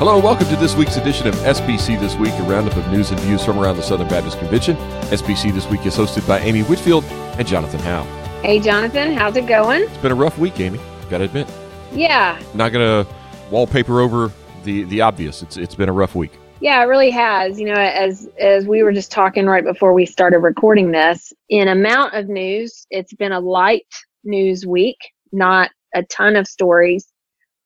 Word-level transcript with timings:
Hello, 0.00 0.14
and 0.14 0.24
welcome 0.24 0.48
to 0.48 0.56
this 0.56 0.74
week's 0.74 0.96
edition 0.96 1.26
of 1.26 1.34
SBC 1.34 2.00
This 2.00 2.16
Week, 2.16 2.32
a 2.32 2.42
roundup 2.44 2.74
of 2.74 2.90
news 2.90 3.10
and 3.10 3.20
views 3.20 3.44
from 3.44 3.58
around 3.58 3.76
the 3.76 3.82
Southern 3.82 4.08
Baptist 4.08 4.38
Convention. 4.38 4.74
SBC 5.10 5.52
This 5.52 5.66
Week 5.66 5.84
is 5.84 5.94
hosted 5.94 6.26
by 6.26 6.38
Amy 6.38 6.62
Whitfield 6.62 7.04
and 7.04 7.46
Jonathan 7.46 7.80
Howe. 7.80 8.04
Hey, 8.40 8.60
Jonathan, 8.60 9.12
how's 9.12 9.36
it 9.36 9.46
going? 9.46 9.82
It's 9.82 9.98
been 9.98 10.10
a 10.10 10.14
rough 10.14 10.38
week, 10.38 10.58
Amy. 10.58 10.80
Gotta 11.10 11.24
admit. 11.24 11.46
Yeah. 11.92 12.40
Not 12.54 12.72
gonna 12.72 13.06
wallpaper 13.50 14.00
over 14.00 14.32
the 14.64 14.84
the 14.84 15.02
obvious. 15.02 15.42
It's 15.42 15.58
it's 15.58 15.74
been 15.74 15.90
a 15.90 15.92
rough 15.92 16.14
week. 16.14 16.32
Yeah, 16.60 16.82
it 16.82 16.86
really 16.86 17.10
has. 17.10 17.60
You 17.60 17.66
know, 17.66 17.74
as 17.74 18.26
as 18.38 18.66
we 18.66 18.82
were 18.82 18.94
just 18.94 19.12
talking 19.12 19.44
right 19.44 19.64
before 19.64 19.92
we 19.92 20.06
started 20.06 20.38
recording 20.38 20.92
this, 20.92 21.30
in 21.50 21.68
amount 21.68 22.14
of 22.14 22.26
news, 22.26 22.86
it's 22.88 23.12
been 23.12 23.32
a 23.32 23.40
light 23.40 23.84
news 24.24 24.64
week, 24.64 24.96
not 25.30 25.70
a 25.94 26.04
ton 26.04 26.36
of 26.36 26.46
stories. 26.46 27.09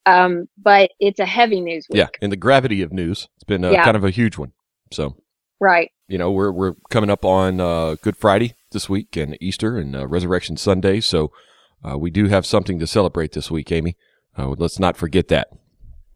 Um, 0.06 0.48
but 0.62 0.90
it's 1.00 1.20
a 1.20 1.26
heavy 1.26 1.60
news 1.60 1.86
week. 1.88 1.98
Yeah, 1.98 2.08
in 2.20 2.30
the 2.30 2.36
gravity 2.36 2.82
of 2.82 2.92
news, 2.92 3.28
it's 3.36 3.44
been 3.44 3.64
uh, 3.64 3.70
Yeah. 3.70 3.84
kind 3.84 3.96
of 3.96 4.04
a 4.04 4.10
huge 4.10 4.36
one. 4.38 4.52
So 4.92 5.16
Right. 5.60 5.90
you 6.08 6.18
know 6.18 6.30
we're 6.30 6.52
we're 6.52 6.74
coming 6.90 7.10
up 7.10 7.24
on 7.24 7.60
uh, 7.60 7.96
Good 8.02 8.16
Friday 8.16 8.54
this 8.72 8.88
week 8.88 9.16
and 9.16 9.36
Easter 9.40 9.78
and 9.78 9.96
uh, 9.96 10.06
Resurrection 10.06 10.56
Sunday, 10.56 11.00
so 11.00 11.32
uh, 11.84 11.96
we 11.98 12.10
do 12.10 12.26
have 12.28 12.44
something 12.46 12.78
to 12.78 12.86
celebrate 12.86 13.32
this 13.32 13.50
week, 13.50 13.70
Amy. 13.72 13.96
Uh, 14.36 14.48
let's 14.58 14.78
not 14.78 14.96
forget 14.96 15.28
that. 15.28 15.48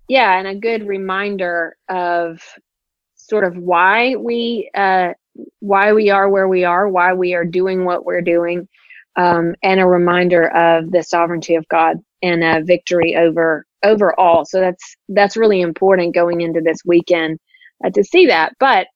Yeah, 0.08 0.38
and 0.38 0.48
a 0.48 0.54
good 0.54 0.86
reminder 0.86 1.76
of 1.88 2.40
sort 3.14 3.44
of 3.44 3.56
why 3.56 4.16
we 4.16 4.70
uh 4.74 5.10
why 5.60 5.92
we 5.92 6.10
are 6.10 6.28
where 6.28 6.48
we 6.48 6.64
are, 6.64 6.88
why 6.88 7.12
we 7.12 7.34
are 7.34 7.44
doing 7.44 7.84
what 7.84 8.04
we're 8.04 8.22
doing, 8.22 8.66
um, 9.16 9.54
and 9.62 9.80
a 9.80 9.86
reminder 9.86 10.48
of 10.48 10.90
the 10.90 11.02
sovereignty 11.02 11.54
of 11.54 11.66
God 11.68 11.98
and 12.22 12.42
a 12.42 12.62
victory 12.64 13.14
over 13.16 13.64
over 13.84 14.18
all. 14.18 14.44
So 14.44 14.60
that's 14.60 14.96
that's 15.08 15.36
really 15.36 15.60
important 15.60 16.14
going 16.14 16.40
into 16.40 16.60
this 16.64 16.78
weekend 16.84 17.38
uh, 17.84 17.90
to 17.90 18.04
see 18.04 18.26
that. 18.26 18.52
But 18.58 18.86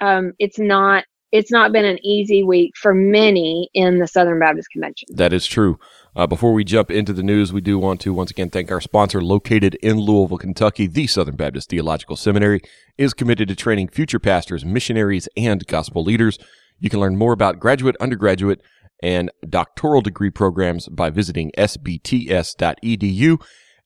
um, 0.00 0.32
it's 0.38 0.58
not 0.58 1.04
it's 1.32 1.52
not 1.52 1.72
been 1.72 1.84
an 1.84 2.04
easy 2.04 2.42
week 2.42 2.72
for 2.76 2.92
many 2.92 3.70
in 3.72 3.98
the 3.98 4.08
Southern 4.08 4.40
Baptist 4.40 4.68
Convention. 4.72 5.08
That 5.14 5.32
is 5.32 5.46
true. 5.46 5.78
Uh, 6.16 6.26
before 6.26 6.52
we 6.52 6.64
jump 6.64 6.90
into 6.90 7.12
the 7.12 7.22
news, 7.22 7.52
we 7.52 7.60
do 7.60 7.78
want 7.78 8.00
to 8.00 8.12
once 8.12 8.32
again 8.32 8.50
thank 8.50 8.72
our 8.72 8.80
sponsor, 8.80 9.22
located 9.22 9.76
in 9.76 9.98
Louisville, 9.98 10.38
Kentucky. 10.38 10.88
The 10.88 11.06
Southern 11.06 11.36
Baptist 11.36 11.70
Theological 11.70 12.16
Seminary 12.16 12.60
is 12.98 13.14
committed 13.14 13.48
to 13.48 13.54
training 13.54 13.88
future 13.88 14.18
pastors, 14.18 14.64
missionaries, 14.64 15.28
and 15.36 15.64
gospel 15.68 16.02
leaders. 16.02 16.38
You 16.80 16.90
can 16.90 16.98
learn 16.98 17.16
more 17.16 17.32
about 17.32 17.60
graduate, 17.60 17.94
undergraduate, 18.00 18.60
and 19.02 19.30
doctoral 19.48 20.00
degree 20.00 20.30
programs 20.30 20.88
by 20.88 21.10
visiting 21.10 21.52
sbts.edu. 21.56 23.40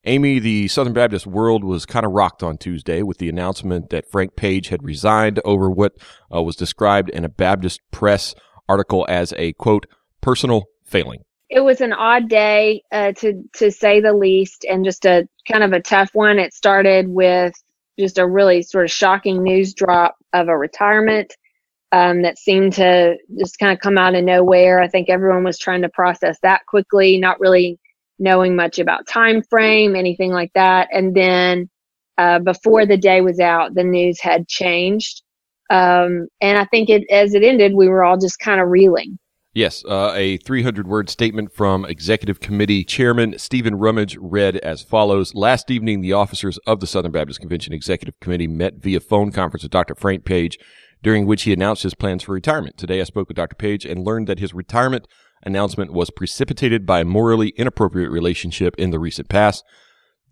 Amy, 0.07 0.39
the 0.39 0.67
Southern 0.67 0.93
Baptist 0.93 1.25
world 1.25 1.63
was 1.63 1.85
kind 1.85 2.05
of 2.05 2.11
rocked 2.11 2.43
on 2.43 2.57
Tuesday 2.57 3.01
with 3.01 3.17
the 3.17 3.29
announcement 3.29 3.89
that 3.89 4.09
Frank 4.09 4.35
Page 4.35 4.67
had 4.67 4.83
resigned 4.83 5.39
over 5.43 5.69
what 5.69 5.93
uh, 6.33 6.41
was 6.43 6.55
described 6.55 7.09
in 7.09 7.25
a 7.25 7.29
Baptist 7.29 7.81
press 7.91 8.35
article 8.69 9.05
as 9.09 9.33
a 9.37 9.53
quote, 9.53 9.87
personal 10.21 10.65
failing. 10.83 11.19
it 11.49 11.61
was 11.61 11.81
an 11.81 11.93
odd 11.93 12.29
day 12.29 12.81
uh, 12.91 13.11
to 13.13 13.43
to 13.53 13.71
say 13.71 14.01
the 14.01 14.13
least 14.13 14.65
and 14.69 14.85
just 14.85 15.05
a 15.05 15.27
kind 15.47 15.63
of 15.63 15.73
a 15.73 15.81
tough 15.81 16.09
one 16.13 16.39
it 16.39 16.53
started 16.53 17.07
with 17.07 17.53
just 17.97 18.17
a 18.17 18.27
really 18.27 18.61
sort 18.61 18.85
of 18.85 18.91
shocking 18.91 19.41
news 19.43 19.73
drop 19.73 20.15
of 20.33 20.47
a 20.47 20.57
retirement 20.57 21.33
um, 21.91 22.23
that 22.23 22.37
seemed 22.37 22.73
to 22.73 23.15
just 23.39 23.57
kind 23.59 23.71
of 23.71 23.79
come 23.79 23.97
out 23.97 24.15
of 24.15 24.23
nowhere 24.23 24.81
i 24.81 24.87
think 24.87 25.09
everyone 25.09 25.43
was 25.43 25.57
trying 25.57 25.81
to 25.83 25.89
process 25.89 26.37
that 26.41 26.65
quickly 26.67 27.19
not 27.19 27.39
really 27.39 27.79
knowing 28.19 28.55
much 28.55 28.79
about 28.79 29.07
time 29.07 29.41
frame 29.49 29.95
anything 29.95 30.31
like 30.31 30.51
that 30.55 30.87
and 30.91 31.15
then 31.15 31.69
uh, 32.17 32.39
before 32.39 32.85
the 32.85 32.97
day 32.97 33.21
was 33.21 33.39
out 33.39 33.73
the 33.73 33.83
news 33.83 34.19
had 34.21 34.47
changed 34.47 35.21
um, 35.69 36.27
and 36.41 36.57
i 36.57 36.65
think 36.65 36.89
it 36.89 37.03
as 37.11 37.33
it 37.33 37.43
ended 37.43 37.73
we 37.75 37.87
were 37.87 38.03
all 38.03 38.17
just 38.17 38.39
kind 38.39 38.61
of 38.61 38.69
reeling 38.69 39.17
Yes, 39.55 39.85
uh, 39.85 40.11
a 40.13 40.35
300 40.35 40.85
word 40.85 41.09
statement 41.09 41.49
from 41.49 41.85
Executive 41.85 42.41
Committee 42.41 42.83
Chairman 42.83 43.39
Stephen 43.39 43.75
Rummage 43.75 44.17
read 44.19 44.57
as 44.57 44.81
follows. 44.81 45.33
Last 45.33 45.71
evening, 45.71 46.01
the 46.01 46.11
officers 46.11 46.57
of 46.67 46.81
the 46.81 46.87
Southern 46.87 47.13
Baptist 47.13 47.39
Convention 47.39 47.71
Executive 47.71 48.19
Committee 48.19 48.47
met 48.47 48.79
via 48.79 48.99
phone 48.99 49.31
conference 49.31 49.63
with 49.63 49.71
Dr. 49.71 49.95
Frank 49.95 50.25
Page, 50.25 50.59
during 51.01 51.25
which 51.25 51.43
he 51.43 51.53
announced 51.53 51.83
his 51.83 51.93
plans 51.93 52.23
for 52.23 52.33
retirement. 52.33 52.77
Today, 52.77 52.99
I 52.99 53.05
spoke 53.05 53.29
with 53.29 53.37
Dr. 53.37 53.55
Page 53.55 53.85
and 53.85 54.03
learned 54.03 54.27
that 54.27 54.39
his 54.39 54.53
retirement 54.53 55.07
announcement 55.45 55.93
was 55.93 56.09
precipitated 56.09 56.85
by 56.85 57.01
a 57.01 57.05
morally 57.05 57.49
inappropriate 57.49 58.11
relationship 58.11 58.75
in 58.77 58.91
the 58.91 58.99
recent 58.99 59.29
past. 59.29 59.63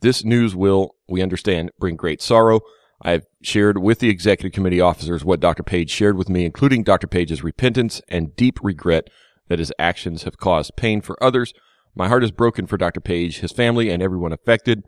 This 0.02 0.24
news 0.26 0.56
will, 0.56 0.96
we 1.08 1.22
understand, 1.22 1.72
bring 1.80 1.96
great 1.96 2.22
sorrow. 2.22 2.62
I've 3.02 3.26
shared 3.42 3.78
with 3.78 4.00
the 4.00 4.10
executive 4.10 4.54
committee 4.54 4.82
officers 4.82 5.24
what 5.26 5.40
Dr. 5.40 5.64
Page 5.64 5.90
shared 5.90 6.18
with 6.18 6.30
me, 6.30 6.46
including 6.46 6.84
Dr. 6.84 7.08
Page's 7.08 7.44
repentance 7.44 8.02
and 8.08 8.36
deep 8.36 8.60
regret 8.64 9.10
that 9.48 9.60
his 9.60 9.74
actions 9.78 10.24
have 10.24 10.38
caused 10.38 10.76
pain 10.78 11.02
for 11.02 11.22
others. 11.22 11.54
My 11.96 12.08
heart 12.08 12.24
is 12.24 12.32
broken 12.32 12.66
for 12.66 12.78
Dr. 12.78 13.02
Page, 13.02 13.40
his 13.40 13.52
family, 13.52 13.90
and 13.90 14.02
everyone 14.02 14.34
affected. 14.34 14.84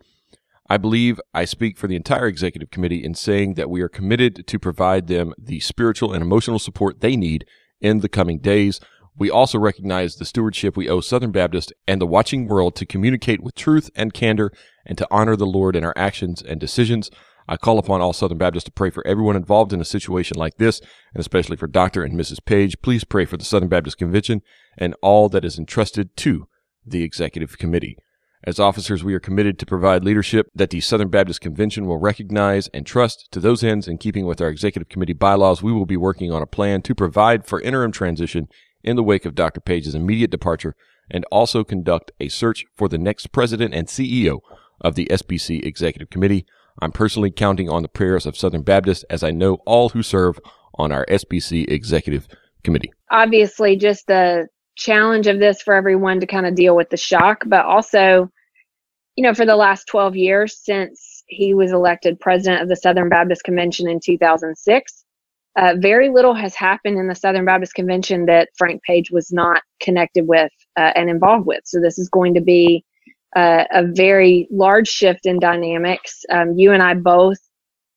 I 0.70 0.78
believe 0.78 1.20
I 1.34 1.46
speak 1.46 1.78
for 1.78 1.88
the 1.88 1.96
entire 1.96 2.26
executive 2.26 2.72
committee 2.72 3.04
in 3.04 3.14
saying 3.14 3.54
that 3.54 3.70
we 3.70 3.82
are 3.82 3.90
committed 3.90 4.48
to 4.48 4.60
provide 4.60 5.08
them 5.08 5.34
the 5.38 5.60
spiritual 5.60 6.12
and 6.12 6.24
emotional 6.24 6.58
support 6.58 7.02
they 7.02 7.16
need 7.16 7.46
in 7.80 8.00
the 8.00 8.10
coming 8.10 8.40
days. 8.40 8.80
We 9.18 9.30
also 9.30 9.58
recognize 9.58 10.16
the 10.16 10.26
stewardship 10.26 10.76
we 10.76 10.90
owe 10.90 11.00
Southern 11.00 11.32
Baptist 11.32 11.72
and 11.88 12.02
the 12.02 12.08
watching 12.08 12.48
world 12.48 12.76
to 12.76 12.86
communicate 12.86 13.42
with 13.42 13.56
truth 13.56 13.90
and 13.96 14.14
candor 14.14 14.52
and 14.86 14.98
to 14.98 15.08
honor 15.10 15.38
the 15.38 15.46
Lord 15.46 15.76
in 15.76 15.86
our 15.86 15.94
actions 15.96 16.42
and 16.42 16.60
decisions. 16.60 17.10
I 17.48 17.56
call 17.56 17.80
upon 17.80 18.02
all 18.02 18.12
Southern 18.12 18.40
Baptists 18.40 18.66
to 18.66 18.72
pray 18.72 18.90
for 18.90 19.06
everyone 19.08 19.36
involved 19.36 19.72
in 19.72 19.80
a 19.80 19.86
situation 19.86 20.36
like 20.36 20.58
this, 20.58 20.82
and 21.14 21.22
especially 21.22 21.56
for 21.56 21.68
Dr. 21.68 22.04
and 22.04 22.20
Mrs. 22.20 22.44
Page. 22.44 22.82
Please 22.82 23.04
pray 23.04 23.24
for 23.24 23.38
the 23.38 23.46
Southern 23.46 23.70
Baptist 23.70 23.98
Convention 23.98 24.42
and 24.78 24.96
all 25.02 25.30
that 25.30 25.46
is 25.46 25.58
entrusted 25.58 26.18
to 26.18 26.48
the 26.86 27.04
Executive 27.04 27.58
Committee. 27.58 27.98
As 28.44 28.60
officers, 28.60 29.04
we 29.04 29.14
are 29.14 29.20
committed 29.20 29.58
to 29.58 29.66
provide 29.66 30.04
leadership 30.04 30.48
that 30.54 30.70
the 30.70 30.82
Southern 30.82 31.10
Baptist 31.10 31.42
Convention 31.42 31.88
will 31.88 31.98
recognize 31.98 32.68
and 32.70 32.86
trust. 32.86 33.28
To 33.32 33.40
those 33.40 33.64
ends, 33.64 33.88
in 33.88 33.98
keeping 33.98 34.26
with 34.26 34.42
our 34.42 34.50
Executive 34.50 34.90
Committee 34.90 35.14
bylaws, 35.14 35.64
we 35.64 35.72
will 35.72 35.88
be 35.88 35.98
working 35.98 36.32
on 36.32 36.44
a 36.44 36.48
plan 36.48 36.82
to 36.84 36.94
provide 36.94 37.48
for 37.48 37.62
interim 37.62 37.92
transition 37.92 38.48
in 38.86 38.96
the 38.96 39.04
wake 39.04 39.26
of 39.26 39.36
Dr. 39.36 39.60
Page's 39.60 39.96
immediate 39.96 40.32
departure 40.32 40.76
and 41.12 41.26
also 41.26 41.64
conduct 41.64 42.12
a 42.20 42.30
search 42.30 42.66
for 42.76 42.88
the 42.88 42.98
next 42.98 43.32
president 43.32 43.74
and 43.74 43.88
CEO 43.88 44.40
of 44.82 44.96
the 44.96 45.08
SBC 45.08 45.66
Executive 45.66 46.10
Committee. 46.10 46.46
I'm 46.82 46.92
personally 46.92 47.32
counting 47.32 47.70
on 47.70 47.82
the 47.82 47.88
prayers 47.88 48.26
of 48.26 48.38
Southern 48.38 48.62
Baptists 48.62 49.04
as 49.10 49.24
I 49.24 49.32
know 49.32 49.56
all 49.66 49.90
who 49.90 50.04
serve 50.04 50.40
on 50.76 50.92
our 50.92 51.06
SBC 51.08 51.70
Executive 51.70 52.28
Committee. 52.64 52.92
obviously 53.12 53.76
just 53.76 54.08
the 54.08 54.48
challenge 54.76 55.28
of 55.28 55.40
this 55.40 55.62
for 55.62 55.74
everyone 55.74 56.20
to 56.20 56.28
kind 56.28 56.46
of 56.46 56.56
deal 56.56 56.76
with 56.76 56.90
the 56.90 56.98
shock, 56.98 57.44
but 57.46 57.66
also, 57.66 58.30
you 59.16 59.24
know, 59.24 59.34
for 59.34 59.46
the 59.46 59.56
last 59.56 59.88
12 59.88 60.16
years 60.16 60.58
since 60.58 61.24
he 61.28 61.54
was 61.54 61.72
elected 61.72 62.20
president 62.20 62.62
of 62.62 62.70
the 62.70 62.76
Southern 62.76 63.08
Baptist 63.08 63.44
Convention 63.44 63.88
in 63.88 64.00
2006, 64.00 65.05
uh, 65.58 65.76
very 65.78 66.10
little 66.10 66.34
has 66.34 66.56
happened 66.56 66.98
in 66.98 67.08
the 67.08 67.16
Southern 67.16 67.46
Baptist 67.46 67.76
Convention 67.76 68.26
that 68.26 68.50
Frank 68.58 68.84
Page 68.84 69.12
was 69.12 69.32
not 69.32 69.62
connected 69.80 70.28
with 70.28 70.52
uh, 70.78 70.92
and 70.96 71.10
involved 71.10 71.46
with. 71.46 71.62
So 71.66 71.80
this 71.80 71.98
is 71.98 72.10
going 72.10 72.34
to 72.34 72.42
be 72.42 72.84
uh, 73.36 73.66
a 73.72 73.84
very 73.86 74.48
large 74.52 74.88
shift 74.88 75.26
in 75.26 75.40
dynamics. 75.40 76.24
Um, 76.30 76.58
you 76.58 76.72
and 76.72 76.84
I 76.84 76.94
both, 76.94 77.38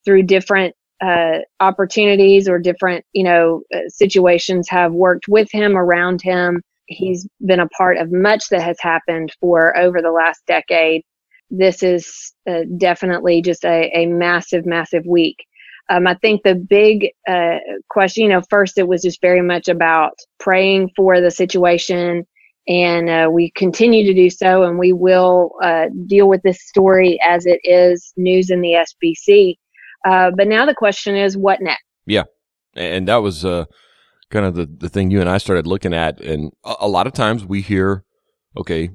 through 0.05 0.25
different 0.25 0.75
uh, 1.01 1.39
opportunities 1.61 2.49
or 2.49 2.59
different, 2.59 3.05
you 3.13 3.25
know, 3.25 3.63
uh, 3.75 3.81
situations 3.89 4.69
have 4.69 4.93
worked 4.93 5.27
with 5.29 5.51
him, 5.51 5.77
around 5.77 6.23
him. 6.23 6.63
He's 6.87 7.29
been 7.45 7.61
a 7.61 7.69
part 7.69 7.99
of 7.99 8.11
much 8.11 8.49
that 8.51 8.63
has 8.63 8.79
happened 8.81 9.33
for 9.41 9.77
over 9.77 10.01
the 10.01 10.11
last 10.11 10.43
decade. 10.47 11.03
This 11.51 11.83
is 11.83 12.33
uh, 12.49 12.63
definitely 12.77 13.43
just 13.43 13.65
a, 13.65 13.91
a 13.95 14.07
massive, 14.07 14.67
massive 14.67 15.05
week. 15.07 15.45
Um, 15.91 16.07
I 16.07 16.15
think 16.15 16.43
the 16.43 16.55
big 16.55 17.11
uh, 17.29 17.59
question, 17.89 18.25
you 18.25 18.29
know, 18.29 18.43
first 18.51 18.77
it 18.77 18.89
was 18.89 19.03
just 19.03 19.21
very 19.21 19.43
much 19.43 19.69
about 19.69 20.13
praying 20.39 20.91
for 20.95 21.21
the 21.21 21.31
situation, 21.31 22.27
and 22.67 23.09
uh, 23.09 23.29
we 23.33 23.51
continue 23.53 24.05
to 24.05 24.13
do 24.13 24.29
so, 24.29 24.65
and 24.65 24.79
we 24.79 24.93
will 24.93 25.53
uh, 25.63 25.87
deal 26.07 26.29
with 26.29 26.43
this 26.43 26.63
story 26.67 27.19
as 27.27 27.47
it 27.47 27.61
is 27.65 28.13
news 28.17 28.51
in 28.51 28.61
the 28.61 28.85
SBC. 28.87 29.55
Uh, 30.07 30.31
but 30.37 30.47
now 30.47 30.67
the 30.67 30.75
question 30.75 31.17
is, 31.17 31.37
what 31.37 31.61
next? 31.63 31.83
Yeah, 32.07 32.25
and 32.75 33.09
that 33.09 33.17
was 33.17 33.45
uh, 33.45 33.65
kind 34.31 34.45
of 34.45 34.55
the, 34.55 34.67
the 34.67 34.91
thing 34.91 35.11
you 35.11 35.21
and 35.21 35.31
I 35.31 35.39
started 35.39 35.67
looking 35.67 35.95
at. 35.95 36.21
And 36.21 36.53
a, 36.65 36.75
a 36.81 36.89
lot 36.89 37.07
of 37.07 37.15
times 37.15 37.47
we 37.47 37.63
hear, 37.63 38.05
okay, 38.57 38.91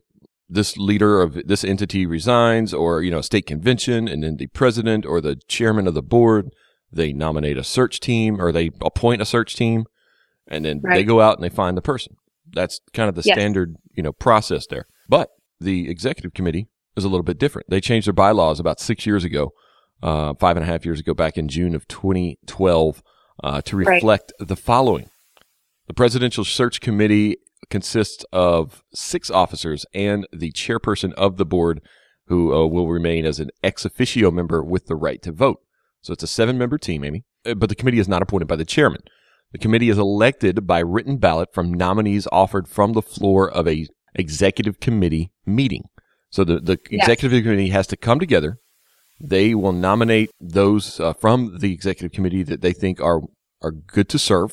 this 0.48 0.78
leader 0.78 1.22
of 1.22 1.48
this 1.48 1.64
entity 1.64 2.06
resigns, 2.06 2.72
or 2.72 3.02
you 3.02 3.10
know, 3.10 3.22
state 3.22 3.48
convention, 3.48 4.08
and 4.08 4.24
then 4.24 4.38
the 4.38 4.48
president 4.48 5.08
or 5.08 5.20
the 5.20 5.38
chairman 5.48 5.88
of 5.88 5.96
the 5.96 6.04
board 6.04 6.52
they 6.96 7.14
nominate 7.14 7.58
a 7.58 7.64
search 7.64 8.00
team 8.00 8.40
or 8.42 8.52
they 8.52 8.72
appoint 8.82 9.22
a 9.22 9.26
search 9.26 9.56
team, 9.56 9.86
and 10.48 10.66
then 10.66 10.82
they 10.84 11.04
go 11.04 11.22
out 11.22 11.36
and 11.36 11.44
they 11.44 11.50
find 11.50 11.76
the 11.78 11.82
person. 11.82 12.16
That's 12.52 12.80
kind 12.94 13.10
of 13.10 13.16
the 13.16 13.24
Yes. 13.26 13.36
standard 13.36 13.76
you 13.96 14.04
know 14.04 14.14
process 14.14 14.68
there. 14.68 14.86
But 15.10 15.30
the 15.60 15.90
executive 15.90 16.34
committee 16.34 16.68
is 16.96 17.04
a 17.04 17.10
little 17.10 17.24
bit 17.24 17.40
different. 17.40 17.70
They 17.70 17.82
changed 17.82 18.08
their 18.08 18.14
bylaws 18.14 18.60
about 18.60 18.80
six 18.80 19.06
years 19.06 19.24
ago. 19.24 19.52
uh, 20.02 20.34
five 20.34 20.58
and 20.58 20.66
a 20.66 20.68
half 20.68 20.84
years 20.84 21.00
ago, 21.00 21.14
back 21.14 21.38
in 21.38 21.48
June 21.48 21.74
of 21.74 21.88
2012, 21.88 23.02
uh, 23.42 23.62
to 23.62 23.78
reflect 23.78 24.34
right. 24.38 24.48
the 24.50 24.56
following. 24.58 25.10
The 25.88 25.94
Presidential 25.94 26.44
Search 26.44 26.82
Committee 26.82 27.38
consists 27.70 28.26
of 28.34 28.84
six 28.94 29.32
officers 29.32 29.86
and 29.94 30.28
the 30.34 30.52
chairperson 30.52 31.14
of 31.14 31.38
the 31.38 31.46
board, 31.46 31.82
who 32.28 32.54
uh, 32.54 32.66
will 32.68 32.90
remain 32.90 33.26
as 33.26 33.40
an 33.40 33.50
ex 33.64 33.86
officio 33.86 34.30
member 34.30 34.62
with 34.62 34.88
the 34.88 34.96
right 34.98 35.22
to 35.22 35.32
vote. 35.32 35.62
So 36.04 36.14
it's 36.14 36.24
a 36.24 36.28
seven 36.28 36.58
member 36.58 36.78
team, 36.78 37.04
Amy, 37.04 37.24
uh, 37.46 37.56
but 37.56 37.70
the 37.70 37.76
committee 37.76 38.00
is 38.00 38.08
not 38.08 38.22
appointed 38.22 38.48
by 38.48 38.58
the 38.58 38.66
chairman. 38.66 39.02
The 39.54 39.58
committee 39.58 39.90
is 39.90 39.98
elected 39.98 40.68
by 40.68 40.80
written 40.80 41.18
ballot 41.18 41.54
from 41.54 41.74
nominees 41.74 42.28
offered 42.32 42.68
from 42.68 42.94
the 42.94 43.02
floor 43.02 43.50
of 43.50 43.68
a 43.68 43.88
executive 44.16 44.80
committee 44.80 45.32
meeting. 45.46 45.84
So 46.30 46.44
the, 46.44 46.60
the 46.60 46.78
yes. 46.90 47.04
executive 47.04 47.44
committee 47.44 47.70
has 47.70 47.88
to 47.88 47.98
come 47.98 48.20
together. 48.20 48.58
They 49.22 49.56
will 49.56 49.72
nominate 49.72 50.32
those 50.42 51.00
uh, 51.00 51.14
from 51.14 51.60
the 51.60 51.72
executive 51.72 52.12
committee 52.12 52.44
that 52.44 52.62
they 52.62 52.74
think 52.74 53.00
are 53.00 53.22
are 53.62 53.72
good 53.72 54.10
to 54.10 54.20
serve. 54.20 54.52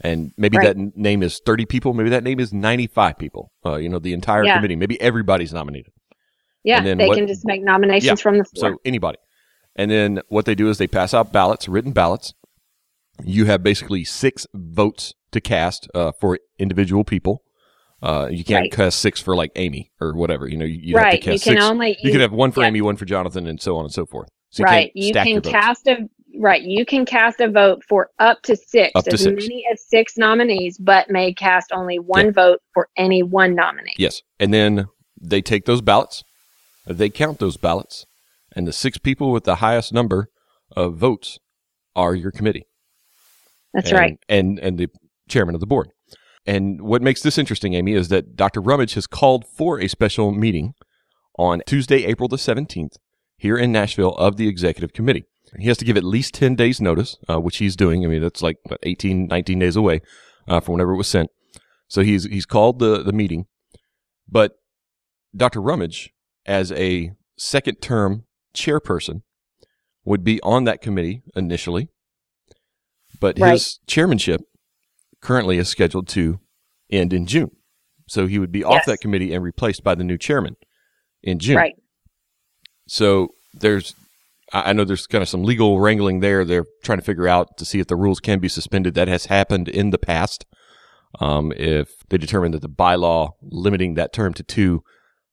And 0.00 0.32
maybe 0.36 0.58
right. 0.58 0.76
that 0.76 0.96
name 0.96 1.22
is 1.22 1.40
30 1.46 1.64
people. 1.66 1.94
Maybe 1.94 2.10
that 2.10 2.24
name 2.24 2.40
is 2.40 2.52
95 2.52 3.16
people. 3.16 3.52
Uh, 3.64 3.76
you 3.76 3.88
know, 3.88 4.00
the 4.00 4.12
entire 4.12 4.44
yeah. 4.44 4.56
committee. 4.56 4.76
Maybe 4.76 5.00
everybody's 5.00 5.52
nominated. 5.52 5.92
Yeah, 6.64 6.80
they 6.82 7.06
what, 7.06 7.16
can 7.16 7.26
just 7.26 7.46
make 7.46 7.62
nominations 7.62 8.04
yeah, 8.04 8.14
from 8.22 8.38
the 8.38 8.44
floor. 8.44 8.72
So 8.72 8.78
anybody. 8.84 9.18
And 9.76 9.90
then 9.90 10.20
what 10.28 10.44
they 10.44 10.54
do 10.54 10.68
is 10.68 10.78
they 10.78 10.86
pass 10.86 11.14
out 11.14 11.32
ballots, 11.32 11.68
written 11.68 11.92
ballots. 11.92 12.34
You 13.24 13.46
have 13.46 13.62
basically 13.62 14.04
six 14.04 14.46
votes 14.54 15.14
to 15.32 15.40
cast 15.40 15.88
uh, 15.94 16.12
for 16.20 16.38
individual 16.58 17.04
people. 17.04 17.42
Uh, 18.02 18.28
you 18.30 18.42
can't 18.42 18.64
right. 18.64 18.72
cast 18.72 18.98
six 18.98 19.20
for 19.20 19.36
like 19.36 19.52
Amy 19.54 19.92
or 20.00 20.14
whatever. 20.14 20.48
You 20.48 20.56
know, 20.56 20.64
you, 20.64 20.78
you 20.82 20.96
right. 20.96 21.14
have 21.14 21.20
to 21.20 21.30
cast 21.30 21.46
you 21.46 21.52
can 21.52 21.60
six. 21.60 21.70
Only, 21.70 21.88
you, 21.90 21.96
you 22.02 22.10
can 22.10 22.20
have 22.20 22.32
one 22.32 22.50
for 22.50 22.62
yeah. 22.62 22.66
Amy, 22.66 22.80
one 22.80 22.96
for 22.96 23.04
Jonathan, 23.04 23.46
and 23.46 23.60
so 23.60 23.76
on 23.76 23.84
and 23.84 23.92
so 23.92 24.06
forth. 24.06 24.28
So 24.50 24.62
you 24.62 24.64
right. 24.64 24.92
You 24.94 25.12
can 25.12 25.40
cast 25.40 25.86
a 25.86 26.08
right. 26.38 26.62
You 26.62 26.84
can 26.84 27.06
cast 27.06 27.40
a 27.40 27.48
vote 27.48 27.84
for 27.88 28.10
up 28.18 28.42
to 28.42 28.56
six, 28.56 28.90
up 28.96 29.04
to 29.04 29.12
as 29.12 29.22
six. 29.22 29.42
many 29.42 29.64
as 29.72 29.82
six 29.88 30.18
nominees, 30.18 30.78
but 30.78 31.10
may 31.10 31.32
cast 31.32 31.70
only 31.72 31.98
one 31.98 32.26
yeah. 32.26 32.32
vote 32.32 32.60
for 32.74 32.88
any 32.96 33.22
one 33.22 33.54
nominee. 33.54 33.94
Yes, 33.96 34.20
and 34.40 34.52
then 34.52 34.86
they 35.20 35.40
take 35.40 35.64
those 35.64 35.80
ballots, 35.80 36.24
they 36.86 37.08
count 37.08 37.38
those 37.38 37.56
ballots, 37.56 38.04
and 38.54 38.66
the 38.66 38.72
six 38.72 38.98
people 38.98 39.32
with 39.32 39.44
the 39.44 39.56
highest 39.56 39.92
number 39.92 40.28
of 40.76 40.96
votes 40.96 41.38
are 41.94 42.14
your 42.14 42.30
committee. 42.30 42.66
That's 43.74 43.90
and, 43.90 43.98
right. 43.98 44.18
And 44.28 44.58
and 44.58 44.78
the 44.78 44.88
chairman 45.28 45.54
of 45.54 45.60
the 45.60 45.66
board. 45.66 45.90
And 46.46 46.82
what 46.82 47.02
makes 47.02 47.22
this 47.22 47.38
interesting, 47.38 47.74
Amy, 47.74 47.92
is 47.92 48.08
that 48.08 48.34
Dr. 48.34 48.60
Rummage 48.60 48.94
has 48.94 49.06
called 49.06 49.44
for 49.46 49.80
a 49.80 49.88
special 49.88 50.32
meeting 50.32 50.74
on 51.38 51.62
Tuesday, 51.66 52.04
April 52.04 52.28
the 52.28 52.36
17th, 52.36 52.96
here 53.36 53.56
in 53.56 53.70
Nashville 53.70 54.14
of 54.16 54.36
the 54.36 54.48
executive 54.48 54.92
committee. 54.92 55.24
He 55.58 55.68
has 55.68 55.76
to 55.78 55.84
give 55.84 55.96
at 55.96 56.04
least 56.04 56.34
10 56.34 56.56
days 56.56 56.80
notice, 56.80 57.16
uh, 57.28 57.38
which 57.38 57.58
he's 57.58 57.76
doing. 57.76 58.04
I 58.04 58.08
mean, 58.08 58.22
that's 58.22 58.42
like 58.42 58.56
what, 58.64 58.80
18, 58.82 59.26
19 59.26 59.58
days 59.58 59.76
away 59.76 60.00
uh, 60.48 60.60
from 60.60 60.72
whenever 60.72 60.94
it 60.94 60.96
was 60.96 61.08
sent. 61.08 61.30
So 61.88 62.02
he's, 62.02 62.24
he's 62.24 62.46
called 62.46 62.78
the, 62.78 63.02
the 63.02 63.12
meeting. 63.12 63.46
But 64.28 64.52
Dr. 65.36 65.60
Rummage, 65.60 66.12
as 66.46 66.72
a 66.72 67.12
second 67.36 67.76
term 67.76 68.24
chairperson, 68.54 69.22
would 70.04 70.24
be 70.24 70.40
on 70.42 70.64
that 70.64 70.80
committee 70.80 71.22
initially. 71.34 71.88
But 73.20 73.38
right. 73.38 73.52
his 73.52 73.78
chairmanship 73.86 74.40
currently 75.20 75.58
is 75.58 75.68
scheduled 75.68 76.08
to 76.08 76.40
end 76.90 77.12
in 77.12 77.26
June. 77.26 77.50
So 78.08 78.26
he 78.26 78.38
would 78.38 78.52
be 78.52 78.64
off 78.64 78.74
yes. 78.74 78.86
that 78.86 79.00
committee 79.00 79.32
and 79.32 79.44
replaced 79.44 79.84
by 79.84 79.94
the 79.94 80.04
new 80.04 80.18
chairman 80.18 80.56
in 81.22 81.38
June. 81.38 81.56
Right. 81.56 81.74
So 82.88 83.28
there's, 83.54 83.94
I 84.52 84.72
know 84.72 84.84
there's 84.84 85.06
kind 85.06 85.22
of 85.22 85.28
some 85.28 85.44
legal 85.44 85.80
wrangling 85.80 86.20
there. 86.20 86.44
They're 86.44 86.66
trying 86.82 86.98
to 86.98 87.04
figure 87.04 87.28
out 87.28 87.56
to 87.58 87.64
see 87.64 87.78
if 87.78 87.86
the 87.86 87.96
rules 87.96 88.20
can 88.20 88.40
be 88.40 88.48
suspended. 88.48 88.94
That 88.94 89.08
has 89.08 89.26
happened 89.26 89.68
in 89.68 89.90
the 89.90 89.98
past. 89.98 90.44
Um, 91.20 91.52
if 91.56 91.90
they 92.08 92.18
determine 92.18 92.52
that 92.52 92.62
the 92.62 92.68
bylaw 92.68 93.30
limiting 93.40 93.94
that 93.94 94.12
term 94.12 94.34
to 94.34 94.42
two 94.42 94.82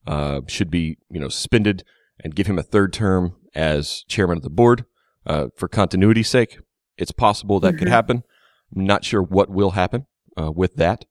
uh, 0.06 0.42
should 0.48 0.69
be, 0.69 0.98
you 1.10 1.19
know, 1.19 1.30
suspended 1.30 1.83
and 2.24 2.36
give 2.36 2.48
him 2.48 2.60
a 2.60 2.63
third 2.63 2.94
term 2.94 3.36
as 3.56 4.04
chairman 4.07 4.38
of 4.38 4.44
the 4.44 4.50
board 4.50 4.86
uh, 5.25 5.48
for 5.56 5.68
continuity's 5.68 6.30
sake, 6.30 6.60
it's 6.98 7.12
possible 7.12 7.60
that 7.60 7.69
mm-hmm. 7.69 7.80
could 7.80 7.88
happen. 7.88 8.24
I'm 8.75 8.86
not 8.86 9.04
sure 9.06 9.21
what 9.21 9.50
will 9.50 9.71
happen 9.71 10.06
uh, 10.39 10.51
with 10.51 10.75
that, 10.75 11.06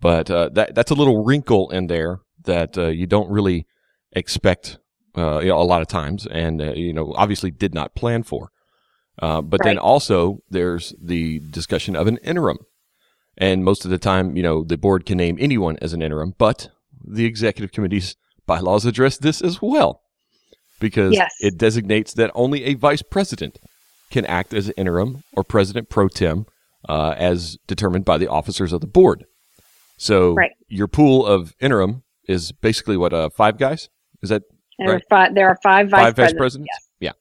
but 0.00 0.30
uh, 0.30 0.50
that 0.54 0.74
that's 0.74 0.90
a 0.90 0.94
little 0.94 1.24
wrinkle 1.24 1.70
in 1.70 1.88
there 1.88 2.20
that 2.44 2.78
uh, 2.78 2.86
you 2.88 3.06
don't 3.06 3.30
really 3.30 3.66
expect 4.12 4.78
uh, 5.16 5.40
you 5.40 5.48
know, 5.48 5.60
a 5.60 5.62
lot 5.62 5.82
of 5.82 5.88
times, 5.88 6.26
and 6.26 6.60
uh, 6.60 6.72
you 6.72 6.92
know 6.92 7.12
obviously 7.16 7.50
did 7.50 7.74
not 7.74 7.94
plan 7.94 8.22
for. 8.22 8.50
Uh, 9.20 9.40
but 9.40 9.60
right. 9.60 9.70
then 9.70 9.78
also 9.78 10.38
there's 10.50 10.92
the 11.00 11.40
discussion 11.50 11.94
of 11.94 12.06
an 12.06 12.16
interim, 12.18 12.58
and 13.36 13.64
most 13.64 13.84
of 13.84 13.90
the 13.90 13.98
time, 13.98 14.36
you 14.36 14.42
know, 14.42 14.64
the 14.64 14.78
board 14.78 15.06
can 15.06 15.18
name 15.18 15.36
anyone 15.38 15.76
as 15.80 15.92
an 15.92 16.02
interim, 16.02 16.34
but 16.38 16.70
the 17.06 17.26
executive 17.26 17.70
committee's 17.70 18.16
bylaws 18.46 18.86
address 18.86 19.18
this 19.18 19.40
as 19.40 19.60
well 19.60 20.03
because 20.84 21.14
yes. 21.14 21.32
it 21.40 21.56
designates 21.56 22.12
that 22.12 22.30
only 22.34 22.62
a 22.64 22.74
vice 22.74 23.00
president 23.00 23.58
can 24.10 24.26
act 24.26 24.52
as 24.52 24.66
an 24.66 24.74
interim 24.76 25.22
or 25.32 25.42
president 25.42 25.88
pro 25.88 26.08
tem 26.08 26.44
uh, 26.86 27.14
as 27.16 27.56
determined 27.66 28.04
by 28.04 28.18
the 28.18 28.28
officers 28.28 28.70
of 28.70 28.82
the 28.82 28.86
board. 28.86 29.24
So 29.96 30.34
right. 30.34 30.50
your 30.68 30.86
pool 30.86 31.24
of 31.24 31.54
interim 31.58 32.02
is 32.28 32.52
basically 32.52 32.98
what 32.98 33.14
uh, 33.14 33.30
five 33.30 33.56
guys 33.56 33.88
is 34.22 34.28
that 34.28 34.42
there 34.78 34.88
right? 34.88 34.96
Are 34.96 35.06
five, 35.08 35.34
there 35.34 35.48
are 35.48 35.58
five 35.62 35.88
vice 35.88 36.00
five 36.02 36.14
presidents. 36.16 36.32
vice 36.32 36.38
presidents. 36.38 36.68
Yes. 36.70 36.88
Yeah. 37.00 37.12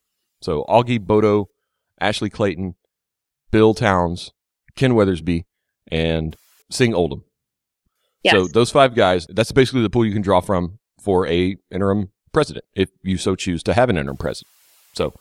So 0.41 0.65
Augie 0.67 0.99
Boto, 0.99 1.45
Ashley 2.01 2.29
Clayton, 2.29 2.75
Bill 3.49 3.73
Towns, 3.73 4.33
Ken 4.75 4.91
Weathersby, 4.91 5.45
and 5.89 6.35
Sing 6.69 6.93
Oldham. 6.93 7.23
Yes. 8.23 8.33
So 8.33 8.47
those 8.47 8.71
five 8.71 8.93
guys, 8.93 9.25
that's 9.29 9.53
basically 9.53 9.83
the 9.83 9.89
pool 9.89 10.05
you 10.05 10.11
can 10.11 10.21
draw 10.21 10.41
from 10.41 10.79
for 10.99 11.25
a 11.27 11.55
interim 11.71 12.09
president 12.33 12.65
if 12.75 12.89
you 13.03 13.17
so 13.17 13.35
choose 13.35 13.63
to 13.63 13.73
have 13.73 13.89
an 13.89 13.97
interim 13.97 14.17
president. 14.17 14.51
So 14.93 15.13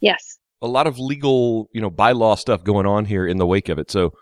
yes, 0.00 0.38
a 0.60 0.68
lot 0.68 0.86
of 0.86 0.98
legal, 0.98 1.68
you 1.72 1.80
know, 1.80 1.90
bylaw 1.90 2.38
stuff 2.38 2.64
going 2.64 2.86
on 2.86 3.04
here 3.04 3.26
in 3.26 3.38
the 3.38 3.46
wake 3.46 3.68
of 3.68 3.78
it. 3.78 3.90
So, 3.90 4.12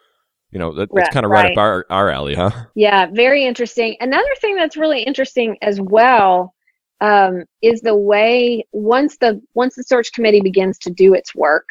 you 0.50 0.58
know, 0.58 0.74
that, 0.74 0.90
that's 0.92 1.10
kind 1.10 1.24
of 1.24 1.32
right, 1.32 1.44
right 1.44 1.52
up 1.52 1.58
our, 1.58 1.86
our 1.90 2.10
alley, 2.10 2.34
huh? 2.34 2.50
Yeah, 2.74 3.06
very 3.12 3.44
interesting. 3.44 3.96
Another 4.00 4.34
thing 4.40 4.56
that's 4.56 4.76
really 4.76 5.02
interesting 5.02 5.56
as 5.62 5.80
well 5.80 6.54
um, 7.00 7.44
is 7.62 7.80
the 7.80 7.96
way 7.96 8.66
once 8.72 9.16
the 9.18 9.40
once 9.54 9.74
the 9.74 9.82
search 9.82 10.12
committee 10.12 10.40
begins 10.40 10.78
to 10.78 10.90
do 10.90 11.14
its 11.14 11.34
work, 11.34 11.68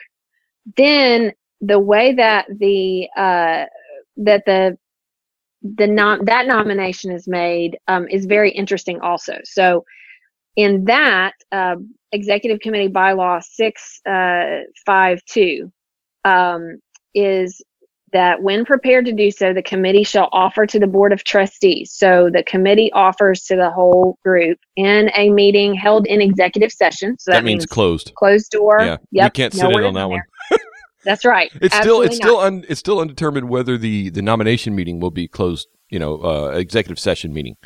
then 0.77 1.31
the 1.61 1.79
way 1.79 2.13
that 2.13 2.45
the 2.59 3.07
uh, 3.15 3.65
that 4.17 4.43
the 4.45 4.77
the 5.63 5.87
nom- 5.87 6.25
that 6.25 6.45
nomination 6.45 7.11
is 7.11 7.27
made 7.27 7.77
um, 7.87 8.07
is 8.09 8.25
very 8.25 8.51
interesting 8.51 8.99
also. 9.01 9.39
So 9.45 9.83
in 10.55 10.85
that 10.85 11.33
uh, 11.51 11.75
executive 12.11 12.59
committee 12.59 12.87
bylaw 12.87 13.43
652 13.43 15.71
uh, 16.23 16.29
um, 16.29 16.77
is 17.13 17.61
that 18.13 18.41
when 18.41 18.63
prepared 18.63 19.03
to 19.05 19.11
do 19.11 19.29
so, 19.29 19.53
the 19.53 19.61
committee 19.61 20.05
shall 20.05 20.29
offer 20.31 20.65
to 20.65 20.79
the 20.79 20.87
board 20.87 21.11
of 21.11 21.25
trustees. 21.25 21.91
So 21.91 22.29
the 22.31 22.43
committee 22.43 22.89
offers 22.93 23.43
to 23.43 23.57
the 23.57 23.69
whole 23.69 24.17
group 24.23 24.57
in 24.77 25.11
a 25.17 25.29
meeting 25.29 25.75
held 25.75 26.07
in 26.07 26.21
executive 26.21 26.71
session. 26.71 27.19
So 27.19 27.31
that, 27.31 27.39
that 27.39 27.43
means, 27.43 27.63
means, 27.63 27.65
closed, 27.65 28.13
closed 28.15 28.51
door. 28.51 28.77
Yeah, 28.79 28.95
yep, 29.11 29.25
you 29.25 29.31
can't 29.31 29.53
sit 29.53 29.69
in 29.69 29.83
on 29.83 29.95
that 29.95 30.09
one. 30.09 30.21
That's 31.03 31.25
right. 31.25 31.51
It's 31.61 31.75
still 31.75 32.01
it's 32.01 32.17
not. 32.19 32.25
still 32.25 32.39
un, 32.39 32.63
it's 32.69 32.79
still 32.79 32.99
undetermined 32.99 33.49
whether 33.49 33.77
the 33.77 34.09
the 34.09 34.21
nomination 34.21 34.73
meeting 34.75 35.01
will 35.01 35.11
be 35.11 35.27
closed. 35.27 35.67
You 35.89 35.99
know, 35.99 36.23
uh, 36.23 36.51
executive 36.51 36.97
session 36.97 37.33
meeting. 37.33 37.57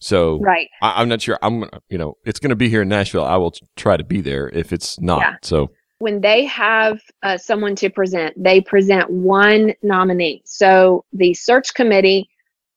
So 0.00 0.38
right, 0.40 0.68
I, 0.80 1.02
am 1.02 1.08
not 1.08 1.20
sure. 1.20 1.38
I'm 1.42 1.68
you 1.88 1.98
know 1.98 2.16
it's 2.24 2.38
going 2.38 2.50
to 2.50 2.56
be 2.56 2.68
here 2.68 2.82
in 2.82 2.88
Nashville. 2.88 3.24
I 3.24 3.36
will 3.36 3.54
try 3.76 3.96
to 3.96 4.04
be 4.04 4.20
there 4.20 4.48
if 4.48 4.72
it's 4.72 5.00
not. 5.00 5.20
Yeah. 5.20 5.34
So 5.42 5.70
when 5.98 6.20
they 6.20 6.44
have 6.44 7.00
uh, 7.22 7.36
someone 7.36 7.74
to 7.76 7.90
present, 7.90 8.34
they 8.42 8.60
present 8.60 9.10
one 9.10 9.74
nominee. 9.82 10.42
So 10.44 11.04
the 11.12 11.34
search 11.34 11.74
committee 11.74 12.28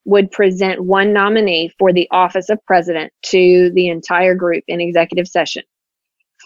would 0.05 0.31
present 0.31 0.83
one 0.83 1.13
nominee 1.13 1.71
for 1.77 1.93
the 1.93 2.07
office 2.11 2.49
of 2.49 2.63
president 2.65 3.13
to 3.23 3.71
the 3.75 3.89
entire 3.89 4.33
group 4.33 4.63
in 4.67 4.81
executive 4.81 5.27
session. 5.27 5.63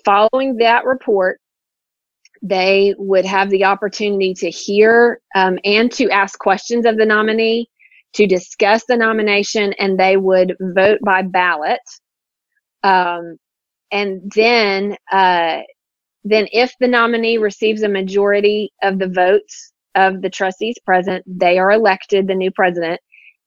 Following 0.03 0.57
that 0.57 0.83
report, 0.83 1.39
they 2.41 2.93
would 2.97 3.25
have 3.25 3.49
the 3.49 3.63
opportunity 3.63 4.33
to 4.33 4.49
hear 4.49 5.21
um, 5.35 5.57
and 5.63 5.91
to 5.93 6.09
ask 6.09 6.37
questions 6.37 6.85
of 6.85 6.97
the 6.97 7.05
nominee 7.05 7.69
to 8.15 8.25
discuss 8.25 8.83
the 8.87 8.97
nomination 8.97 9.73
and 9.73 9.99
they 9.99 10.17
would 10.17 10.55
vote 10.59 10.99
by 11.03 11.21
ballot. 11.21 11.81
Um, 12.83 13.37
and 13.91 14.31
then, 14.35 14.95
uh, 15.11 15.59
then 16.23 16.47
if 16.51 16.73
the 16.79 16.87
nominee 16.87 17.37
receives 17.37 17.83
a 17.83 17.89
majority 17.89 18.71
of 18.81 18.99
the 18.99 19.07
votes 19.07 19.73
of 19.95 20.21
the 20.21 20.29
trustees 20.29 20.75
present, 20.85 21.23
they 21.27 21.59
are 21.59 21.71
elected 21.71 22.27
the 22.27 22.35
new 22.35 22.51
president. 22.51 22.99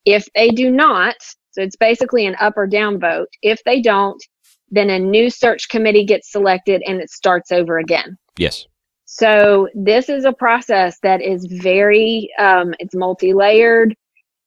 If 0.05 0.29
they 0.35 0.51
do 0.51 0.71
not, 0.71 1.17
so 1.51 1.63
it's 1.63 1.77
basically 1.77 2.27
an 2.27 2.37
up 2.41 2.57
or 2.57 2.67
down 2.67 3.01
vote. 3.01 3.29
If 3.43 3.63
they 3.65 3.81
don't, 3.81 4.23
then 4.71 4.91
a 4.91 4.99
new 4.99 5.31
search 5.31 5.69
committee 5.69 6.05
gets 6.05 6.31
selected 6.31 6.83
and 6.87 7.01
it 7.01 7.11
starts 7.11 7.51
over 7.51 7.79
again. 7.79 8.17
Yes. 8.37 8.67
So 9.07 9.69
this 9.75 10.09
is 10.09 10.25
a 10.25 10.33
process 10.33 10.99
that 11.03 11.23
is 11.23 11.47
very, 11.47 12.29
um, 12.39 12.75
it's 12.79 12.95
multi-layered 12.95 13.95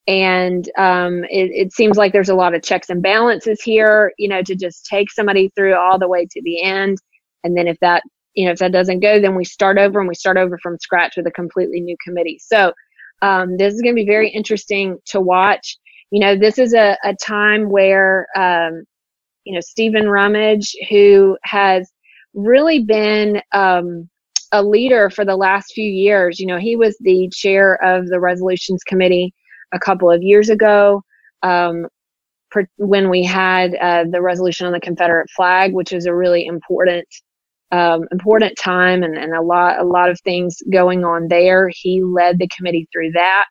and 0.07 0.69
um, 0.77 1.23
it, 1.25 1.51
it, 1.53 1.73
seems 1.73 1.97
like 1.97 2.11
there's 2.11 2.29
a 2.29 2.35
lot 2.35 2.55
of 2.55 2.63
checks 2.63 2.89
and 2.89 3.03
balances 3.03 3.61
here 3.61 4.11
you 4.17 4.27
know 4.27 4.41
to 4.41 4.55
just 4.55 4.85
take 4.85 5.11
somebody 5.11 5.49
through 5.55 5.75
all 5.75 5.99
the 5.99 6.07
way 6.07 6.25
to 6.29 6.41
the 6.43 6.61
end. 6.61 6.97
And 7.43 7.57
then 7.57 7.67
if 7.67 7.77
that 7.81 8.03
you 8.33 8.45
know 8.45 8.51
if 8.51 8.59
that 8.59 8.71
doesn't 8.71 9.01
go 9.01 9.19
then 9.19 9.35
we 9.35 9.45
start 9.45 9.77
over 9.77 9.99
and 9.99 10.07
we 10.07 10.15
start 10.15 10.37
over 10.37 10.57
from 10.61 10.79
scratch 10.79 11.17
with 11.17 11.27
a 11.27 11.31
completely 11.31 11.81
new 11.81 11.95
committee. 12.03 12.39
So 12.41 12.73
um, 13.21 13.57
this 13.57 13.73
is 13.73 13.81
going 13.81 13.95
to 13.95 14.01
be 14.01 14.07
very 14.07 14.29
interesting 14.29 14.97
to 15.07 15.21
watch. 15.21 15.77
You 16.11 16.19
know 16.19 16.35
this 16.35 16.57
is 16.57 16.73
a, 16.73 16.97
a 17.03 17.15
time 17.15 17.69
where 17.69 18.27
um, 18.35 18.83
you 19.43 19.53
know 19.53 19.61
stephen 19.61 20.07
rummage 20.07 20.75
who 20.89 21.37
has 21.43 21.91
really 22.33 22.83
been 22.83 23.41
um, 23.53 24.09
a 24.51 24.63
leader 24.63 25.09
for 25.09 25.25
the 25.25 25.35
last 25.35 25.73
few 25.73 25.89
years 25.89 26.39
you 26.39 26.45
know 26.45 26.57
he 26.57 26.75
was 26.75 26.95
the 26.99 27.29
chair 27.33 27.81
of 27.83 28.07
the 28.07 28.19
resolutions 28.19 28.83
committee 28.83 29.33
a 29.71 29.79
couple 29.79 30.09
of 30.09 30.21
years 30.21 30.49
ago 30.49 31.01
um, 31.43 31.87
per, 32.49 32.67
when 32.77 33.09
we 33.09 33.23
had 33.23 33.75
uh, 33.75 34.05
the 34.09 34.21
resolution 34.21 34.67
on 34.67 34.73
the 34.73 34.79
Confederate 34.79 35.29
flag, 35.35 35.73
which 35.73 35.93
is 35.93 36.05
a 36.05 36.15
really 36.15 36.45
important 36.45 37.07
um, 37.71 38.05
important 38.11 38.57
time 38.57 39.01
and, 39.01 39.17
and 39.17 39.33
a 39.33 39.41
lot 39.41 39.79
a 39.79 39.85
lot 39.85 40.09
of 40.09 40.19
things 40.21 40.57
going 40.71 41.05
on 41.05 41.29
there. 41.29 41.69
He 41.73 42.03
led 42.03 42.37
the 42.37 42.49
committee 42.55 42.87
through 42.91 43.11
that. 43.11 43.45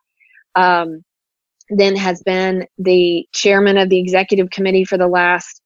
Um, 0.54 1.02
then 1.70 1.96
has 1.96 2.22
been 2.22 2.66
the 2.78 3.26
chairman 3.32 3.78
of 3.78 3.88
the 3.88 3.98
executive 3.98 4.50
committee 4.50 4.84
for 4.84 4.98
the 4.98 5.06
last 5.06 5.62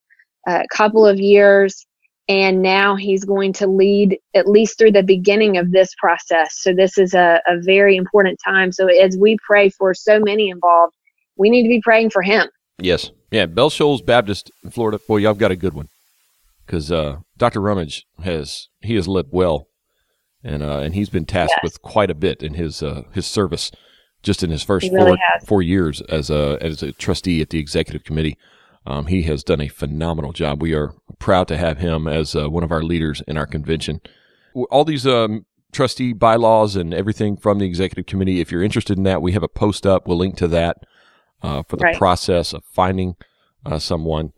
uh, 0.47 0.63
couple 0.71 1.05
of 1.05 1.19
years 1.19 1.85
and 2.27 2.61
now 2.61 2.95
he's 2.95 3.23
going 3.23 3.53
to 3.53 3.67
lead 3.67 4.17
at 4.33 4.47
least 4.47 4.77
through 4.77 4.91
the 4.91 5.03
beginning 5.03 5.57
of 5.57 5.71
this 5.71 5.93
process. 5.95 6.57
So 6.59 6.73
this 6.73 6.97
is 6.97 7.13
a, 7.13 7.41
a 7.47 7.59
very 7.59 7.95
important 7.95 8.39
time. 8.43 8.71
So 8.71 8.87
as 8.87 9.17
we 9.17 9.37
pray 9.45 9.69
for 9.69 9.93
so 9.93 10.19
many 10.19 10.49
involved, 10.49 10.95
we 11.37 11.49
need 11.49 11.63
to 11.63 11.69
be 11.69 11.81
praying 11.81 12.09
for 12.09 12.21
him. 12.21 12.47
Yes. 12.79 13.11
Yeah. 13.31 13.45
Bell 13.45 13.69
Shoals 13.69 14.01
Baptist 14.01 14.51
in 14.63 14.71
Florida. 14.71 14.99
Boy, 15.07 15.17
y'all 15.17 15.33
got 15.33 15.51
a 15.51 15.55
good 15.55 15.73
one. 15.73 15.89
Because 16.65 16.91
uh, 16.91 17.17
Dr. 17.37 17.61
Rummage 17.61 18.07
has 18.23 18.69
he 18.81 18.95
has 18.95 19.07
led 19.07 19.27
well, 19.29 19.67
and 20.43 20.63
uh, 20.63 20.79
and 20.79 20.95
he's 20.95 21.09
been 21.09 21.25
tasked 21.25 21.53
yes. 21.57 21.63
with 21.63 21.81
quite 21.83 22.09
a 22.09 22.15
bit 22.15 22.41
in 22.41 22.55
his 22.55 22.81
uh, 22.81 23.03
his 23.13 23.27
service, 23.27 23.69
just 24.23 24.41
in 24.41 24.49
his 24.49 24.63
first 24.63 24.91
really 24.91 25.11
four 25.11 25.17
has. 25.31 25.45
four 25.45 25.61
years 25.61 26.01
as 26.01 26.31
a 26.31 26.57
as 26.61 26.81
a 26.81 26.91
trustee 26.91 27.39
at 27.39 27.51
the 27.51 27.59
executive 27.59 28.03
committee. 28.03 28.35
Um, 28.87 29.05
he 29.05 29.23
has 29.23 29.43
done 29.43 29.61
a 29.61 29.67
phenomenal 29.67 30.33
job. 30.33 30.59
We 30.59 30.73
are 30.73 30.95
proud 31.19 31.47
to 31.47 31.57
have 31.57 31.77
him 31.77 32.07
as 32.07 32.35
uh, 32.35 32.49
one 32.49 32.63
of 32.63 32.71
our 32.71 32.83
leaders 32.83 33.21
in 33.27 33.37
our 33.37 33.45
convention. 33.45 34.01
All 34.53 34.85
these 34.85 35.05
um, 35.05 35.45
trustee 35.71 36.13
bylaws 36.13 36.75
and 36.75 36.93
everything 36.93 37.37
from 37.37 37.59
the 37.59 37.65
executive 37.65 38.05
committee, 38.05 38.39
if 38.39 38.51
you're 38.51 38.63
interested 38.63 38.97
in 38.97 39.03
that, 39.03 39.21
we 39.21 39.33
have 39.33 39.43
a 39.43 39.47
post 39.47 39.85
up. 39.85 40.07
We'll 40.07 40.17
link 40.17 40.37
to 40.37 40.47
that 40.47 40.77
uh, 41.41 41.63
for 41.63 41.75
the 41.75 41.83
right. 41.83 41.97
process 41.97 42.53
of 42.53 42.63
finding 42.63 43.15
uh, 43.65 43.79
someone. 43.79 44.33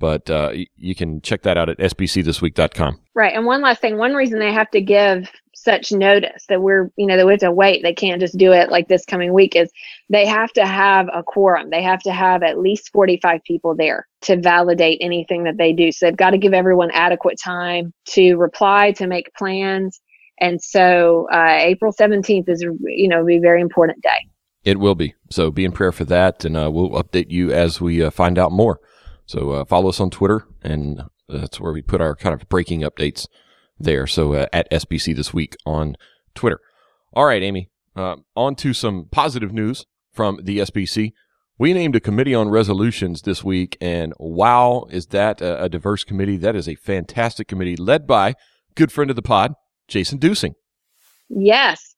But 0.00 0.28
uh, 0.30 0.52
you 0.76 0.94
can 0.96 1.20
check 1.20 1.42
that 1.42 1.56
out 1.56 1.68
at 1.68 1.78
sbcthisweek.com. 1.78 3.00
Right. 3.14 3.36
And 3.36 3.46
one 3.46 3.60
last 3.60 3.80
thing 3.80 3.98
one 3.98 4.14
reason 4.14 4.40
they 4.40 4.52
have 4.52 4.70
to 4.70 4.80
give 4.80 5.30
such 5.54 5.92
notice 5.92 6.46
that 6.48 6.62
we're, 6.62 6.90
you 6.96 7.06
know, 7.06 7.18
that 7.18 7.26
we 7.26 7.34
have 7.34 7.40
to 7.40 7.52
wait. 7.52 7.82
They 7.82 7.92
can't 7.92 8.20
just 8.20 8.38
do 8.38 8.52
it 8.52 8.70
like 8.70 8.88
this 8.88 9.04
coming 9.04 9.34
week 9.34 9.54
is 9.54 9.70
they 10.08 10.26
have 10.26 10.50
to 10.54 10.66
have 10.66 11.08
a 11.12 11.22
quorum. 11.22 11.68
They 11.68 11.82
have 11.82 12.00
to 12.04 12.12
have 12.12 12.42
at 12.42 12.58
least 12.58 12.90
45 12.92 13.42
people 13.44 13.76
there 13.76 14.08
to 14.22 14.40
validate 14.40 14.98
anything 15.02 15.44
that 15.44 15.58
they 15.58 15.74
do. 15.74 15.92
So 15.92 16.06
they've 16.06 16.16
got 16.16 16.30
to 16.30 16.38
give 16.38 16.54
everyone 16.54 16.90
adequate 16.92 17.38
time 17.38 17.92
to 18.06 18.36
reply, 18.36 18.92
to 18.92 19.06
make 19.06 19.34
plans. 19.34 20.00
And 20.40 20.62
so 20.62 21.28
uh, 21.30 21.58
April 21.58 21.92
17th 21.92 22.48
is, 22.48 22.62
you 22.62 23.08
know, 23.08 23.22
be 23.22 23.36
a 23.36 23.40
very 23.40 23.60
important 23.60 24.02
day. 24.02 24.26
It 24.64 24.78
will 24.78 24.94
be. 24.94 25.14
So 25.28 25.50
be 25.50 25.66
in 25.66 25.72
prayer 25.72 25.92
for 25.92 26.04
that. 26.06 26.44
And 26.46 26.56
uh, 26.56 26.70
we'll 26.72 26.90
update 26.90 27.30
you 27.30 27.52
as 27.52 27.82
we 27.82 28.02
uh, 28.02 28.10
find 28.10 28.38
out 28.38 28.50
more. 28.50 28.80
So 29.30 29.52
uh, 29.52 29.64
follow 29.64 29.90
us 29.90 30.00
on 30.00 30.10
Twitter, 30.10 30.44
and 30.60 31.04
that's 31.28 31.60
where 31.60 31.72
we 31.72 31.82
put 31.82 32.00
our 32.00 32.16
kind 32.16 32.34
of 32.34 32.48
breaking 32.48 32.80
updates 32.80 33.28
there. 33.78 34.04
So 34.08 34.34
uh, 34.34 34.46
at 34.52 34.68
SBC 34.72 35.14
this 35.14 35.32
week 35.32 35.54
on 35.64 35.94
Twitter. 36.34 36.58
All 37.12 37.26
right, 37.26 37.40
Amy, 37.40 37.70
uh, 37.94 38.16
on 38.34 38.56
to 38.56 38.72
some 38.72 39.06
positive 39.12 39.52
news 39.52 39.86
from 40.12 40.40
the 40.42 40.58
SBC. 40.58 41.12
We 41.60 41.72
named 41.72 41.94
a 41.94 42.00
committee 42.00 42.34
on 42.34 42.48
resolutions 42.48 43.22
this 43.22 43.44
week, 43.44 43.78
and 43.80 44.14
wow, 44.18 44.88
is 44.90 45.06
that 45.06 45.40
a, 45.40 45.62
a 45.62 45.68
diverse 45.68 46.02
committee? 46.02 46.36
That 46.36 46.56
is 46.56 46.68
a 46.68 46.74
fantastic 46.74 47.46
committee 47.46 47.76
led 47.76 48.08
by 48.08 48.34
good 48.74 48.90
friend 48.90 49.10
of 49.10 49.16
the 49.16 49.22
pod, 49.22 49.54
Jason 49.86 50.18
Duesing. 50.18 50.54
Yes, 51.28 51.89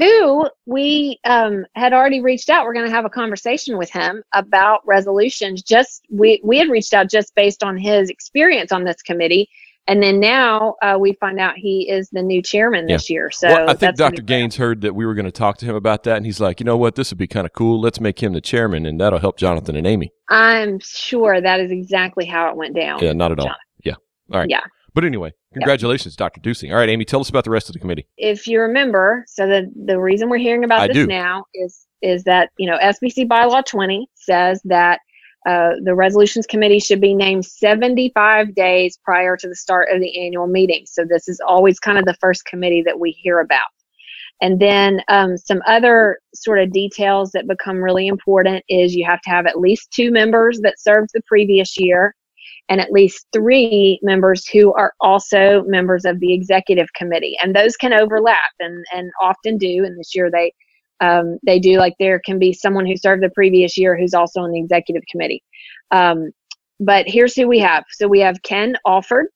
who 0.00 0.48
we 0.64 1.20
um, 1.24 1.66
had 1.74 1.92
already 1.92 2.22
reached 2.22 2.48
out. 2.48 2.64
We're 2.64 2.72
going 2.72 2.86
to 2.86 2.92
have 2.92 3.04
a 3.04 3.10
conversation 3.10 3.76
with 3.76 3.90
him 3.90 4.22
about 4.32 4.80
resolutions. 4.86 5.62
Just 5.62 6.06
we 6.10 6.40
we 6.42 6.58
had 6.58 6.68
reached 6.68 6.94
out 6.94 7.10
just 7.10 7.34
based 7.34 7.62
on 7.62 7.76
his 7.76 8.08
experience 8.08 8.72
on 8.72 8.84
this 8.84 9.02
committee, 9.02 9.48
and 9.86 10.02
then 10.02 10.18
now 10.18 10.76
uh, 10.82 10.96
we 10.98 11.12
find 11.20 11.38
out 11.38 11.56
he 11.56 11.90
is 11.90 12.08
the 12.10 12.22
new 12.22 12.40
chairman 12.40 12.88
yeah. 12.88 12.96
this 12.96 13.10
year. 13.10 13.30
So 13.30 13.48
well, 13.48 13.68
I 13.68 13.74
think 13.74 13.96
Dr. 13.96 14.22
Gaines 14.22 14.56
heard 14.56 14.80
that 14.80 14.94
we 14.94 15.04
were 15.04 15.14
going 15.14 15.26
to 15.26 15.30
talk 15.30 15.58
to 15.58 15.66
him 15.66 15.74
about 15.74 16.04
that, 16.04 16.16
and 16.16 16.24
he's 16.24 16.40
like, 16.40 16.60
you 16.60 16.64
know 16.64 16.78
what, 16.78 16.94
this 16.94 17.10
would 17.10 17.18
be 17.18 17.26
kind 17.26 17.46
of 17.46 17.52
cool. 17.52 17.78
Let's 17.78 18.00
make 18.00 18.22
him 18.22 18.32
the 18.32 18.40
chairman, 18.40 18.86
and 18.86 18.98
that'll 18.98 19.18
help 19.18 19.36
Jonathan 19.36 19.76
and 19.76 19.86
Amy. 19.86 20.12
I'm 20.30 20.78
sure 20.80 21.40
that 21.40 21.60
is 21.60 21.70
exactly 21.70 22.24
how 22.24 22.48
it 22.48 22.56
went 22.56 22.74
down. 22.74 23.02
Yeah, 23.02 23.12
not 23.12 23.32
at 23.32 23.38
all. 23.38 23.46
Jonathan. 23.46 23.60
Yeah. 23.84 23.94
All 24.32 24.40
right. 24.40 24.48
Yeah. 24.48 24.60
But 24.94 25.04
anyway, 25.04 25.32
congratulations, 25.52 26.14
yep. 26.14 26.32
Dr. 26.32 26.40
Duesing. 26.40 26.70
All 26.70 26.78
right, 26.78 26.88
Amy, 26.88 27.04
tell 27.04 27.20
us 27.20 27.28
about 27.28 27.44
the 27.44 27.50
rest 27.50 27.68
of 27.68 27.74
the 27.74 27.78
committee. 27.78 28.06
If 28.16 28.46
you 28.46 28.60
remember, 28.60 29.24
so 29.28 29.46
the 29.46 29.70
the 29.84 30.00
reason 30.00 30.28
we're 30.28 30.38
hearing 30.38 30.64
about 30.64 30.80
I 30.80 30.86
this 30.88 30.94
do. 30.94 31.06
now 31.06 31.44
is 31.54 31.86
is 32.02 32.24
that 32.24 32.50
you 32.58 32.68
know 32.68 32.78
SBC 32.78 33.28
bylaw 33.28 33.64
20 33.64 34.08
says 34.14 34.60
that 34.64 35.00
uh, 35.46 35.70
the 35.84 35.94
resolutions 35.94 36.46
committee 36.46 36.78
should 36.78 37.00
be 37.00 37.14
named 37.14 37.46
75 37.46 38.54
days 38.54 38.98
prior 39.02 39.36
to 39.36 39.48
the 39.48 39.56
start 39.56 39.88
of 39.90 40.00
the 40.00 40.24
annual 40.24 40.46
meeting. 40.46 40.84
So 40.86 41.04
this 41.08 41.28
is 41.28 41.40
always 41.46 41.78
kind 41.78 41.98
of 41.98 42.04
the 42.04 42.16
first 42.20 42.44
committee 42.44 42.82
that 42.82 43.00
we 43.00 43.12
hear 43.12 43.40
about. 43.40 43.68
And 44.42 44.58
then 44.58 45.02
um, 45.08 45.36
some 45.36 45.62
other 45.66 46.18
sort 46.34 46.60
of 46.60 46.72
details 46.72 47.30
that 47.32 47.46
become 47.46 47.82
really 47.82 48.06
important 48.06 48.64
is 48.68 48.94
you 48.94 49.04
have 49.04 49.20
to 49.22 49.30
have 49.30 49.46
at 49.46 49.60
least 49.60 49.90
two 49.92 50.10
members 50.10 50.60
that 50.60 50.80
served 50.80 51.10
the 51.12 51.22
previous 51.26 51.78
year 51.78 52.14
and 52.70 52.80
at 52.80 52.92
least 52.92 53.26
three 53.32 53.98
members 54.00 54.46
who 54.48 54.72
are 54.74 54.94
also 55.00 55.64
members 55.66 56.04
of 56.04 56.20
the 56.20 56.32
executive 56.32 56.90
committee. 56.94 57.36
And 57.42 57.54
those 57.54 57.76
can 57.76 57.92
overlap 57.92 58.52
and, 58.60 58.84
and 58.94 59.10
often 59.20 59.58
do. 59.58 59.84
And 59.84 59.98
this 59.98 60.14
year 60.14 60.30
they 60.30 60.54
um, 61.00 61.38
they 61.44 61.58
do 61.58 61.78
like 61.78 61.94
there 61.98 62.20
can 62.20 62.38
be 62.38 62.52
someone 62.52 62.86
who 62.86 62.96
served 62.96 63.22
the 63.22 63.30
previous 63.30 63.76
year 63.76 63.98
who's 63.98 64.14
also 64.14 64.40
on 64.40 64.52
the 64.52 64.60
executive 64.60 65.02
committee. 65.10 65.42
Um, 65.90 66.30
but 66.78 67.08
here's 67.08 67.34
who 67.34 67.48
we 67.48 67.58
have. 67.58 67.84
So 67.90 68.06
we 68.06 68.20
have 68.20 68.42
Ken 68.42 68.76
Alford, 68.86 69.26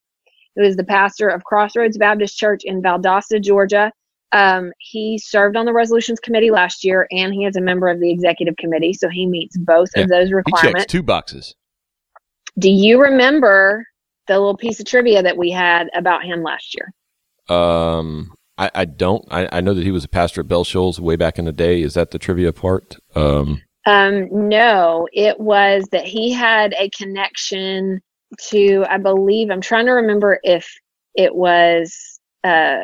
who 0.57 0.63
is 0.63 0.77
the 0.77 0.85
pastor 0.85 1.29
of 1.29 1.43
Crossroads 1.45 1.99
Baptist 1.99 2.39
Church 2.39 2.63
in 2.65 2.83
Valdosta, 2.83 3.43
Georgia. 3.43 3.91
Um, 4.33 4.73
he 4.79 5.19
served 5.19 5.57
on 5.57 5.65
the 5.65 5.73
resolutions 5.73 6.21
committee 6.21 6.51
last 6.51 6.85
year, 6.85 7.07
and 7.11 7.33
he 7.33 7.47
is 7.47 7.57
a 7.57 7.61
member 7.61 7.89
of 7.89 7.99
the 7.99 8.11
executive 8.11 8.57
committee, 8.57 8.93
so 8.93 9.09
he 9.09 9.27
meets 9.27 9.57
both 9.57 9.89
yeah, 9.97 10.03
of 10.03 10.09
those 10.09 10.33
requirements. 10.33 10.67
He 10.67 10.83
checks 10.83 10.93
two 10.93 11.03
boxes. 11.03 11.55
Do 12.59 12.71
you 12.71 13.01
remember 13.01 13.85
the 14.27 14.35
little 14.35 14.57
piece 14.57 14.81
of 14.81 14.87
trivia 14.87 15.23
that 15.23 15.37
we 15.37 15.51
had 15.51 15.89
about 15.95 16.25
him 16.25 16.43
last 16.43 16.75
year? 16.75 16.93
Um, 17.57 18.33
I, 18.57 18.71
I 18.75 18.85
don't. 18.85 19.25
I, 19.31 19.49
I 19.51 19.61
know 19.61 19.75
that 19.75 19.85
he 19.85 19.91
was 19.91 20.05
a 20.05 20.09
pastor 20.09 20.41
at 20.41 20.49
Bell 20.49 20.65
Shoals 20.65 21.01
way 21.01 21.17
back 21.17 21.39
in 21.39 21.45
the 21.45 21.53
day. 21.53 21.83
Is 21.83 21.95
that 21.95 22.11
the 22.11 22.19
trivia 22.19 22.53
part? 22.53 22.97
Um, 23.15 23.61
um, 23.87 24.49
no, 24.49 25.09
it 25.13 25.39
was 25.39 25.85
that 25.93 26.07
he 26.07 26.33
had 26.33 26.75
a 26.79 26.89
connection 26.91 28.01
to, 28.49 28.85
I 28.89 28.99
believe, 28.99 29.51
I'm 29.51 29.61
trying 29.61 29.87
to 29.87 29.93
remember 29.93 30.39
if 30.43 30.73
it 31.15 31.35
was 31.35 32.19
uh, 32.43 32.83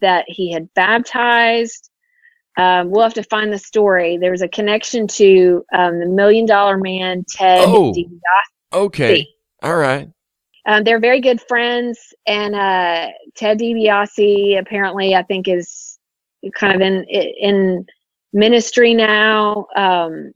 that 0.00 0.24
he 0.28 0.52
had 0.52 0.72
baptized. 0.74 1.90
Um, 2.56 2.90
we'll 2.90 3.04
have 3.04 3.14
to 3.14 3.22
find 3.22 3.52
the 3.52 3.58
story. 3.58 4.18
There 4.18 4.32
was 4.32 4.42
a 4.42 4.48
connection 4.48 5.06
to 5.08 5.64
um, 5.72 6.00
the 6.00 6.06
Million 6.06 6.44
Dollar 6.44 6.76
Man, 6.76 7.24
Ted 7.28 7.64
oh, 7.66 7.92
DiBiase. 7.92 8.57
Okay. 8.72 9.26
All 9.62 9.76
right. 9.76 10.08
Um, 10.66 10.84
they're 10.84 11.00
very 11.00 11.20
good 11.20 11.40
friends, 11.40 11.98
and 12.26 12.54
uh, 12.54 13.08
Ted 13.34 13.58
DiBiase 13.58 14.58
apparently, 14.58 15.14
I 15.14 15.22
think, 15.22 15.48
is 15.48 15.98
kind 16.54 16.74
of 16.74 16.80
in 16.82 17.04
in 17.04 17.86
ministry 18.32 18.92
now. 18.92 19.66
Um, 19.76 20.32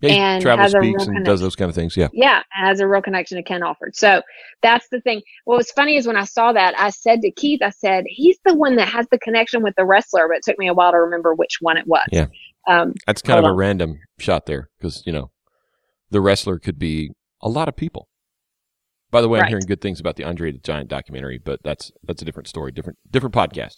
yeah, 0.00 0.10
and 0.12 0.42
travels, 0.42 0.72
speaks, 0.72 1.06
and 1.06 1.24
does 1.24 1.40
those 1.40 1.56
kind 1.56 1.68
of 1.68 1.74
things. 1.74 1.96
Yeah, 1.96 2.08
yeah, 2.12 2.42
has 2.50 2.80
a 2.80 2.86
real 2.86 3.02
connection 3.02 3.36
to 3.36 3.42
Ken 3.42 3.62
Alford. 3.62 3.96
So 3.96 4.22
that's 4.62 4.88
the 4.90 5.00
thing. 5.00 5.22
What 5.44 5.58
was 5.58 5.70
funny 5.72 5.96
is 5.96 6.06
when 6.06 6.16
I 6.16 6.24
saw 6.24 6.52
that, 6.52 6.78
I 6.78 6.90
said 6.90 7.20
to 7.22 7.30
Keith, 7.32 7.60
I 7.62 7.70
said, 7.70 8.04
"He's 8.06 8.38
the 8.44 8.54
one 8.54 8.76
that 8.76 8.88
has 8.88 9.06
the 9.10 9.18
connection 9.18 9.62
with 9.62 9.74
the 9.76 9.84
wrestler," 9.84 10.28
but 10.28 10.38
it 10.38 10.42
took 10.44 10.58
me 10.58 10.68
a 10.68 10.74
while 10.74 10.92
to 10.92 10.98
remember 10.98 11.34
which 11.34 11.58
one 11.60 11.76
it 11.76 11.86
was. 11.86 12.06
Yeah, 12.12 12.26
um, 12.68 12.94
that's 13.06 13.22
kind 13.22 13.38
of 13.38 13.44
on. 13.44 13.50
a 13.50 13.54
random 13.54 13.98
shot 14.18 14.46
there 14.46 14.70
because 14.78 15.02
you 15.06 15.12
know 15.12 15.30
the 16.10 16.20
wrestler 16.20 16.58
could 16.58 16.78
be 16.78 17.10
a 17.42 17.48
lot 17.48 17.68
of 17.68 17.76
people. 17.76 18.08
By 19.10 19.20
the 19.20 19.28
way, 19.28 19.40
I'm 19.40 19.48
hearing 19.48 19.66
good 19.66 19.82
things 19.82 20.00
about 20.00 20.16
the 20.16 20.24
Andre 20.24 20.52
the 20.52 20.58
Giant 20.58 20.88
documentary, 20.88 21.38
but 21.38 21.60
that's 21.62 21.92
that's 22.04 22.22
a 22.22 22.24
different 22.24 22.48
story, 22.48 22.72
different 22.72 22.98
different 23.10 23.34
podcast. 23.34 23.76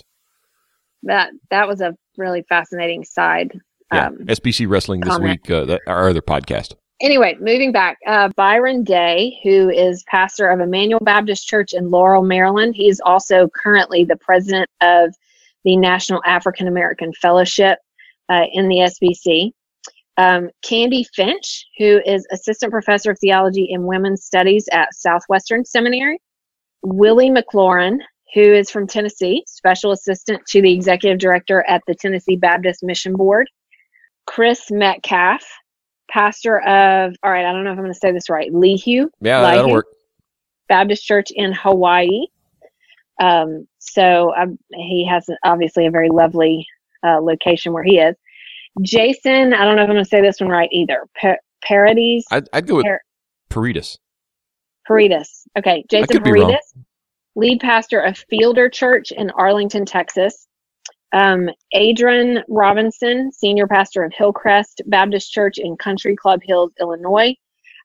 That 1.02 1.30
that 1.50 1.66
was 1.66 1.80
a 1.80 1.96
really 2.16 2.44
fascinating 2.48 3.04
side. 3.04 3.52
Yeah, 3.92 4.08
Um, 4.08 4.18
SBC 4.26 4.68
Wrestling 4.68 5.00
this 5.00 5.10
comment. 5.10 5.40
week, 5.42 5.50
uh, 5.50 5.64
that, 5.66 5.80
our 5.86 6.08
other 6.08 6.22
podcast. 6.22 6.74
anyway, 7.00 7.36
moving 7.40 7.72
back, 7.72 7.98
uh, 8.06 8.28
Byron 8.36 8.84
Day, 8.84 9.38
who 9.42 9.68
is 9.68 10.04
pastor 10.06 10.48
of 10.48 10.60
Emmanuel 10.60 11.00
Baptist 11.00 11.46
Church 11.46 11.72
in 11.74 11.90
Laurel, 11.90 12.22
Maryland, 12.22 12.74
he 12.76 12.88
is 12.88 13.00
also 13.04 13.48
currently 13.48 14.04
the 14.04 14.16
president 14.16 14.70
of 14.80 15.14
the 15.64 15.76
National 15.76 16.22
African 16.24 16.68
American 16.68 17.12
Fellowship 17.12 17.78
uh, 18.28 18.44
in 18.52 18.68
the 18.68 18.76
SBC. 18.76 19.52
Um, 20.16 20.48
Candi 20.64 21.04
Finch, 21.14 21.66
who 21.78 22.00
is 22.06 22.26
assistant 22.30 22.70
professor 22.70 23.10
of 23.10 23.18
theology 23.18 23.72
and 23.72 23.84
women's 23.84 24.24
studies 24.24 24.68
at 24.72 24.94
Southwestern 24.94 25.64
Seminary. 25.64 26.20
Willie 26.82 27.30
McLaurin, 27.30 27.98
who 28.34 28.40
is 28.40 28.70
from 28.70 28.86
Tennessee, 28.86 29.42
special 29.46 29.92
assistant 29.92 30.44
to 30.48 30.62
the 30.62 30.72
executive 30.72 31.18
director 31.18 31.64
at 31.68 31.82
the 31.86 31.94
Tennessee 31.94 32.36
Baptist 32.36 32.82
Mission 32.82 33.14
Board. 33.14 33.48
Chris 34.26 34.70
Metcalf, 34.70 35.44
pastor 36.10 36.60
of, 36.60 37.14
all 37.22 37.30
right, 37.30 37.44
I 37.44 37.52
don't 37.52 37.64
know 37.64 37.72
if 37.72 37.78
I'm 37.78 37.84
going 37.84 37.92
to 37.92 37.98
say 37.98 38.12
this 38.12 38.30
right, 38.30 38.52
Lihu 38.52 39.06
Yeah, 39.20 39.40
Like 39.40 39.56
that'll 39.56 39.70
work. 39.70 39.86
Baptist 40.68 41.04
Church 41.04 41.30
in 41.34 41.52
Hawaii. 41.52 42.26
Um, 43.20 43.66
so 43.78 44.34
um, 44.36 44.58
he 44.72 45.06
has 45.08 45.26
obviously 45.44 45.86
a 45.86 45.90
very 45.90 46.08
lovely 46.08 46.66
uh, 47.06 47.20
location 47.20 47.72
where 47.72 47.84
he 47.84 47.98
is. 47.98 48.16
Jason, 48.82 49.54
I 49.54 49.64
don't 49.64 49.76
know 49.76 49.82
if 49.82 49.88
I'm 49.88 49.94
going 49.94 50.04
to 50.04 50.08
say 50.08 50.20
this 50.20 50.40
one 50.40 50.50
right 50.50 50.68
either. 50.72 51.06
Pa- 51.20 51.36
Paradis, 51.62 52.24
I'd, 52.30 52.48
I'd 52.52 52.66
go 52.66 52.76
with 52.76 52.86
Par- 52.86 53.00
Peritas. 53.50 53.98
Paredes. 54.86 55.44
Okay, 55.56 55.84
Jason. 55.90 56.22
Paredes, 56.22 56.74
lead 57.36 57.60
pastor 57.60 58.00
of 58.00 58.18
Fielder 58.28 58.68
Church 58.68 59.12
in 59.12 59.30
Arlington, 59.30 59.84
Texas. 59.84 60.46
Um, 61.12 61.48
Adrian 61.72 62.42
Robinson, 62.48 63.30
senior 63.30 63.68
pastor 63.68 64.02
of 64.02 64.12
Hillcrest 64.12 64.82
Baptist 64.86 65.30
Church 65.30 65.58
in 65.58 65.76
Country 65.76 66.16
Club 66.16 66.40
Hills, 66.42 66.72
Illinois. 66.80 67.34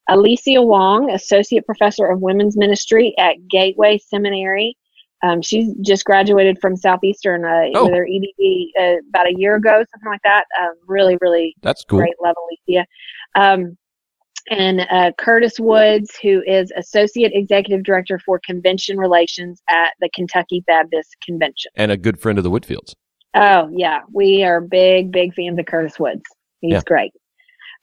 Alicia 0.10 0.63
Wong, 0.63 1.12
associate 1.12 1.65
professor 1.67 2.08
of 2.08 2.19
women's 2.19 2.58
ministry 2.58 3.13
at 3.19 3.36
Gateway 3.48 4.00
Seminary. 4.00 4.75
Um, 5.21 5.41
she's 5.41 5.73
just 5.81 6.05
graduated 6.05 6.59
from 6.61 6.75
Southeastern 6.77 7.43
uh, 7.45 7.65
Oh. 7.75 7.85
with 7.85 7.93
her 7.93 8.05
EDD 8.07 8.67
uh, 8.79 8.95
about 9.09 9.27
a 9.27 9.33
year 9.38 9.55
ago, 9.55 9.83
something 9.91 10.09
like 10.09 10.21
that. 10.23 10.45
Um, 10.61 10.73
really, 10.88 11.17
really 11.21 11.55
That's 11.61 11.83
cool. 11.83 11.99
great 11.99 12.15
level, 12.21 12.43
Alicia. 12.67 12.85
Um, 13.35 13.77
and 14.49 14.81
uh, 14.89 15.11
Curtis 15.17 15.59
Woods, 15.59 16.17
who 16.21 16.41
is 16.47 16.71
Associate 16.75 17.31
Executive 17.35 17.83
Director 17.83 18.17
for 18.25 18.39
Convention 18.43 18.97
Relations 18.97 19.61
at 19.69 19.91
the 19.99 20.09
Kentucky 20.15 20.63
Baptist 20.65 21.15
Convention. 21.23 21.71
And 21.75 21.91
a 21.91 21.97
good 21.97 22.19
friend 22.19 22.38
of 22.38 22.43
the 22.43 22.49
Whitfields. 22.49 22.93
Oh, 23.35 23.69
yeah. 23.71 23.99
We 24.11 24.43
are 24.43 24.59
big, 24.61 25.11
big 25.11 25.35
fans 25.35 25.59
of 25.59 25.65
Curtis 25.67 25.99
Woods. 25.99 26.23
He's 26.61 26.71
Yeah. 26.73 26.81
great. 26.88 27.11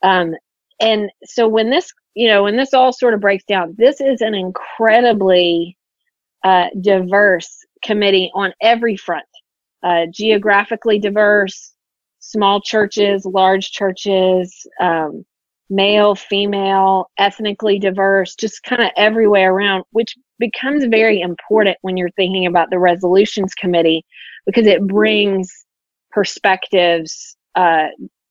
Um, 0.03 0.33
and 0.81 1.09
so 1.23 1.47
when 1.47 1.69
this, 1.69 1.89
you 2.15 2.27
know, 2.27 2.43
when 2.43 2.57
this 2.57 2.73
all 2.73 2.91
sort 2.91 3.13
of 3.13 3.21
breaks 3.21 3.45
down, 3.45 3.73
this 3.77 4.01
is 4.01 4.19
an 4.21 4.33
incredibly 4.35 5.77
uh, 6.43 6.67
diverse 6.81 7.65
committee 7.83 8.31
on 8.33 8.53
every 8.61 8.97
front. 8.97 9.25
Uh, 9.83 10.05
geographically 10.11 10.99
diverse, 10.99 11.73
small 12.19 12.59
churches, 12.59 13.25
large 13.25 13.71
churches, 13.71 14.65
um, 14.81 15.23
male, 15.69 16.15
female, 16.15 17.09
ethnically 17.17 17.79
diverse, 17.79 18.35
just 18.35 18.63
kind 18.63 18.81
of 18.81 18.89
every 18.95 19.27
way 19.27 19.43
around, 19.43 19.83
which 19.91 20.15
becomes 20.39 20.85
very 20.85 21.21
important 21.21 21.77
when 21.81 21.97
you're 21.97 22.11
thinking 22.11 22.45
about 22.45 22.69
the 22.69 22.79
resolutions 22.79 23.53
committee 23.53 24.05
because 24.45 24.65
it 24.65 24.85
brings 24.87 25.65
perspectives 26.11 27.37
uh, 27.55 27.87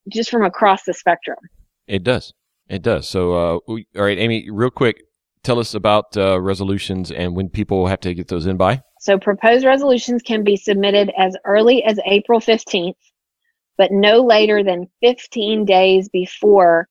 just 0.08 0.30
from 0.30 0.44
across 0.44 0.84
the 0.84 0.94
spectrum. 0.94 1.38
It 1.86 2.02
does. 2.02 2.32
It 2.68 2.82
does. 2.82 3.08
So, 3.08 3.32
uh, 3.32 3.58
we, 3.68 3.86
all 3.96 4.02
right, 4.02 4.18
Amy, 4.18 4.50
real 4.50 4.70
quick, 4.70 5.05
tell 5.46 5.58
us 5.60 5.74
about 5.74 6.16
uh, 6.16 6.40
resolutions 6.40 7.10
and 7.12 7.34
when 7.36 7.48
people 7.48 7.86
have 7.86 8.00
to 8.00 8.12
get 8.12 8.28
those 8.28 8.46
in 8.46 8.56
by. 8.56 8.82
So 9.00 9.18
proposed 9.18 9.64
resolutions 9.64 10.20
can 10.22 10.42
be 10.42 10.56
submitted 10.56 11.12
as 11.16 11.36
early 11.44 11.84
as 11.84 11.98
April 12.04 12.40
15th, 12.40 12.94
but 13.78 13.92
no 13.92 14.22
later 14.24 14.64
than 14.64 14.88
15 15.02 15.64
days 15.64 16.08
before 16.08 16.88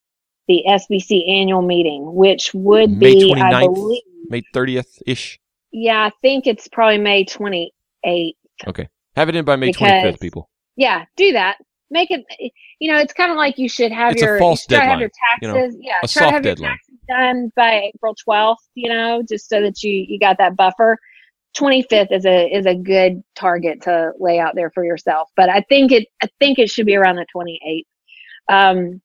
the 0.48 0.64
SBC 0.68 1.30
annual 1.30 1.62
meeting, 1.62 2.14
which 2.16 2.52
would 2.54 2.92
May 2.92 3.14
be, 3.16 3.34
I 3.36 3.66
believe, 3.66 4.02
May 4.30 4.42
30th 4.54 5.02
ish. 5.06 5.38
yeah, 5.72 6.06
I 6.06 6.12
think 6.22 6.48
it's 6.48 6.68
probably 6.70 7.00
May 7.00 7.26
28th. 7.26 8.32
Okay. 8.68 8.88
Have 9.16 9.30
it 9.30 9.36
in 9.36 9.44
by 9.44 9.56
May 9.56 9.68
Because- 9.68 9.90
25th, 9.90 10.20
people. 10.20 10.50
Yeah, 10.78 11.06
do 11.18 11.32
that. 11.34 11.58
Make 11.92 12.10
it, 12.12 12.26
you 12.80 12.92
know, 12.92 13.00
it's 13.00 13.14
kind 13.14 13.32
of 13.32 13.38
like 13.38 13.58
you 13.58 13.70
should 13.70 13.92
have 13.92 14.14
It's 14.14 14.22
a 14.22 14.26
your, 14.26 14.40
false 14.40 14.66
you 14.70 14.76
to 14.76 14.82
have 14.82 15.00
your 15.00 15.10
deadline, 15.42 15.42
you 15.42 15.48
taxes, 15.68 15.78
yeah, 15.82 15.94
a 16.04 16.08
try 16.08 16.08
to 16.08 16.08
soft 16.08 16.34
have 16.34 16.44
deadline. 16.44 16.78
Done 17.08 17.52
by 17.56 17.92
April 17.94 18.16
12th, 18.28 18.56
you 18.76 18.90
know, 18.90 19.24
just 19.28 19.50
so 19.50 19.62
that 19.62 19.84
you, 19.84 20.06
you 20.08 20.20
got 20.20 20.38
that 20.38 20.56
buffer. 20.56 20.98
25th 21.58 22.12
is 22.12 22.26
a, 22.26 22.54
is 22.54 22.66
a 22.66 22.76
good 22.76 23.24
target 23.36 23.82
to 23.84 24.12
lay 24.20 24.40
out 24.40 24.56
there 24.56 24.72
for 24.72 24.84
yourself, 24.84 25.30
but 25.38 25.50
I 25.50 25.62
think 25.70 25.92
it, 25.92 26.08
I 26.22 26.28
think 26.40 26.60
it 26.60 26.70
should 26.70 26.86
be 26.86 26.96
around 26.96 27.16
the 27.16 27.26
28th. 27.34 27.84
Um, 28.50 29.02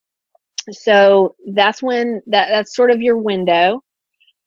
so 0.71 1.37
that's 1.55 1.83
when 1.83 2.21
that, 2.27 2.49
that's 2.49 2.75
sort 2.75 2.91
of 2.91 3.01
your 3.01 3.19
window. 3.19 3.83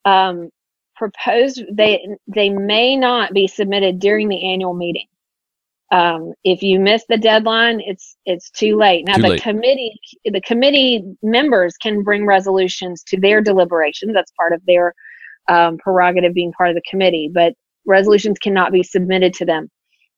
Um, 0.04 0.50
proposed, 0.96 1.62
they, 1.72 2.06
they 2.26 2.50
may 2.50 2.94
not 2.94 3.32
be 3.32 3.46
submitted 3.46 3.98
during 3.98 4.28
the 4.28 4.52
annual 4.52 4.74
meeting. 4.74 5.06
Um, 5.92 6.32
if 6.44 6.62
you 6.62 6.80
miss 6.80 7.04
the 7.08 7.18
deadline, 7.18 7.80
it's 7.80 8.16
it's 8.24 8.50
too 8.50 8.76
late. 8.76 9.06
Now 9.06 9.16
Too 9.16 9.22
the 9.22 9.28
late. 9.30 9.42
committee 9.42 9.92
the 10.24 10.40
committee 10.40 11.04
members 11.22 11.76
can 11.76 12.02
bring 12.02 12.26
resolutions 12.26 13.02
to 13.08 13.20
their 13.20 13.40
deliberations. 13.40 14.12
That's 14.14 14.32
part 14.32 14.52
of 14.52 14.62
their 14.66 14.94
um, 15.48 15.76
prerogative 15.78 16.34
being 16.34 16.52
part 16.52 16.70
of 16.70 16.74
the 16.74 16.82
committee, 16.88 17.30
but 17.32 17.54
resolutions 17.86 18.38
cannot 18.38 18.72
be 18.72 18.82
submitted 18.82 19.34
to 19.34 19.44
them 19.44 19.68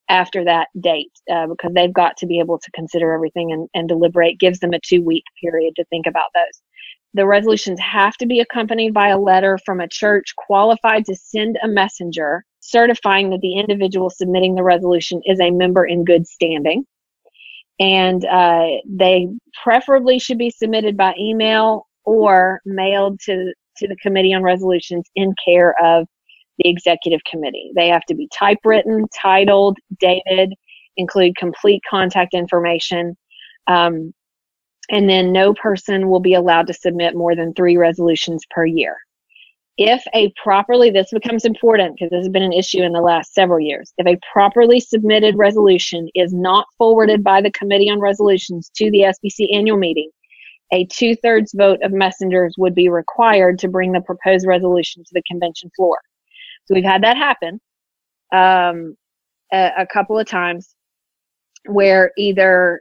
after 0.09 0.44
that 0.44 0.68
date 0.81 1.11
uh, 1.31 1.48
because 1.48 1.72
they've 1.74 1.92
got 1.92 2.16
to 2.18 2.26
be 2.26 2.38
able 2.38 2.59
to 2.61 2.70
consider 2.70 3.12
everything 3.12 3.50
and, 3.50 3.68
and 3.74 3.88
deliberate. 3.88 4.38
Gives 4.38 4.61
them 4.61 4.72
a 4.72 4.81
two 4.87 5.02
week 5.02 5.24
period 5.42 5.74
to 5.76 5.85
think 5.87 6.07
about 6.07 6.31
those. 6.35 6.62
The 7.14 7.26
resolutions 7.26 7.81
have 7.81 8.16
to 8.18 8.26
be 8.26 8.40
accompanied 8.40 8.94
by 8.94 9.09
a 9.09 9.18
letter 9.18 9.59
from 9.64 9.81
a 9.81 9.88
church 9.88 10.35
qualified 10.37 11.07
to 11.07 11.16
send 11.16 11.59
a 11.62 11.68
messenger 11.68 12.44
certifying 12.70 13.31
that 13.31 13.40
the 13.40 13.59
individual 13.59 14.11
submitting 14.11 14.55
the 14.55 14.62
resolution 14.62 15.20
is 15.24 15.40
a 15.40 15.50
member 15.50 15.85
in 15.85 16.05
good 16.05 16.26
standing. 16.26 16.85
And 17.79 18.24
uh, 18.24 18.68
they 18.87 19.29
preferably 19.62 20.18
should 20.18 20.38
be 20.38 20.50
submitted 20.50 20.96
by 20.96 21.14
email 21.18 21.87
or 22.05 22.61
mailed 22.64 23.20
to, 23.20 23.52
to 23.76 23.88
the 23.88 23.96
Committee 23.96 24.33
on 24.33 24.42
Resolutions 24.42 25.05
in 25.14 25.35
care 25.44 25.74
of 25.83 26.07
the 26.59 26.68
Executive 26.68 27.20
Committee. 27.31 27.70
They 27.76 27.88
have 27.88 28.05
to 28.09 28.14
be 28.14 28.29
typewritten, 28.37 29.07
titled, 29.20 29.76
dated, 30.00 30.55
include 30.96 31.37
complete 31.37 31.83
contact 31.88 32.33
information. 32.33 33.16
Um, 33.66 34.14
and 34.88 35.09
then 35.09 35.33
no 35.33 35.52
person 35.52 36.09
will 36.09 36.20
be 36.20 36.35
allowed 36.35 36.68
to 36.68 36.72
submit 36.72 37.16
more 37.16 37.35
than 37.35 37.52
three 37.52 37.76
resolutions 37.76 38.42
per 38.50 38.64
year 38.64 38.96
if 39.78 40.02
a 40.14 40.32
properly 40.42 40.90
this 40.90 41.10
becomes 41.12 41.44
important 41.44 41.94
because 41.94 42.10
this 42.10 42.24
has 42.24 42.28
been 42.28 42.42
an 42.42 42.52
issue 42.52 42.82
in 42.82 42.92
the 42.92 43.00
last 43.00 43.34
several 43.34 43.60
years. 43.60 43.92
If 43.98 44.06
a 44.06 44.18
properly 44.32 44.80
submitted 44.80 45.36
resolution 45.36 46.08
is 46.14 46.32
not 46.32 46.66
forwarded 46.78 47.22
by 47.22 47.42
the 47.42 47.50
committee 47.50 47.90
on 47.90 48.00
resolutions 48.00 48.70
to 48.76 48.90
the 48.90 49.00
sbc 49.00 49.54
annual 49.54 49.76
meeting 49.76 50.10
a 50.72 50.86
two-thirds 50.86 51.52
vote 51.56 51.80
of 51.82 51.92
messengers 51.92 52.54
would 52.58 52.74
be 52.74 52.88
required 52.88 53.58
to 53.60 53.68
bring 53.68 53.92
the 53.92 54.00
proposed 54.00 54.46
resolution 54.46 55.04
to 55.04 55.10
the 55.12 55.22
convention 55.30 55.70
floor. 55.76 55.98
So 56.64 56.74
we've 56.74 56.84
had 56.84 57.04
that 57.04 57.16
happen 57.16 57.60
um, 58.32 58.96
a, 59.52 59.70
a 59.78 59.86
couple 59.86 60.18
of 60.18 60.26
times 60.26 60.74
where 61.66 62.12
either 62.18 62.80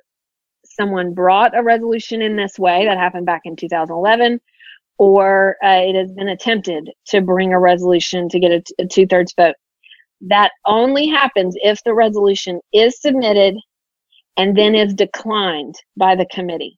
someone 0.65 1.13
brought 1.13 1.57
a 1.57 1.61
resolution 1.61 2.21
in 2.21 2.35
this 2.35 2.57
way 2.57 2.85
that 2.85 2.97
happened 2.97 3.25
back 3.25 3.41
in 3.45 3.55
2011 3.55 4.41
or 4.97 5.57
uh, 5.63 5.81
it 5.81 5.95
has 5.95 6.11
been 6.13 6.29
attempted 6.29 6.89
to 7.07 7.21
bring 7.21 7.53
a 7.53 7.59
resolution 7.59 8.29
to 8.29 8.39
get 8.39 8.51
a, 8.51 8.61
t- 8.61 8.75
a 8.79 8.87
two 8.87 9.07
thirds 9.07 9.33
vote. 9.37 9.55
That 10.21 10.51
only 10.65 11.07
happens 11.07 11.55
if 11.59 11.83
the 11.83 11.93
resolution 11.93 12.61
is 12.73 13.01
submitted 13.01 13.55
and 14.37 14.57
then 14.57 14.75
is 14.75 14.93
declined 14.93 15.75
by 15.97 16.15
the 16.15 16.27
committee. 16.31 16.77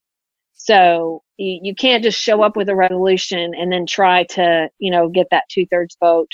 So 0.53 1.21
you, 1.37 1.59
you 1.63 1.75
can't 1.75 2.03
just 2.03 2.19
show 2.19 2.43
up 2.43 2.57
with 2.57 2.69
a 2.69 2.75
resolution 2.75 3.53
and 3.55 3.71
then 3.71 3.85
try 3.85 4.25
to, 4.31 4.69
you 4.79 4.91
know, 4.91 5.09
get 5.09 5.27
that 5.31 5.45
two 5.49 5.65
thirds 5.67 5.95
vote 6.01 6.29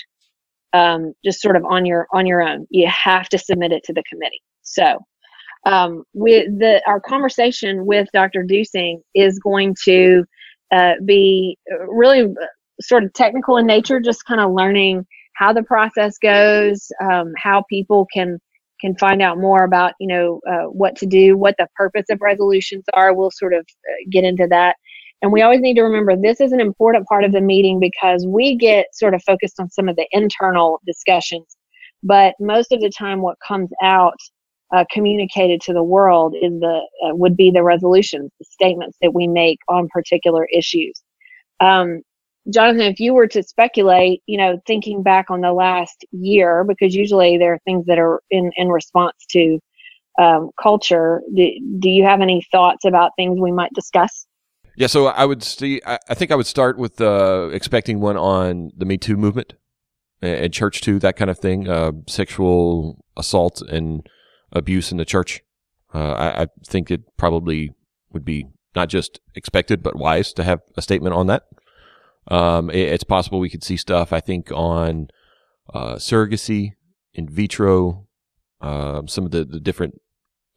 um, 0.74 1.14
just 1.24 1.42
sort 1.42 1.56
of 1.56 1.64
on 1.66 1.86
your 1.86 2.08
on 2.14 2.26
your 2.26 2.42
own. 2.42 2.68
You 2.70 2.88
have 2.90 3.30
to 3.30 3.38
submit 3.38 3.72
it 3.72 3.84
to 3.86 3.94
the 3.94 4.04
committee. 4.12 4.42
So 4.64 5.00
um, 5.66 6.04
with 6.14 6.48
the 6.60 6.82
our 6.88 7.00
conversation 7.00 7.86
with 7.86 8.10
Dr. 8.14 8.44
Duesing 8.44 9.02
is 9.16 9.40
going 9.40 9.76
to 9.86 10.26
uh, 10.74 10.94
be 11.06 11.58
really 11.88 12.34
sort 12.82 13.04
of 13.04 13.14
technical 13.14 13.58
in 13.58 13.66
nature, 13.66 14.00
just 14.00 14.26
kind 14.26 14.42
of 14.42 14.52
learning 14.52 15.06
how 15.36 15.54
the 15.54 15.64
process 15.64 16.18
goes, 16.18 16.92
um, 17.02 17.34
how 17.38 17.64
people 17.70 18.08
can 18.14 18.40
can 18.82 18.96
find 18.98 19.22
out 19.22 19.38
more 19.38 19.64
about 19.64 19.94
you 20.00 20.08
know 20.08 20.42
uh, 20.50 20.66
what 20.66 20.96
to 20.98 21.06
do, 21.06 21.38
what 21.38 21.56
the 21.58 21.68
purpose 21.76 22.06
of 22.10 22.20
resolutions 22.22 22.84
are. 22.94 23.14
We'll 23.14 23.32
sort 23.32 23.54
of 23.54 23.62
uh, 23.62 23.94
get 24.12 24.24
into 24.24 24.48
that. 24.50 24.76
And 25.22 25.32
we 25.32 25.42
always 25.42 25.62
need 25.62 25.76
to 25.76 25.84
remember 25.84 26.18
this 26.18 26.42
is 26.42 26.52
an 26.52 26.60
important 26.60 27.08
part 27.08 27.24
of 27.24 27.32
the 27.32 27.40
meeting 27.40 27.80
because 27.80 28.26
we 28.28 28.58
get 28.58 28.88
sort 28.94 29.14
of 29.14 29.24
focused 29.24 29.60
on 29.60 29.70
some 29.70 29.88
of 29.88 29.96
the 29.96 30.08
internal 30.12 30.82
discussions. 30.86 31.56
But 32.04 32.36
most 32.42 32.74
of 32.74 32.82
the 32.82 32.90
time, 32.90 33.22
what 33.22 33.38
comes 33.48 33.70
out 33.82 34.18
uh, 34.74 34.86
communicated 34.92 35.62
to 35.62 35.74
the 35.74 35.84
world 35.84 36.36
is 36.36 36.60
the 36.60 36.82
uh, 37.06 37.16
would 37.16 37.38
be 37.38 37.52
the 37.52 37.64
resolutions, 37.64 38.32
the 38.40 38.46
statements 38.46 38.98
that 39.02 39.14
we 39.14 39.28
make 39.28 39.60
on 39.68 39.88
particular 39.90 40.46
issues. 40.52 41.02
Um, 41.60 42.02
Jonathan, 42.54 42.82
if 42.82 43.00
you 43.00 43.14
were 43.14 43.28
to 43.28 43.42
speculate, 43.42 44.22
you 44.26 44.38
know, 44.38 44.60
thinking 44.68 45.04
back 45.04 45.30
on 45.30 45.42
the 45.42 45.54
last 45.54 46.06
year, 46.12 46.66
because 46.66 46.94
usually 46.94 47.38
there 47.38 47.54
are 47.54 47.60
things 47.66 47.86
that 47.86 48.00
are 48.00 48.22
in 48.30 48.52
in 48.58 48.70
response 48.70 49.16
to 49.30 49.60
um, 50.20 50.50
culture. 50.62 51.22
Do, 51.36 51.50
do 51.80 51.90
you 51.90 52.04
have 52.04 52.22
any 52.22 52.46
thoughts 52.52 52.84
about 52.84 53.12
things 53.16 53.40
we 53.40 53.52
might 53.52 53.72
discuss? 53.74 54.26
Yeah, 54.76 54.88
so 54.88 55.06
I 55.08 55.26
would 55.26 55.44
see. 55.44 55.82
I 55.86 56.16
think 56.16 56.32
I 56.32 56.36
would 56.36 56.48
start 56.48 56.80
with 56.80 57.00
uh, 57.00 57.50
expecting 57.54 58.00
one 58.00 58.18
on 58.18 58.72
the 58.76 58.86
Me 58.86 58.98
Too 58.98 59.18
movement 59.18 59.54
and, 60.24 60.52
church 60.52 60.82
too, 60.82 61.00
that 61.00 61.16
kind 61.16 61.30
of 61.30 61.38
thing, 61.38 61.70
uh, 61.70 61.92
sexual 62.08 63.04
assault 63.16 63.62
and 63.62 64.08
abuse 64.54 64.92
in 64.92 64.98
the 64.98 65.06
church. 65.06 65.42
Uh, 65.94 66.14
I, 66.14 66.42
I, 66.44 66.48
think 66.66 66.90
it 66.90 67.02
probably 67.18 67.72
would 68.12 68.26
be 68.26 68.48
not 68.76 68.90
just 68.90 69.20
expected 69.36 69.84
but 69.84 69.96
wise 69.96 70.34
to 70.34 70.44
have 70.44 70.62
a 70.76 70.82
statement 70.82 71.14
on 71.14 71.28
that. 71.28 71.44
Um, 72.30 72.70
it, 72.70 72.90
it's 72.90 73.04
possible 73.04 73.40
we 73.40 73.50
could 73.50 73.64
see 73.64 73.78
stuff. 73.78 74.14
I 74.14 74.20
think 74.20 74.52
on 74.52 75.10
uh, 75.74 75.96
surrogacy, 75.96 76.72
in 77.14 77.28
vitro, 77.28 78.08
um, 78.62 79.08
some 79.08 79.26
of 79.26 79.32
the, 79.32 79.46
the 79.46 79.60
different 79.60 79.96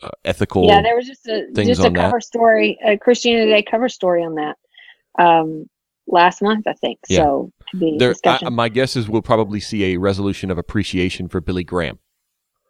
uh, 0.02 0.10
ethical. 0.24 0.66
Yeah, 0.66 0.82
there 0.82 0.96
was 0.96 1.06
just 1.06 1.26
a 1.26 1.46
just 1.54 1.80
a 1.80 1.90
cover 1.90 2.18
that. 2.18 2.24
story, 2.24 2.78
a 2.84 2.96
Christianity 2.96 3.50
Today 3.50 3.62
cover 3.62 3.88
story 3.88 4.22
on 4.22 4.36
that 4.36 4.56
um, 5.18 5.66
last 6.06 6.42
month, 6.42 6.66
I 6.66 6.74
think. 6.74 6.98
Yeah. 7.08 7.18
So 7.18 7.52
there, 7.74 8.14
I, 8.24 8.48
my 8.48 8.68
guess 8.68 8.96
is 8.96 9.08
we'll 9.08 9.22
probably 9.22 9.60
see 9.60 9.94
a 9.94 9.96
resolution 9.98 10.50
of 10.50 10.58
appreciation 10.58 11.28
for 11.28 11.40
Billy 11.40 11.64
Graham. 11.64 11.98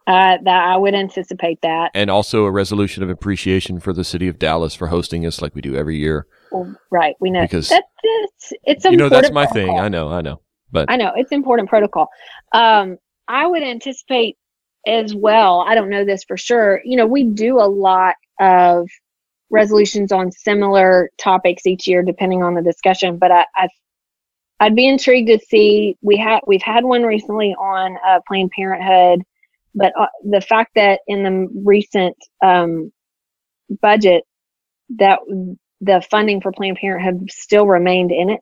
Uh, 0.06 0.38
that 0.44 0.68
I 0.68 0.76
would 0.76 0.94
anticipate 0.94 1.60
that, 1.62 1.90
and 1.92 2.10
also 2.10 2.44
a 2.44 2.50
resolution 2.50 3.02
of 3.02 3.10
appreciation 3.10 3.80
for 3.80 3.92
the 3.92 4.04
city 4.04 4.28
of 4.28 4.38
Dallas 4.38 4.72
for 4.72 4.86
hosting 4.86 5.26
us 5.26 5.42
like 5.42 5.54
we 5.56 5.60
do 5.60 5.74
every 5.74 5.96
year. 5.96 6.28
Well, 6.52 6.76
right, 6.90 7.16
we 7.18 7.30
know 7.30 7.42
because 7.42 7.68
that's 7.68 7.86
it's, 8.02 8.52
it's 8.64 8.84
you 8.84 8.96
know 8.96 9.08
that's 9.08 9.32
my 9.32 9.46
protocol. 9.46 9.74
thing. 9.74 9.80
I 9.80 9.88
know, 9.88 10.08
I 10.08 10.20
know, 10.20 10.40
but 10.70 10.88
I 10.88 10.96
know 10.96 11.12
it's 11.16 11.32
important 11.32 11.68
protocol. 11.68 12.08
Um, 12.52 12.98
I 13.26 13.46
would 13.46 13.64
anticipate 13.64 14.36
as 14.86 15.12
well. 15.12 15.64
I 15.66 15.74
don't 15.74 15.90
know 15.90 16.04
this 16.04 16.22
for 16.22 16.36
sure. 16.36 16.80
You 16.84 16.96
know, 16.96 17.06
we 17.06 17.24
do 17.24 17.58
a 17.58 17.66
lot 17.66 18.14
of 18.38 18.88
resolutions 19.50 20.12
on 20.12 20.30
similar 20.30 21.10
topics 21.18 21.66
each 21.66 21.88
year, 21.88 22.02
depending 22.02 22.44
on 22.44 22.54
the 22.54 22.62
discussion. 22.62 23.18
But 23.18 23.32
I, 23.32 23.46
I 23.56 23.68
I'd 24.60 24.76
be 24.76 24.86
intrigued 24.86 25.28
to 25.28 25.38
see. 25.38 25.96
We 26.00 26.16
had 26.16 26.40
we've 26.46 26.62
had 26.62 26.84
one 26.84 27.02
recently 27.02 27.54
on 27.58 27.96
uh, 28.06 28.20
Planned 28.26 28.52
Parenthood 28.52 29.24
but 29.76 29.92
uh, 29.98 30.06
the 30.24 30.40
fact 30.40 30.72
that 30.74 31.00
in 31.06 31.22
the 31.22 31.48
recent 31.64 32.16
um, 32.42 32.90
budget 33.82 34.24
that 34.98 35.18
the 35.82 36.02
funding 36.10 36.40
for 36.40 36.50
Planned 36.50 36.78
Parenthood 36.80 37.30
still 37.30 37.66
remained 37.66 38.10
in 38.10 38.30
it, 38.30 38.40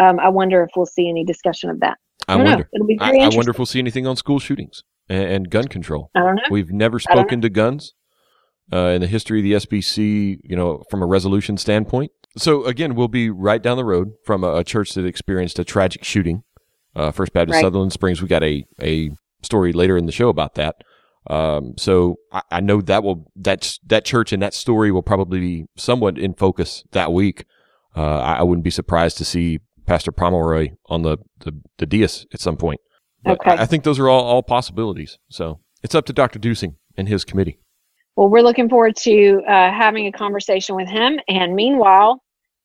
um, 0.00 0.18
I 0.18 0.30
wonder 0.30 0.62
if 0.62 0.70
we'll 0.74 0.86
see 0.86 1.08
any 1.08 1.22
discussion 1.22 1.68
of 1.68 1.80
that. 1.80 1.98
I, 2.26 2.32
I 2.32 2.36
wonder. 2.36 2.68
It'll 2.72 2.86
be 2.86 2.96
very 2.96 3.20
I, 3.20 3.26
I 3.26 3.28
wonder 3.28 3.50
if 3.50 3.58
we'll 3.58 3.66
see 3.66 3.78
anything 3.78 4.06
on 4.06 4.16
school 4.16 4.38
shootings 4.38 4.82
and, 5.08 5.24
and, 5.24 5.50
gun 5.50 5.68
control. 5.68 6.10
I 6.14 6.20
don't 6.20 6.36
know. 6.36 6.42
We've 6.50 6.72
never 6.72 6.98
spoken 6.98 7.42
to 7.42 7.50
guns 7.50 7.92
uh, 8.72 8.88
in 8.88 9.02
the 9.02 9.06
history 9.06 9.40
of 9.40 9.44
the 9.44 9.66
SBC. 9.66 10.38
You 10.42 10.56
know, 10.56 10.82
from 10.90 11.02
a 11.02 11.06
resolution 11.06 11.58
standpoint. 11.58 12.12
So 12.38 12.64
again, 12.64 12.94
we'll 12.94 13.08
be 13.08 13.28
right 13.28 13.62
down 13.62 13.76
the 13.76 13.84
road 13.84 14.12
from 14.24 14.42
a, 14.42 14.56
a 14.56 14.64
church 14.64 14.94
that 14.94 15.04
experienced 15.04 15.58
a 15.58 15.64
tragic 15.64 16.04
shooting. 16.04 16.42
Uh, 16.96 17.10
First 17.10 17.34
Baptist 17.34 17.56
right. 17.56 17.62
Sutherland 17.62 17.92
Springs. 17.92 18.22
We 18.22 18.28
got 18.28 18.42
a 18.42 18.64
a 18.80 19.10
story 19.44 19.72
later 19.72 19.96
in 19.96 20.06
the 20.06 20.12
show 20.12 20.28
about 20.28 20.54
that. 20.54 20.76
Um, 21.28 21.74
so 21.78 22.16
I, 22.32 22.42
I, 22.50 22.60
know 22.60 22.82
that 22.82 23.02
will 23.02 23.30
that's 23.34 23.78
that 23.86 24.04
church 24.04 24.30
and 24.32 24.42
that 24.42 24.52
story 24.52 24.92
will 24.92 25.02
probably 25.02 25.40
be 25.40 25.66
somewhat 25.74 26.18
in 26.18 26.34
focus 26.34 26.84
that 26.92 27.12
week. 27.12 27.46
Uh, 27.96 28.18
I, 28.18 28.34
I, 28.34 28.42
wouldn't 28.42 28.64
be 28.64 28.70
surprised 28.70 29.16
to 29.18 29.24
see 29.24 29.60
Pastor 29.86 30.12
Pomeroy 30.12 30.72
on 30.86 31.00
the 31.00 31.16
the, 31.38 31.58
the 31.78 31.86
dais 31.86 32.26
at 32.34 32.40
some 32.40 32.58
point. 32.58 32.80
But 33.22 33.40
okay. 33.40 33.52
I, 33.52 33.62
I, 33.62 33.66
think 33.66 33.84
those 33.84 33.98
are 33.98 34.08
all, 34.08 34.22
all 34.22 34.42
possibilities. 34.42 35.18
So 35.30 35.60
it's 35.82 35.94
up 35.94 36.04
to 36.06 36.12
Dr. 36.12 36.38
Duesing 36.38 36.74
and 36.96 37.08
his 37.08 37.24
committee. 37.24 37.58
Well, 38.16 38.28
we're 38.28 38.42
looking 38.42 38.68
forward 38.68 38.96
to 38.96 39.42
uh, 39.48 39.72
having 39.72 40.06
a 40.06 40.12
conversation 40.12 40.76
with 40.76 40.88
him. 40.88 41.18
And 41.26 41.54
meanwhile, 41.54 42.22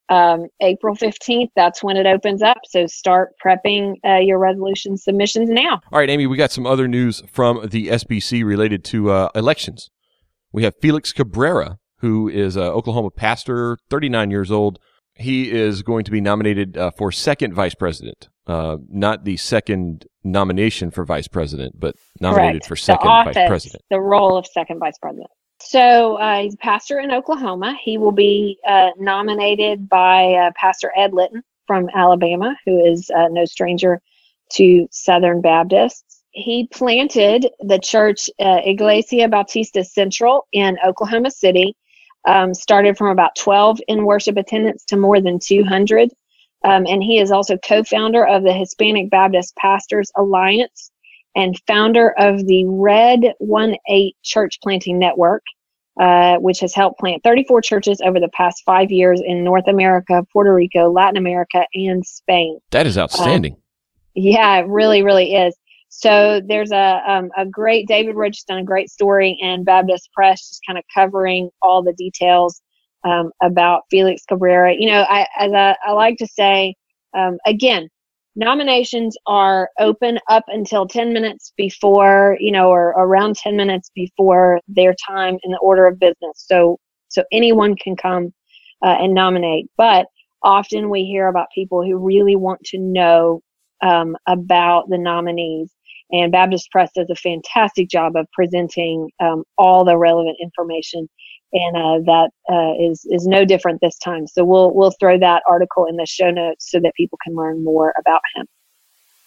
um, 0.10 0.48
April 0.62 0.95
15th, 0.95 1.50
that's 1.56 1.84
when 1.84 1.98
it 1.98 2.06
opens 2.06 2.41
up. 2.41 2.58
So 2.65 2.88
start 2.88 3.30
prepping 3.43 3.95
uh, 4.06 4.17
your 4.17 4.39
resolution 4.39 4.98
submissions 4.98 5.50
now. 5.50 5.82
All 5.91 6.00
right, 6.00 6.10
Amy, 6.10 6.28
we 6.28 6.38
got 6.38 6.52
some 6.52 6.65
other 6.65 6.88
news 6.88 7.22
from 7.32 7.67
the 7.69 7.88
SBC 7.88 8.43
related 8.43 8.84
to 8.86 9.12
uh, 9.12 9.30
elections. 9.36 9.89
We 10.52 10.63
have 10.63 10.74
Felix 10.82 11.13
Cabrera, 11.13 11.78
who 11.98 12.28
is 12.28 12.56
an 12.56 12.63
Oklahoma 12.63 13.12
pastor, 13.12 13.78
39 13.89 14.32
years 14.32 14.52
old. 14.52 14.80
He 15.13 15.52
is 15.52 15.84
going 15.84 16.06
to 16.06 16.12
be 16.12 16.22
nominated 16.22 16.78
uh, 16.78 16.91
for 16.91 17.12
second 17.12 17.54
vice 17.54 17.76
president, 17.76 18.30
uh, 18.48 18.78
not 18.89 19.26
the 19.26 19.36
second 19.38 20.06
nomination 20.24 20.91
for 20.91 21.04
vice 21.04 21.28
president, 21.28 21.78
but 21.78 21.95
nominated 22.22 22.62
Correct. 22.62 22.67
for 22.67 22.76
second 22.78 23.08
office, 23.10 23.36
vice 23.36 23.48
president. 23.48 23.84
The 23.89 24.00
role 24.00 24.38
of 24.38 24.48
second 24.48 24.80
vice 24.80 24.98
president. 24.98 25.30
So 25.62 26.15
uh, 26.15 26.41
he's 26.41 26.54
a 26.54 26.58
pastor 26.58 27.00
in 27.00 27.12
Oklahoma. 27.12 27.78
He 27.84 27.98
will 27.98 28.13
be 28.13 28.60
uh, 28.65 28.91
nominated 28.98 29.89
by 29.89 30.34
uh, 30.34 30.52
Pastor 30.56 30.91
Ed 30.95 31.13
Litton 31.13 31.43
from 31.67 31.89
Alabama, 31.93 32.56
who 32.65 32.84
is 32.84 33.10
uh, 33.10 33.28
no 33.30 33.45
stranger 33.45 34.02
to 34.54 34.88
Southern 34.91 35.41
Baptists. 35.41 36.24
He 36.32 36.67
planted 36.67 37.50
the 37.60 37.80
church 37.80 38.30
uh, 38.39 38.62
Iglesia 38.63 39.28
Bautista 39.28 39.84
Central 39.84 40.48
in 40.54 40.78
Oklahoma 40.86 41.32
City, 41.32 41.76
um, 42.28 42.54
started 42.54 42.98
from 42.98 43.08
about 43.08 43.36
12 43.36 43.82
in 43.88 44.06
worship 44.06 44.38
attendance 44.38 44.86
to 44.86 44.98
more 44.98 45.19
than 45.19 45.39
200. 45.39 46.10
Um, 46.63 46.86
and 46.88 47.04
he 47.04 47.19
is 47.19 47.32
also 47.32 47.58
co 47.58 47.84
founder 47.84 48.26
of 48.26 48.43
the 48.43 48.54
Hispanic 48.54 49.10
Baptist 49.10 49.56
Pastors 49.56 50.12
Alliance 50.15 50.91
and 51.35 51.59
founder 51.67 52.13
of 52.17 52.45
the 52.45 52.65
Red 52.65 53.33
1 53.39 53.75
8 53.87 54.15
Church 54.23 54.59
Planting 54.61 54.99
Network, 54.99 55.43
uh, 55.99 56.37
which 56.37 56.59
has 56.59 56.73
helped 56.73 56.99
plant 56.99 57.23
34 57.23 57.61
churches 57.61 58.01
over 58.03 58.19
the 58.19 58.29
past 58.29 58.63
five 58.65 58.91
years 58.91 59.21
in 59.23 59.43
North 59.43 59.67
America, 59.67 60.25
Puerto 60.31 60.53
Rico, 60.53 60.91
Latin 60.91 61.17
America, 61.17 61.65
and 61.73 62.05
Spain. 62.05 62.59
That 62.71 62.87
is 62.87 62.97
outstanding. 62.97 63.53
Uh, 63.53 63.57
yeah, 64.15 64.57
it 64.59 64.67
really, 64.67 65.03
really 65.03 65.35
is. 65.35 65.55
So 65.89 66.41
there's 66.47 66.71
a 66.71 67.01
um, 67.07 67.29
a 67.35 67.45
great 67.45 67.87
David 67.87 68.15
Roach 68.15 68.45
done 68.45 68.59
a 68.59 68.63
great 68.63 68.89
story 68.89 69.37
in 69.41 69.63
Baptist 69.63 70.09
Press, 70.13 70.47
just 70.47 70.61
kind 70.65 70.77
of 70.77 70.85
covering 70.93 71.49
all 71.61 71.81
the 71.81 71.93
details 71.93 72.61
um, 73.03 73.31
about 73.41 73.83
Felix 73.89 74.23
Cabrera. 74.25 74.75
You 74.77 74.87
know, 74.87 75.05
I 75.09 75.27
as 75.37 75.51
I, 75.51 75.75
I 75.83 75.91
like 75.93 76.17
to 76.17 76.27
say, 76.27 76.75
um, 77.15 77.37
again, 77.45 77.89
nominations 78.35 79.17
are 79.27 79.69
open 79.79 80.19
up 80.29 80.43
until 80.47 80.87
10 80.87 81.13
minutes 81.13 81.53
before 81.57 82.37
you 82.39 82.51
know 82.51 82.69
or 82.69 82.89
around 82.89 83.35
10 83.35 83.55
minutes 83.55 83.91
before 83.95 84.61
their 84.67 84.95
time 85.07 85.37
in 85.43 85.51
the 85.51 85.59
order 85.59 85.85
of 85.85 85.99
business. 85.99 86.35
So 86.35 86.77
so 87.09 87.23
anyone 87.31 87.75
can 87.75 87.95
come 87.95 88.33
uh, 88.83 88.97
and 88.99 89.13
nominate. 89.13 89.67
But 89.77 90.07
often 90.43 90.89
we 90.89 91.03
hear 91.05 91.27
about 91.27 91.47
people 91.53 91.83
who 91.83 91.97
really 91.97 92.35
want 92.35 92.61
to 92.65 92.77
know 92.77 93.41
um, 93.81 94.15
about 94.27 94.89
the 94.89 94.97
nominees. 94.97 95.71
And 96.11 96.31
baptist 96.31 96.71
press 96.71 96.89
does 96.95 97.09
a 97.09 97.15
fantastic 97.15 97.87
job 97.89 98.15
of 98.15 98.27
presenting 98.33 99.09
um, 99.19 99.43
all 99.57 99.85
the 99.85 99.97
relevant 99.97 100.37
information 100.41 101.07
and 101.53 101.75
uh, 101.75 101.99
that 102.05 102.29
uh, 102.51 102.73
is 102.91 103.05
is 103.09 103.25
no 103.25 103.45
different 103.45 103.79
this 103.81 103.97
time. 103.97 104.27
So 104.27 104.43
we'll 104.43 104.73
we'll 104.73 104.93
throw 104.99 105.17
that 105.19 105.43
article 105.49 105.85
in 105.85 105.95
the 105.95 106.05
show 106.05 106.29
notes 106.29 106.69
so 106.69 106.79
that 106.79 106.93
people 106.95 107.17
can 107.23 107.35
learn 107.35 107.63
more 107.63 107.93
about 107.99 108.21
him. 108.35 108.45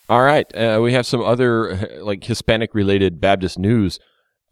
All 0.08 0.22
right, 0.22 0.46
uh, 0.56 0.80
we 0.82 0.92
have 0.92 1.06
some 1.06 1.22
other 1.22 1.98
like 2.02 2.24
Hispanic 2.24 2.74
related 2.74 3.20
Baptist 3.20 3.58
news 3.58 3.98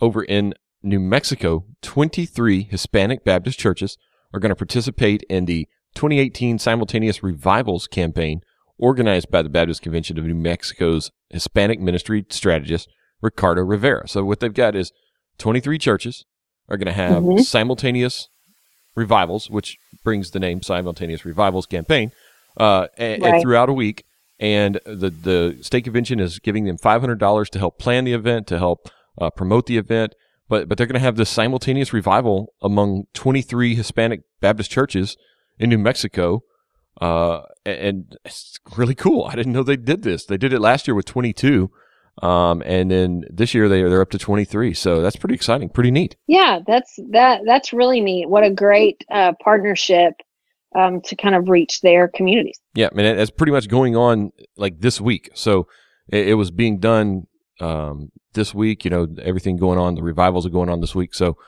over 0.00 0.22
in 0.22 0.54
New 0.82 1.00
Mexico. 1.00 1.64
Twenty 1.82 2.26
three 2.26 2.64
Hispanic 2.64 3.24
Baptist 3.24 3.58
churches 3.58 3.96
are 4.32 4.40
going 4.40 4.50
to 4.50 4.56
participate 4.56 5.24
in 5.28 5.46
the 5.46 5.66
2018 5.96 6.60
Simultaneous 6.60 7.20
Revivals 7.20 7.88
campaign 7.88 8.42
organized 8.78 9.28
by 9.28 9.42
the 9.42 9.48
Baptist 9.48 9.82
Convention 9.82 10.18
of 10.18 10.24
New 10.24 10.36
Mexico's 10.36 11.10
Hispanic 11.30 11.80
ministry 11.80 12.24
strategist 12.30 12.88
Ricardo 13.20 13.62
Rivera. 13.62 14.08
So 14.08 14.24
what 14.24 14.38
they've 14.38 14.54
got 14.54 14.76
is 14.76 14.92
23 15.38 15.78
churches 15.78 16.24
are 16.70 16.76
going 16.76 16.86
to 16.86 16.92
have 16.92 17.22
mm-hmm. 17.22 17.42
simultaneous 17.42 18.28
revivals, 18.94 19.50
which 19.50 19.78
brings 20.04 20.30
the 20.30 20.38
name 20.38 20.62
Simultaneous 20.62 21.24
Revivals 21.24 21.66
Campaign, 21.66 22.12
uh, 22.56 22.86
and, 22.96 23.22
right. 23.22 23.34
and 23.34 23.42
throughout 23.42 23.68
a 23.68 23.72
week. 23.72 24.04
And 24.38 24.80
the 24.86 25.10
the 25.10 25.58
state 25.60 25.84
convention 25.84 26.18
is 26.18 26.38
giving 26.38 26.64
them 26.64 26.78
five 26.78 27.02
hundred 27.02 27.18
dollars 27.18 27.50
to 27.50 27.58
help 27.58 27.78
plan 27.78 28.04
the 28.04 28.14
event, 28.14 28.46
to 28.46 28.58
help 28.58 28.88
uh, 29.20 29.28
promote 29.28 29.66
the 29.66 29.76
event. 29.76 30.14
But 30.48 30.66
but 30.66 30.78
they're 30.78 30.86
going 30.86 30.94
to 30.94 31.00
have 31.00 31.16
this 31.16 31.28
simultaneous 31.28 31.92
revival 31.92 32.54
among 32.62 33.04
twenty 33.12 33.42
three 33.42 33.74
Hispanic 33.74 34.22
Baptist 34.40 34.70
churches 34.70 35.16
in 35.58 35.68
New 35.68 35.78
Mexico. 35.78 36.42
Uh, 37.00 37.42
and 37.64 38.16
it's 38.24 38.58
really 38.76 38.94
cool. 38.94 39.24
I 39.24 39.34
didn't 39.34 39.52
know 39.52 39.62
they 39.62 39.76
did 39.76 40.02
this. 40.02 40.24
They 40.24 40.36
did 40.36 40.52
it 40.52 40.60
last 40.60 40.86
year 40.86 40.94
with 40.94 41.06
22. 41.06 41.70
Um, 42.22 42.62
and 42.66 42.90
then 42.90 43.24
this 43.30 43.54
year 43.54 43.68
they 43.68 43.82
they're 43.82 44.02
up 44.02 44.10
to 44.10 44.18
23. 44.18 44.74
So 44.74 45.00
that's 45.00 45.16
pretty 45.16 45.34
exciting, 45.34 45.68
pretty 45.68 45.90
neat. 45.90 46.16
Yeah, 46.26 46.60
that's 46.66 46.98
that 47.10 47.42
that's 47.46 47.72
really 47.72 48.00
neat. 48.00 48.28
What 48.28 48.44
a 48.44 48.50
great 48.50 49.04
uh, 49.10 49.32
partnership 49.42 50.14
um, 50.74 51.00
to 51.02 51.16
kind 51.16 51.34
of 51.34 51.48
reach 51.48 51.80
their 51.80 52.08
communities. 52.08 52.60
Yeah, 52.74 52.88
I 52.92 52.94
mean 52.94 53.06
it's 53.06 53.30
pretty 53.30 53.52
much 53.52 53.68
going 53.68 53.96
on 53.96 54.32
like 54.56 54.80
this 54.80 55.00
week. 55.00 55.30
So 55.34 55.66
it, 56.08 56.28
it 56.28 56.34
was 56.34 56.50
being 56.50 56.78
done 56.78 57.26
um, 57.60 58.10
this 58.34 58.54
week. 58.54 58.84
You 58.84 58.90
know, 58.90 59.06
everything 59.22 59.56
going 59.56 59.78
on. 59.78 59.94
The 59.94 60.02
revivals 60.02 60.46
are 60.46 60.50
going 60.50 60.68
on 60.68 60.80
this 60.80 60.94
week. 60.94 61.14
So 61.14 61.38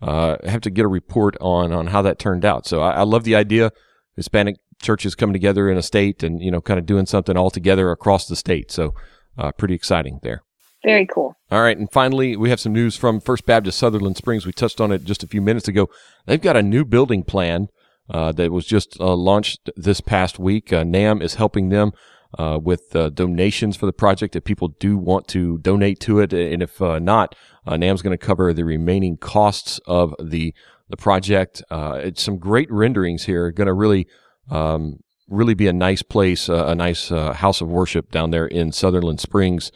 uh, 0.00 0.36
I 0.42 0.50
have 0.50 0.62
to 0.62 0.70
get 0.70 0.84
a 0.84 0.88
report 0.88 1.36
on 1.40 1.72
on 1.72 1.88
how 1.88 2.02
that 2.02 2.18
turned 2.18 2.44
out. 2.44 2.66
So 2.66 2.80
I, 2.80 2.92
I 2.92 3.02
love 3.02 3.24
the 3.24 3.36
idea. 3.36 3.70
Hispanic 4.16 4.56
churches 4.82 5.14
coming 5.14 5.32
together 5.32 5.70
in 5.70 5.78
a 5.78 5.82
state 5.82 6.22
and 6.22 6.42
you 6.42 6.50
know 6.50 6.60
kind 6.60 6.78
of 6.78 6.86
doing 6.86 7.06
something 7.06 7.36
all 7.36 7.50
together 7.50 7.90
across 7.90 8.26
the 8.26 8.36
state. 8.36 8.70
So 8.70 8.94
uh, 9.38 9.52
pretty 9.52 9.74
exciting 9.74 10.20
there. 10.22 10.42
Very 10.84 11.06
cool. 11.06 11.34
All 11.50 11.62
right, 11.62 11.76
and 11.76 11.90
finally, 11.90 12.36
we 12.36 12.50
have 12.50 12.58
some 12.58 12.72
news 12.72 12.96
from 12.96 13.20
First 13.20 13.46
Baptist 13.46 13.78
Sutherland 13.78 14.16
Springs. 14.16 14.44
We 14.44 14.52
touched 14.52 14.80
on 14.80 14.90
it 14.90 15.04
just 15.04 15.22
a 15.22 15.28
few 15.28 15.40
minutes 15.40 15.68
ago. 15.68 15.88
They've 16.26 16.40
got 16.40 16.56
a 16.56 16.62
new 16.62 16.84
building 16.84 17.22
plan 17.22 17.68
uh, 18.10 18.32
that 18.32 18.50
was 18.50 18.66
just 18.66 18.98
uh, 18.98 19.14
launched 19.14 19.70
this 19.76 20.00
past 20.00 20.40
week. 20.40 20.72
Uh, 20.72 20.82
NAMB 20.82 21.22
is 21.22 21.36
helping 21.36 21.68
them 21.68 21.92
uh, 22.36 22.58
with 22.60 22.96
uh, 22.96 23.10
donations 23.10 23.76
for 23.76 23.86
the 23.86 23.92
project 23.92 24.34
if 24.34 24.42
people 24.42 24.68
do 24.80 24.96
want 24.96 25.28
to 25.28 25.58
donate 25.58 26.00
to 26.00 26.18
it, 26.18 26.32
and 26.32 26.62
if 26.62 26.80
not, 26.80 27.36
NAMB's 27.66 28.02
going 28.02 28.16
to 28.16 28.26
cover 28.26 28.52
the 28.52 28.64
remaining 28.64 29.16
costs 29.16 29.78
of 29.86 30.14
the 30.20 30.54
the 30.88 30.96
project. 30.96 31.62
it's 31.70 32.22
some 32.22 32.38
great 32.38 32.70
renderings 32.70 33.24
here. 33.24 33.50
Going 33.50 33.66
to 33.66 33.72
really 33.72 34.08
um, 34.50 34.98
really 35.32 35.54
be 35.54 35.66
a 35.66 35.72
nice 35.72 36.02
place, 36.02 36.48
uh, 36.48 36.66
a 36.66 36.74
nice 36.74 37.10
uh, 37.10 37.32
house 37.32 37.60
of 37.60 37.68
worship 37.68 38.10
down 38.10 38.30
there 38.30 38.46
in 38.46 38.70
Sutherland 38.70 39.20
Springs. 39.20 39.72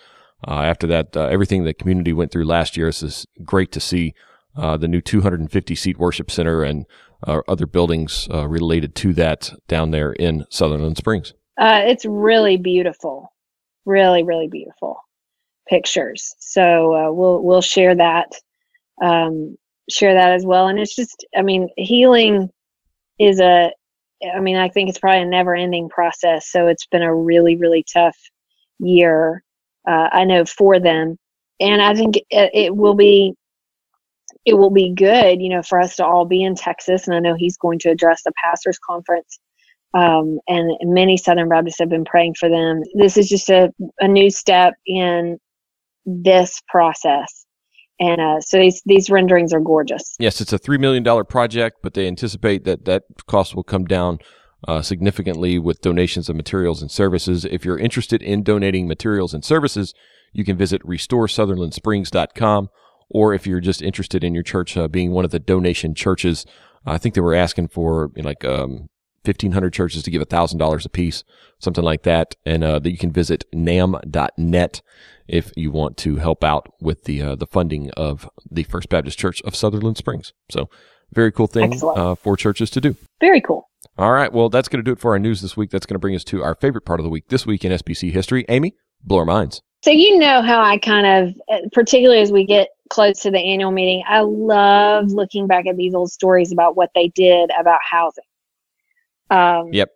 Uh, 0.46 0.60
after 0.60 0.86
that, 0.86 1.16
uh, 1.16 1.24
everything 1.26 1.64
the 1.64 1.74
community 1.74 2.12
went 2.12 2.30
through 2.30 2.44
last 2.44 2.76
year, 2.76 2.88
is 2.88 3.26
great 3.42 3.72
to 3.72 3.80
see 3.80 4.14
uh, 4.56 4.76
the 4.76 4.86
new 4.86 5.00
250 5.00 5.74
seat 5.74 5.98
worship 5.98 6.30
center 6.30 6.62
and 6.62 6.84
uh, 7.26 7.40
other 7.48 7.66
buildings 7.66 8.28
related 8.30 8.94
to 8.94 9.14
that 9.14 9.50
down 9.66 9.90
there 9.90 10.12
in 10.12 10.44
Sutherland 10.50 10.96
Springs. 10.96 11.32
it's 11.58 12.04
really 12.04 12.58
beautiful, 12.58 13.32
really, 13.86 14.22
really 14.22 14.48
beautiful 14.48 15.00
pictures. 15.66 16.34
So 16.38 17.12
we'll 17.12 17.42
we'll 17.42 17.62
share 17.62 17.94
that, 17.94 18.32
um, 19.02 19.56
share 19.90 20.14
that 20.14 20.32
as 20.32 20.44
well. 20.44 20.68
And 20.68 20.78
it's 20.78 20.94
just, 20.94 21.24
I 21.34 21.42
mean, 21.42 21.68
healing 21.76 22.50
is 23.18 23.40
a 23.40 23.72
I 24.34 24.40
mean, 24.40 24.56
I 24.56 24.68
think 24.68 24.88
it's 24.88 24.98
probably 24.98 25.22
a 25.22 25.26
never 25.26 25.54
ending 25.54 25.88
process. 25.88 26.50
So 26.50 26.68
it's 26.68 26.86
been 26.86 27.02
a 27.02 27.14
really, 27.14 27.56
really 27.56 27.84
tough 27.92 28.16
year. 28.78 29.42
Uh, 29.88 30.08
I 30.12 30.24
know 30.24 30.44
for 30.44 30.80
them. 30.80 31.16
And 31.60 31.80
I 31.80 31.94
think 31.94 32.16
it, 32.16 32.50
it, 32.52 32.76
will 32.76 32.94
be, 32.94 33.34
it 34.44 34.54
will 34.54 34.70
be 34.70 34.92
good, 34.94 35.40
you 35.40 35.48
know, 35.48 35.62
for 35.62 35.80
us 35.80 35.96
to 35.96 36.04
all 36.06 36.24
be 36.24 36.42
in 36.42 36.54
Texas. 36.54 37.06
And 37.06 37.16
I 37.16 37.20
know 37.20 37.34
he's 37.34 37.56
going 37.56 37.78
to 37.80 37.90
address 37.90 38.22
the 38.24 38.32
pastors 38.42 38.78
conference. 38.78 39.38
Um, 39.94 40.40
and 40.46 40.76
many 40.82 41.16
Southern 41.16 41.48
Baptists 41.48 41.78
have 41.78 41.88
been 41.88 42.04
praying 42.04 42.34
for 42.38 42.50
them. 42.50 42.82
This 42.94 43.16
is 43.16 43.28
just 43.28 43.48
a, 43.48 43.72
a 44.00 44.08
new 44.08 44.28
step 44.30 44.74
in 44.86 45.38
this 46.04 46.62
process. 46.68 47.45
And 47.98 48.20
uh, 48.20 48.40
so 48.40 48.58
these 48.58 48.82
these 48.84 49.08
renderings 49.10 49.52
are 49.52 49.60
gorgeous. 49.60 50.16
Yes, 50.18 50.40
it's 50.40 50.52
a 50.52 50.58
three 50.58 50.78
million 50.78 51.02
dollar 51.02 51.24
project, 51.24 51.78
but 51.82 51.94
they 51.94 52.06
anticipate 52.06 52.64
that 52.64 52.84
that 52.84 53.04
cost 53.26 53.54
will 53.54 53.64
come 53.64 53.84
down 53.84 54.18
uh, 54.66 54.82
significantly 54.82 55.58
with 55.58 55.80
donations 55.80 56.28
of 56.28 56.36
materials 56.36 56.82
and 56.82 56.90
services. 56.90 57.44
If 57.44 57.64
you're 57.64 57.78
interested 57.78 58.22
in 58.22 58.42
donating 58.42 58.86
materials 58.86 59.32
and 59.32 59.44
services, 59.44 59.94
you 60.32 60.44
can 60.44 60.56
visit 60.56 60.82
restoresutherlandsprings.com. 60.82 62.68
Or 63.08 63.32
if 63.32 63.46
you're 63.46 63.60
just 63.60 63.82
interested 63.82 64.24
in 64.24 64.34
your 64.34 64.42
church 64.42 64.76
uh, 64.76 64.88
being 64.88 65.12
one 65.12 65.24
of 65.24 65.30
the 65.30 65.38
donation 65.38 65.94
churches, 65.94 66.44
I 66.84 66.98
think 66.98 67.14
they 67.14 67.20
were 67.20 67.34
asking 67.34 67.68
for 67.68 68.10
you 68.16 68.22
know, 68.22 68.28
like 68.28 68.44
um, 68.44 68.88
1,500 69.26 69.72
churches 69.72 70.02
to 70.02 70.10
give 70.10 70.22
$1,000 70.22 70.84
a 70.84 70.88
piece, 70.88 71.24
something 71.58 71.84
like 71.84 72.02
that. 72.02 72.34
And 72.44 72.64
uh, 72.64 72.78
that 72.78 72.90
you 72.90 72.98
can 72.98 73.12
visit 73.12 73.44
namb.net 73.54 74.82
if 75.28 75.52
you 75.56 75.70
want 75.70 75.96
to 75.98 76.16
help 76.16 76.44
out 76.44 76.72
with 76.80 77.04
the 77.04 77.22
uh, 77.22 77.34
the 77.34 77.46
funding 77.46 77.90
of 77.96 78.28
the 78.50 78.62
First 78.64 78.88
Baptist 78.88 79.18
Church 79.18 79.42
of 79.42 79.56
Sutherland 79.56 79.96
Springs. 79.96 80.32
So, 80.50 80.68
very 81.12 81.32
cool 81.32 81.46
thing 81.46 81.80
uh, 81.82 82.14
for 82.14 82.36
churches 82.36 82.70
to 82.70 82.80
do. 82.80 82.96
Very 83.20 83.40
cool. 83.40 83.68
All 83.98 84.12
right. 84.12 84.32
Well, 84.32 84.48
that's 84.48 84.68
going 84.68 84.84
to 84.84 84.88
do 84.88 84.92
it 84.92 85.00
for 85.00 85.12
our 85.12 85.18
news 85.18 85.40
this 85.40 85.56
week. 85.56 85.70
That's 85.70 85.86
going 85.86 85.94
to 85.94 86.00
bring 86.00 86.14
us 86.14 86.24
to 86.24 86.42
our 86.42 86.54
favorite 86.54 86.84
part 86.84 87.00
of 87.00 87.04
the 87.04 87.10
week 87.10 87.28
this 87.28 87.46
week 87.46 87.64
in 87.64 87.72
SBC 87.72 88.12
history. 88.12 88.44
Amy, 88.48 88.74
blow 89.02 89.18
our 89.18 89.24
minds. 89.24 89.62
So, 89.82 89.90
you 89.90 90.18
know 90.18 90.42
how 90.42 90.62
I 90.62 90.78
kind 90.78 91.06
of, 91.06 91.34
uh, 91.50 91.68
particularly 91.72 92.20
as 92.20 92.32
we 92.32 92.44
get 92.44 92.68
close 92.90 93.20
to 93.20 93.30
the 93.30 93.38
annual 93.38 93.70
meeting, 93.70 94.02
I 94.06 94.20
love 94.20 95.10
looking 95.10 95.46
back 95.46 95.66
at 95.66 95.76
these 95.76 95.94
old 95.94 96.10
stories 96.10 96.52
about 96.52 96.76
what 96.76 96.90
they 96.94 97.08
did 97.08 97.50
about 97.58 97.80
housing. 97.88 98.24
Um, 99.30 99.70
yep. 99.72 99.90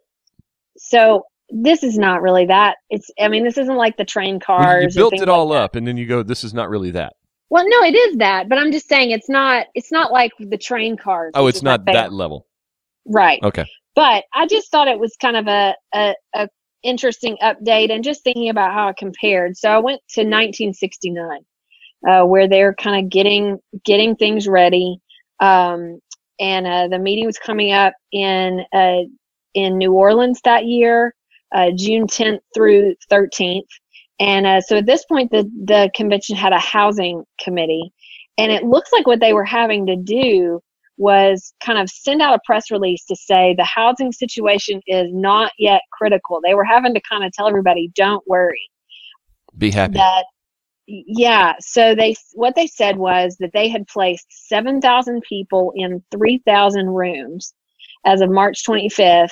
So 0.77 1.25
this 1.51 1.83
is 1.83 1.99
not 1.99 2.23
really 2.23 2.47
that. 2.47 2.77
It's 2.89 3.11
I 3.21 3.29
mean, 3.29 3.45
this 3.45 3.59
isn't 3.59 3.77
like 3.77 3.97
the 3.97 4.05
train 4.05 4.41
cars. 4.41 4.95
You 4.95 5.03
built 5.03 5.21
it 5.21 5.29
all 5.29 5.49
like 5.49 5.61
up, 5.61 5.77
and 5.77 5.87
then 5.87 5.97
you 5.97 6.07
go, 6.07 6.23
"This 6.23 6.45
is 6.45 6.55
not 6.55 6.71
really 6.71 6.91
that." 6.93 7.15
Well, 7.51 7.69
no, 7.69 7.83
it 7.83 7.97
is 7.97 8.19
that, 8.19 8.49
but 8.49 8.59
I'm 8.59 8.71
just 8.71 8.89
saying 8.89 9.11
it's 9.11 9.29
not. 9.29 9.67
It's 9.75 9.91
not 9.91 10.13
like 10.13 10.33
the 10.39 10.59
train 10.59 10.97
cars. 10.97 11.33
Oh, 11.35 11.49
it's 11.49 11.63
not 11.63 11.85
that 11.87 12.13
level. 12.13 12.47
Right. 13.07 13.43
Okay. 13.43 13.67
But 13.97 14.25
I 14.33 14.47
just 14.47 14.71
thought 14.71 14.87
it 14.87 15.01
was 15.01 15.17
kind 15.21 15.37
of 15.37 15.49
a, 15.49 15.75
a, 15.93 16.15
a 16.35 16.49
interesting 16.83 17.37
update, 17.43 17.91
and 17.91 18.05
just 18.05 18.23
thinking 18.23 18.49
about 18.49 18.73
how 18.73 18.89
it 18.89 18.97
compared. 18.97 19.57
So 19.57 19.69
I 19.69 19.79
went 19.79 20.01
to 20.11 20.21
1969, 20.21 21.41
uh, 22.09 22.25
where 22.25 22.49
they're 22.49 22.75
kind 22.75 23.05
of 23.05 23.11
getting 23.11 23.59
getting 23.85 24.15
things 24.15 24.47
ready. 24.47 24.99
Um, 25.41 25.99
and 26.39 26.67
uh, 26.67 26.89
the 26.89 26.99
meeting 26.99 27.27
was 27.27 27.39
coming 27.39 27.73
up 27.73 27.93
in 28.13 28.65
uh, 28.73 29.03
in 29.55 29.79
New 29.79 29.93
Orleans 29.93 30.41
that 30.45 30.67
year, 30.67 31.15
uh, 31.55 31.71
June 31.77 32.07
10th 32.07 32.41
through 32.55 32.95
13th. 33.11 33.67
And 34.19 34.47
uh, 34.47 34.61
so 34.61 34.77
at 34.77 34.87
this 34.87 35.05
point, 35.07 35.31
the, 35.31 35.51
the 35.65 35.91
convention 35.95 36.37
had 36.37 36.53
a 36.53 36.59
housing 36.59 37.25
committee. 37.43 37.93
And 38.39 38.53
it 38.53 38.65
looks 38.65 38.93
like 38.93 39.07
what 39.07 39.21
they 39.21 39.33
were 39.33 39.45
having 39.45 39.87
to 39.87 39.97
do 39.97 40.61
was 40.97 41.55
kind 41.65 41.79
of 41.79 41.89
send 41.89 42.21
out 42.21 42.35
a 42.35 42.41
press 42.45 42.71
release 42.71 43.05
to 43.07 43.17
say 43.17 43.55
the 43.57 43.65
housing 43.65 44.13
situation 44.13 44.83
is 44.87 45.09
not 45.13 45.51
yet 45.59 45.81
critical. 45.91 46.41
They 46.45 46.55
were 46.55 46.65
having 46.65 46.93
to 46.93 47.01
kind 47.11 47.25
of 47.25 47.33
tell 47.33 47.49
everybody, 47.49 47.91
don't 47.95 48.23
worry. 48.27 48.61
Be 49.57 49.71
happy. 49.71 49.95
That, 49.95 50.25
yeah. 50.87 51.55
So 51.61 51.95
they, 51.95 52.15
what 52.35 52.55
they 52.55 52.67
said 52.67 52.99
was 52.99 53.37
that 53.41 53.53
they 53.55 53.69
had 53.69 53.87
placed 53.89 54.27
7,000 54.49 55.23
people 55.27 55.73
in 55.75 56.03
3,000 56.13 56.87
rooms 56.91 57.55
as 58.05 58.21
of 58.21 58.31
March 58.31 58.65
25th 58.65 59.31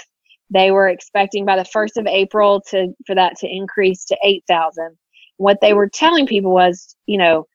they 0.51 0.71
were 0.71 0.89
expecting 0.89 1.45
by 1.45 1.57
the 1.57 1.69
1st 1.69 1.99
of 1.99 2.07
April 2.07 2.61
to 2.71 2.95
for 3.07 3.15
that 3.15 3.37
to 3.39 3.49
increase 3.49 4.05
to 4.07 4.17
8,000. 4.23 4.97
What 5.37 5.61
they 5.61 5.75
were 5.75 5.89
telling 5.89 6.27
people 6.27 6.53
was, 6.53 6.97
you 7.07 7.19
know, 7.19 7.47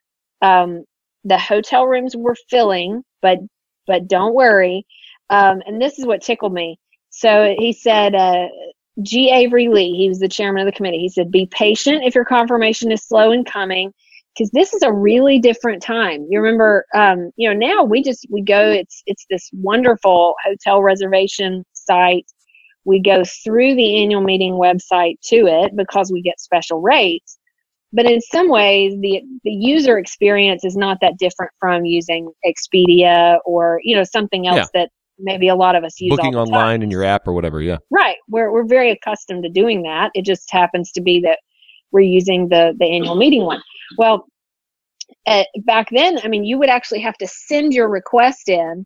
um, 0.42 0.84
the 1.24 1.38
hotel 1.38 1.86
rooms 1.88 2.16
were 2.16 2.36
filling, 2.50 3.04
but 3.22 3.40
but 3.88 4.08
don't 4.08 4.36
worry. 4.36 4.86
Um, 5.30 5.62
and 5.66 5.82
this 5.82 6.00
is 6.00 6.06
what 6.06 6.22
tickled 6.22 6.54
me. 6.54 6.78
So 7.10 7.54
he 7.58 7.74
said, 7.74 8.16
uh, 8.16 8.48
G. 9.02 9.30
Avery 9.32 9.68
Lee, 9.68 9.96
he 9.96 10.08
was 10.08 10.20
the 10.20 10.28
chairman 10.28 10.62
of 10.62 10.72
the 10.72 10.76
committee. 10.76 11.00
He 11.00 11.10
said, 11.10 11.32
"Be 11.32 11.48
patient 11.48 12.04
if 12.04 12.14
your 12.16 12.26
confirmation 12.26 12.92
is 12.92 13.04
slow 13.04 13.32
in 13.32 13.44
coming." 13.44 13.94
Because 14.36 14.50
this 14.52 14.74
is 14.74 14.82
a 14.82 14.92
really 14.92 15.40
different 15.40 15.82
time. 15.82 16.26
You 16.30 16.42
remember, 16.42 16.86
um, 16.96 17.32
you 17.36 17.48
know, 17.48 17.56
now 17.56 17.84
we 17.84 18.02
just 18.04 18.26
we 18.30 18.42
go. 18.42 18.70
It's 18.72 19.04
it's 19.06 19.26
this 19.30 19.50
wonderful 19.54 20.36
hotel 20.46 20.82
reservation 20.82 21.64
site 21.74 22.26
we 22.86 23.02
go 23.02 23.24
through 23.44 23.76
the 23.76 24.02
annual 24.02 24.22
meeting 24.22 24.54
website 24.54 25.20
to 25.26 25.48
it 25.48 25.76
because 25.76 26.12
we 26.12 26.22
get 26.22 26.40
special 26.40 26.82
rates. 26.82 27.38
But 27.94 28.06
in 28.06 28.22
some 28.22 28.50
ways, 28.50 28.96
the 29.02 29.22
the 29.44 29.52
user 29.52 30.00
experience 30.00 30.66
is 30.66 30.76
not 30.76 30.98
that 31.02 31.18
different 31.20 31.52
from 31.60 31.86
using 31.86 32.32
Expedia 32.46 33.38
or 33.46 33.80
you 33.84 33.96
know 33.96 34.04
something 34.04 34.48
else 34.48 34.70
yeah. 34.74 34.82
that 34.82 34.90
maybe 35.20 35.48
a 35.48 35.56
lot 35.56 35.76
of 35.76 35.84
us 35.84 36.02
use. 36.02 36.10
Booking 36.16 36.36
online 36.36 36.82
in 36.82 36.90
your 36.90 37.04
app 37.04 37.28
or 37.28 37.34
whatever, 37.34 37.62
yeah. 37.62 37.78
Right. 37.92 38.16
We're 38.28 38.52
we're 38.52 38.66
very 38.66 38.90
accustomed 38.90 39.44
to 39.44 39.50
doing 39.50 39.84
that. 39.84 40.10
It 40.16 40.26
just 40.26 40.52
happens 40.52 40.92
to 40.94 41.02
be 41.02 41.22
that 41.22 41.38
we're 41.92 42.02
using 42.02 42.50
the 42.50 42.76
the 42.80 42.86
annual 42.86 43.16
meeting 43.16 43.44
one. 43.44 43.62
Well, 43.98 44.28
uh, 45.26 45.44
back 45.66 45.88
then, 45.92 46.20
I 46.24 46.28
mean, 46.28 46.44
you 46.44 46.58
would 46.60 46.70
actually 46.70 47.02
have 47.02 47.18
to 47.18 47.28
send 47.28 47.74
your 47.74 47.90
request 47.90 48.50
in. 48.50 48.86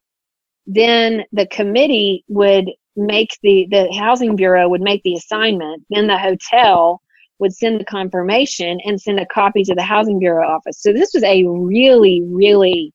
Then 0.65 1.23
the 1.31 1.47
committee 1.47 2.23
would 2.27 2.69
make 2.95 3.29
the 3.43 3.67
the 3.69 3.91
housing 3.97 4.35
bureau 4.35 4.67
would 4.67 4.81
make 4.81 5.01
the 5.03 5.15
assignment. 5.15 5.83
Then 5.89 6.07
the 6.07 6.17
hotel 6.17 7.01
would 7.39 7.53
send 7.53 7.79
the 7.79 7.85
confirmation 7.85 8.79
and 8.83 8.99
send 8.99 9.19
a 9.19 9.25
copy 9.27 9.63
to 9.63 9.75
the 9.75 9.83
housing 9.83 10.19
bureau 10.19 10.47
office. 10.47 10.81
So 10.81 10.91
this 10.91 11.11
was 11.13 11.23
a 11.23 11.45
really 11.45 12.21
really 12.25 12.93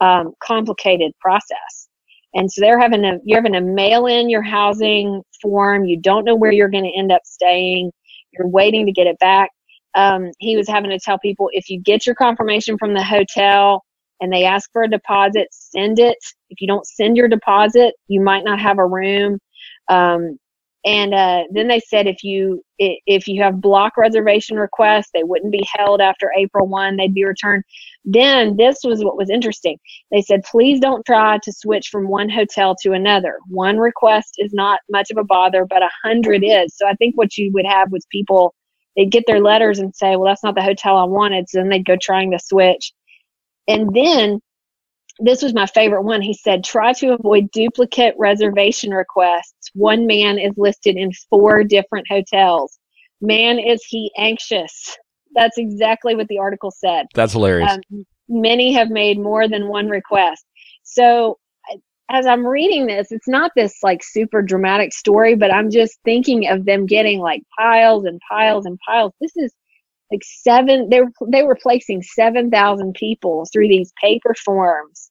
um, 0.00 0.32
complicated 0.42 1.12
process. 1.20 1.88
And 2.34 2.52
so 2.52 2.60
they're 2.60 2.78
having 2.78 3.02
to 3.02 3.18
you're 3.24 3.38
having 3.38 3.54
to 3.54 3.60
mail 3.60 4.06
in 4.06 4.30
your 4.30 4.42
housing 4.42 5.22
form. 5.42 5.86
You 5.86 6.00
don't 6.00 6.24
know 6.24 6.36
where 6.36 6.52
you're 6.52 6.68
going 6.68 6.84
to 6.84 6.96
end 6.96 7.10
up 7.10 7.22
staying. 7.24 7.90
You're 8.32 8.48
waiting 8.48 8.86
to 8.86 8.92
get 8.92 9.06
it 9.06 9.18
back 9.18 9.50
um, 9.94 10.30
he 10.38 10.56
was 10.56 10.68
having 10.68 10.90
to 10.90 10.98
tell 10.98 11.18
people 11.18 11.48
if 11.52 11.68
you 11.68 11.80
get 11.80 12.06
your 12.06 12.14
confirmation 12.14 12.78
from 12.78 12.94
the 12.94 13.02
hotel 13.02 13.84
and 14.20 14.32
they 14.32 14.44
ask 14.44 14.70
for 14.72 14.82
a 14.82 14.88
deposit, 14.90 15.48
send 15.52 15.98
it. 15.98 16.18
If 16.50 16.60
you 16.60 16.66
don't 16.66 16.86
send 16.86 17.16
your 17.16 17.28
deposit, 17.28 17.94
you 18.08 18.20
might 18.20 18.44
not 18.44 18.60
have 18.60 18.78
a 18.78 18.86
room. 18.86 19.38
Um, 19.88 20.38
and 20.84 21.12
uh, 21.12 21.44
then 21.52 21.68
they 21.68 21.80
said 21.80 22.06
if 22.06 22.22
you 22.22 22.62
if 22.78 23.26
you 23.26 23.42
have 23.42 23.60
block 23.60 23.96
reservation 23.96 24.56
requests, 24.56 25.10
they 25.12 25.24
wouldn't 25.24 25.50
be 25.50 25.66
held 25.74 26.00
after 26.00 26.32
April 26.36 26.68
one; 26.68 26.96
they'd 26.96 27.12
be 27.12 27.24
returned. 27.24 27.64
Then 28.04 28.56
this 28.56 28.78
was 28.84 29.02
what 29.02 29.16
was 29.16 29.28
interesting. 29.28 29.76
They 30.12 30.22
said, 30.22 30.44
please 30.44 30.78
don't 30.80 31.04
try 31.04 31.38
to 31.42 31.52
switch 31.52 31.88
from 31.88 32.08
one 32.08 32.28
hotel 32.28 32.76
to 32.82 32.92
another. 32.92 33.38
One 33.48 33.78
request 33.78 34.36
is 34.38 34.52
not 34.54 34.80
much 34.88 35.10
of 35.10 35.18
a 35.18 35.24
bother, 35.24 35.66
but 35.66 35.82
a 35.82 35.90
hundred 36.04 36.44
is. 36.44 36.76
So 36.76 36.86
I 36.86 36.94
think 36.94 37.16
what 37.16 37.36
you 37.36 37.50
would 37.52 37.66
have 37.66 37.90
was 37.90 38.06
people 38.10 38.54
they'd 38.98 39.12
get 39.12 39.24
their 39.28 39.40
letters 39.40 39.78
and 39.78 39.94
say, 39.94 40.16
well, 40.16 40.24
that's 40.24 40.42
not 40.42 40.56
the 40.56 40.62
hotel 40.62 40.96
I 40.96 41.04
wanted. 41.04 41.48
So 41.48 41.58
then 41.58 41.68
they'd 41.68 41.86
go 41.86 41.96
trying 42.02 42.32
to 42.32 42.38
switch. 42.38 42.92
And 43.68 43.94
then 43.94 44.40
this 45.20 45.40
was 45.40 45.54
my 45.54 45.66
favorite 45.66 46.02
one. 46.02 46.20
He 46.20 46.34
said, 46.34 46.64
try 46.64 46.92
to 46.94 47.14
avoid 47.14 47.50
duplicate 47.52 48.14
reservation 48.18 48.90
requests. 48.90 49.70
One 49.74 50.06
man 50.06 50.38
is 50.38 50.52
listed 50.56 50.96
in 50.96 51.12
four 51.30 51.62
different 51.62 52.06
hotels. 52.10 52.76
Man, 53.20 53.60
is 53.60 53.84
he 53.84 54.10
anxious? 54.18 54.96
That's 55.34 55.58
exactly 55.58 56.16
what 56.16 56.26
the 56.26 56.38
article 56.38 56.72
said. 56.72 57.06
That's 57.14 57.34
hilarious. 57.34 57.70
Um, 57.70 58.04
many 58.28 58.72
have 58.72 58.90
made 58.90 59.20
more 59.20 59.46
than 59.46 59.68
one 59.68 59.88
request. 59.88 60.44
So 60.82 61.38
as 62.10 62.26
I'm 62.26 62.46
reading 62.46 62.86
this, 62.86 63.12
it's 63.12 63.28
not 63.28 63.52
this 63.54 63.82
like 63.82 64.02
super 64.02 64.40
dramatic 64.40 64.92
story, 64.92 65.34
but 65.34 65.52
I'm 65.52 65.70
just 65.70 65.98
thinking 66.04 66.48
of 66.48 66.64
them 66.64 66.86
getting 66.86 67.20
like 67.20 67.42
piles 67.58 68.04
and 68.04 68.20
piles 68.28 68.64
and 68.64 68.78
piles. 68.86 69.12
This 69.20 69.36
is 69.36 69.52
like 70.10 70.22
seven 70.24 70.88
they 70.88 71.02
were 71.02 71.10
they 71.28 71.42
were 71.42 71.58
placing 71.60 72.02
7,000 72.02 72.94
people 72.94 73.46
through 73.52 73.68
these 73.68 73.92
paper 74.00 74.34
forms. 74.44 75.10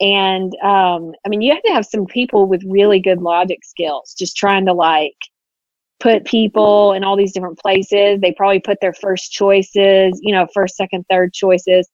And 0.00 0.54
um, 0.64 1.12
i 1.26 1.28
mean 1.28 1.42
you 1.42 1.52
have 1.52 1.62
to 1.64 1.72
have 1.72 1.84
some 1.84 2.06
people 2.06 2.46
with 2.46 2.62
really 2.66 3.00
good 3.00 3.20
logic 3.20 3.58
skills 3.64 4.14
just 4.18 4.36
trying 4.36 4.64
to 4.66 4.72
like 4.72 5.16
put 6.00 6.24
people 6.24 6.94
in 6.94 7.04
all 7.04 7.16
these 7.16 7.34
different 7.34 7.58
places. 7.58 8.18
They 8.20 8.32
probably 8.32 8.60
put 8.60 8.78
their 8.80 8.94
first 8.94 9.30
choices 9.32 10.18
you 10.22 10.34
know 10.34 10.46
first 10.54 10.76
second 10.76 11.04
third 11.10 11.34
choices. 11.34 11.88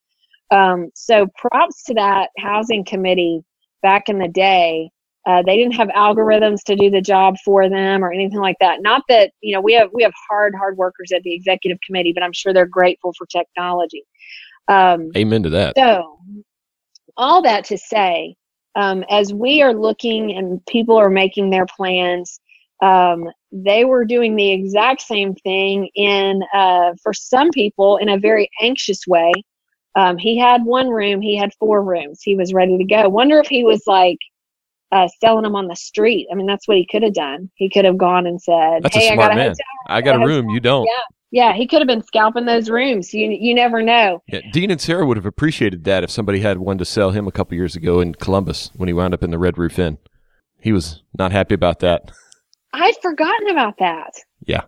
Um, 0.53 0.91
so 0.95 1.27
props 1.37 1.83
to 1.85 1.95
that 1.95 2.31
housing 2.39 2.85
committee 2.85 3.43
back 3.83 4.09
in 4.09 4.19
the 4.19 4.29
day 4.29 4.91
uh, 5.27 5.43
they 5.43 5.57
didn't 5.57 5.75
have 5.75 5.89
algorithms 5.89 6.63
to 6.63 6.77
do 6.77 6.89
the 6.89 7.01
job 7.01 7.35
for 7.45 7.69
them 7.69 8.05
or 8.05 8.13
anything 8.13 8.39
like 8.39 8.57
that. 8.61 8.81
Not 8.81 9.03
that 9.09 9.33
you 9.41 9.53
know 9.53 9.61
we 9.61 9.73
have 9.75 9.91
we 9.93 10.05
have 10.05 10.13
hard 10.29 10.55
hard 10.55 10.77
workers 10.77 11.11
at 11.13 11.23
the 11.25 11.35
executive 11.35 11.79
committee, 11.85 12.13
but 12.13 12.23
I'm 12.23 12.33
sure 12.33 12.53
they're 12.53 12.65
grateful 12.65 13.13
for 13.19 13.27
technology. 13.27 14.05
Um, 14.69 15.11
Amen 15.17 15.43
to 15.43 15.51
that. 15.51 15.75
So, 15.77 16.21
all 17.17 17.43
that 17.43 17.65
to 17.67 17.77
say, 17.77 18.37
um, 18.77 19.05
as 19.11 19.35
we 19.35 19.63
are 19.63 19.75
looking 19.75 20.37
and 20.37 20.65
people 20.67 20.97
are 20.97 21.11
making 21.11 21.51
their 21.51 21.67
plans, 21.67 22.39
um, 22.81 23.25
they 23.51 23.85
were 23.85 24.05
doing 24.05 24.37
the 24.37 24.53
exact 24.53 25.03
same 25.03 25.35
thing 25.35 25.91
in 25.97 26.41
uh, 26.55 26.93
for 27.03 27.13
some 27.13 27.51
people 27.51 27.97
in 27.97 28.09
a 28.09 28.19
very 28.19 28.49
anxious 28.63 29.09
way. 29.09 29.33
Um, 29.97 30.19
he 30.19 30.39
had 30.39 30.65
one 30.65 30.89
room, 30.91 31.21
he 31.21 31.37
had 31.37 31.55
four 31.55 31.83
rooms. 31.83 32.21
He 32.23 32.37
was 32.37 32.53
ready 32.53 32.77
to 32.79 32.85
go. 32.85 33.09
Wonder 33.09 33.39
if 33.39 33.49
he 33.49 33.65
was 33.65 33.83
like 33.87 34.19
uh, 34.93 35.09
selling 35.21 35.43
them 35.43 35.57
on 35.57 35.69
the 35.69 35.75
street. 35.75 36.29
I 36.31 36.35
mean, 36.35 36.47
that's 36.47 36.69
what 36.69 36.77
he 36.77 36.87
could 36.87 37.03
have 37.03 37.15
done. 37.15 37.51
He 37.55 37.71
could 37.71 37.85
have 37.87 37.97
gone 37.97 38.27
and 38.27 38.41
said, 38.41 38.83
that's 38.83 38.95
"Hey, 38.95 39.11
I 39.11 39.17
got 39.17 39.33
a 39.33 39.35
man. 39.35 39.49
hotel. 39.49 39.67
I 39.89 40.03
got 40.03 40.23
a 40.23 40.27
room. 40.27 40.51
You 40.51 40.61
don't." 40.61 40.85
Yeah. 40.85 41.03
Yeah, 41.33 41.53
he 41.55 41.67
could 41.67 41.81
have 41.81 41.89
been 41.89 42.05
scalping 42.05 42.47
those 42.47 42.71
rooms. 42.71 43.13
You 43.13 43.29
you 43.29 43.53
never 43.53 43.83
know. 43.83 44.23
Yeah, 44.29 44.41
Dean 44.53 44.71
and 44.71 44.81
Sarah 44.81 45.05
would 45.05 45.17
have 45.17 45.27
appreciated 45.27 45.83
that 45.85 46.05
if 46.05 46.11
somebody 46.11 46.39
had 46.41 46.59
one 46.59 46.79
to 46.79 46.85
sell 46.85 47.11
him 47.11 47.27
a 47.27 47.33
couple 47.33 47.57
years 47.57 47.75
ago 47.75 48.01
in 48.01 48.15
Columbus 48.15 48.71
when 48.77 48.87
he 48.87 48.93
wound 48.93 49.13
up 49.13 49.25
in 49.25 49.33
the 49.33 49.39
Red 49.39 49.59
Roof 49.59 49.79
Inn. 49.79 49.99
He 50.61 50.73
was 50.73 51.03
not 51.19 51.33
happy 51.33 51.55
about 51.55 51.81
that. 51.81 52.13
I'd 52.73 52.95
forgotten 53.03 53.49
about 53.51 53.79
that. 53.81 54.15
Yeah. 54.47 54.63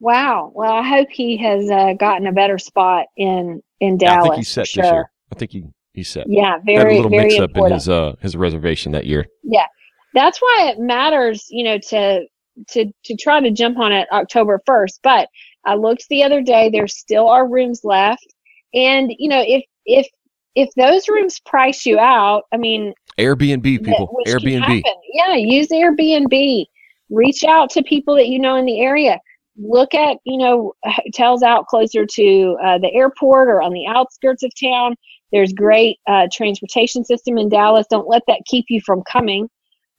Wow. 0.00 0.52
Well, 0.54 0.72
I 0.72 0.82
hope 0.82 1.08
he 1.10 1.36
has 1.38 1.70
uh, 1.70 1.94
gotten 1.94 2.26
a 2.26 2.32
better 2.32 2.58
spot 2.58 3.06
in 3.16 3.62
in 3.82 3.98
Dallas. 3.98 4.14
Yeah, 4.14 4.20
I 4.20 4.22
think 4.22 4.36
he's 4.36 4.48
set 4.48 4.66
sure. 4.68 4.82
this 4.82 4.92
year. 4.92 5.10
I 5.32 5.34
think 5.34 5.50
he 5.50 5.64
he 5.92 6.02
set. 6.02 6.26
Yeah, 6.28 6.58
very 6.64 6.78
Had 6.78 6.86
a 6.86 6.94
little 6.96 7.10
mix 7.10 7.34
important. 7.34 7.56
up 7.56 7.66
in 7.66 7.72
his 7.74 7.88
uh 7.88 8.14
his 8.20 8.36
reservation 8.36 8.92
that 8.92 9.06
year. 9.06 9.26
Yeah, 9.42 9.66
that's 10.14 10.40
why 10.40 10.72
it 10.72 10.78
matters, 10.78 11.46
you 11.50 11.64
know, 11.64 11.78
to 11.90 12.24
to 12.68 12.92
to 13.04 13.16
try 13.16 13.40
to 13.40 13.50
jump 13.50 13.78
on 13.78 13.92
it 13.92 14.08
October 14.12 14.60
1st. 14.68 15.00
But 15.02 15.28
I 15.64 15.74
looked 15.74 16.08
the 16.08 16.22
other 16.22 16.42
day, 16.42 16.70
there 16.70 16.88
still 16.88 17.28
are 17.28 17.48
rooms 17.48 17.80
left. 17.84 18.26
And, 18.74 19.12
you 19.18 19.28
know, 19.28 19.42
if 19.46 19.64
if 19.84 20.06
if 20.54 20.68
those 20.76 21.08
rooms 21.08 21.40
price 21.40 21.84
you 21.84 21.98
out, 21.98 22.44
I 22.52 22.56
mean 22.56 22.94
Airbnb 23.18 23.84
people. 23.84 24.16
Airbnb. 24.26 24.82
Yeah, 25.12 25.34
use 25.34 25.68
Airbnb. 25.68 26.66
Reach 27.10 27.44
out 27.44 27.68
to 27.70 27.82
people 27.82 28.14
that 28.14 28.28
you 28.28 28.38
know 28.38 28.56
in 28.56 28.64
the 28.64 28.80
area. 28.80 29.18
Look 29.56 29.94
at, 29.94 30.18
you 30.24 30.38
know, 30.38 30.72
hotels 30.84 31.42
out 31.42 31.66
closer 31.66 32.06
to 32.06 32.56
uh, 32.64 32.78
the 32.78 32.92
airport 32.92 33.48
or 33.48 33.62
on 33.62 33.72
the 33.72 33.86
outskirts 33.86 34.42
of 34.42 34.52
town. 34.58 34.94
There's 35.30 35.52
great 35.52 35.98
uh, 36.06 36.28
transportation 36.32 37.04
system 37.04 37.38
in 37.38 37.48
Dallas. 37.48 37.86
Don't 37.90 38.08
let 38.08 38.22
that 38.28 38.42
keep 38.46 38.66
you 38.68 38.80
from 38.84 39.02
coming. 39.10 39.48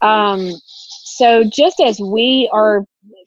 Um, 0.02 0.52
so 0.68 1.44
just 1.44 1.80
as 1.80 2.00
we 2.00 2.50
are 2.52 2.84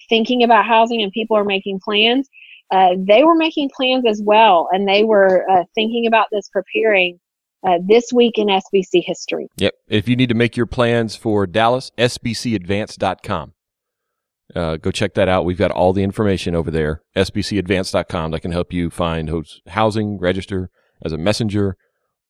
thinking 0.09 0.43
about 0.43 0.67
housing 0.67 1.03
and 1.03 1.13
people 1.13 1.37
are 1.37 1.45
making 1.45 1.81
plans, 1.85 2.29
uh, 2.71 2.91
they 2.99 3.25
were 3.25 3.37
making 3.37 3.71
plans 3.75 4.05
as 4.09 4.21
well, 4.25 4.69
and 4.73 4.89
they 4.89 5.05
were 5.05 5.49
uh, 5.51 5.65
thinking 5.75 6.07
about 6.07 6.27
this, 6.33 6.49
preparing 6.49 7.19
uh, 7.67 7.79
this 7.87 8.13
week 8.13 8.39
in 8.39 8.49
SBC 8.49 9.03
history. 9.05 9.49
Yep. 9.57 9.75
If 9.89 10.09
you 10.09 10.17
need 10.17 10.29
to 10.29 10.35
make 10.35 10.57
your 10.57 10.67
plans 10.67 11.17
for 11.17 11.47
Dallas, 11.47 11.91
sbcadvance.com. 11.97 13.53
Uh, 14.55 14.77
go 14.77 14.91
check 14.91 15.15
that 15.15 15.29
out. 15.29 15.45
We've 15.45 15.59
got 15.59 15.71
all 15.71 15.93
the 15.93 16.03
information 16.03 16.55
over 16.55 16.71
there. 16.71 17.03
sbcadvance.com 17.17 18.31
that 18.31 18.41
can 18.41 18.53
help 18.53 18.73
you 18.73 18.91
find 18.91 19.31
housing, 19.69 20.19
register 20.19 20.71
as 21.05 21.13
a 21.13 21.19
messenger, 21.19 21.77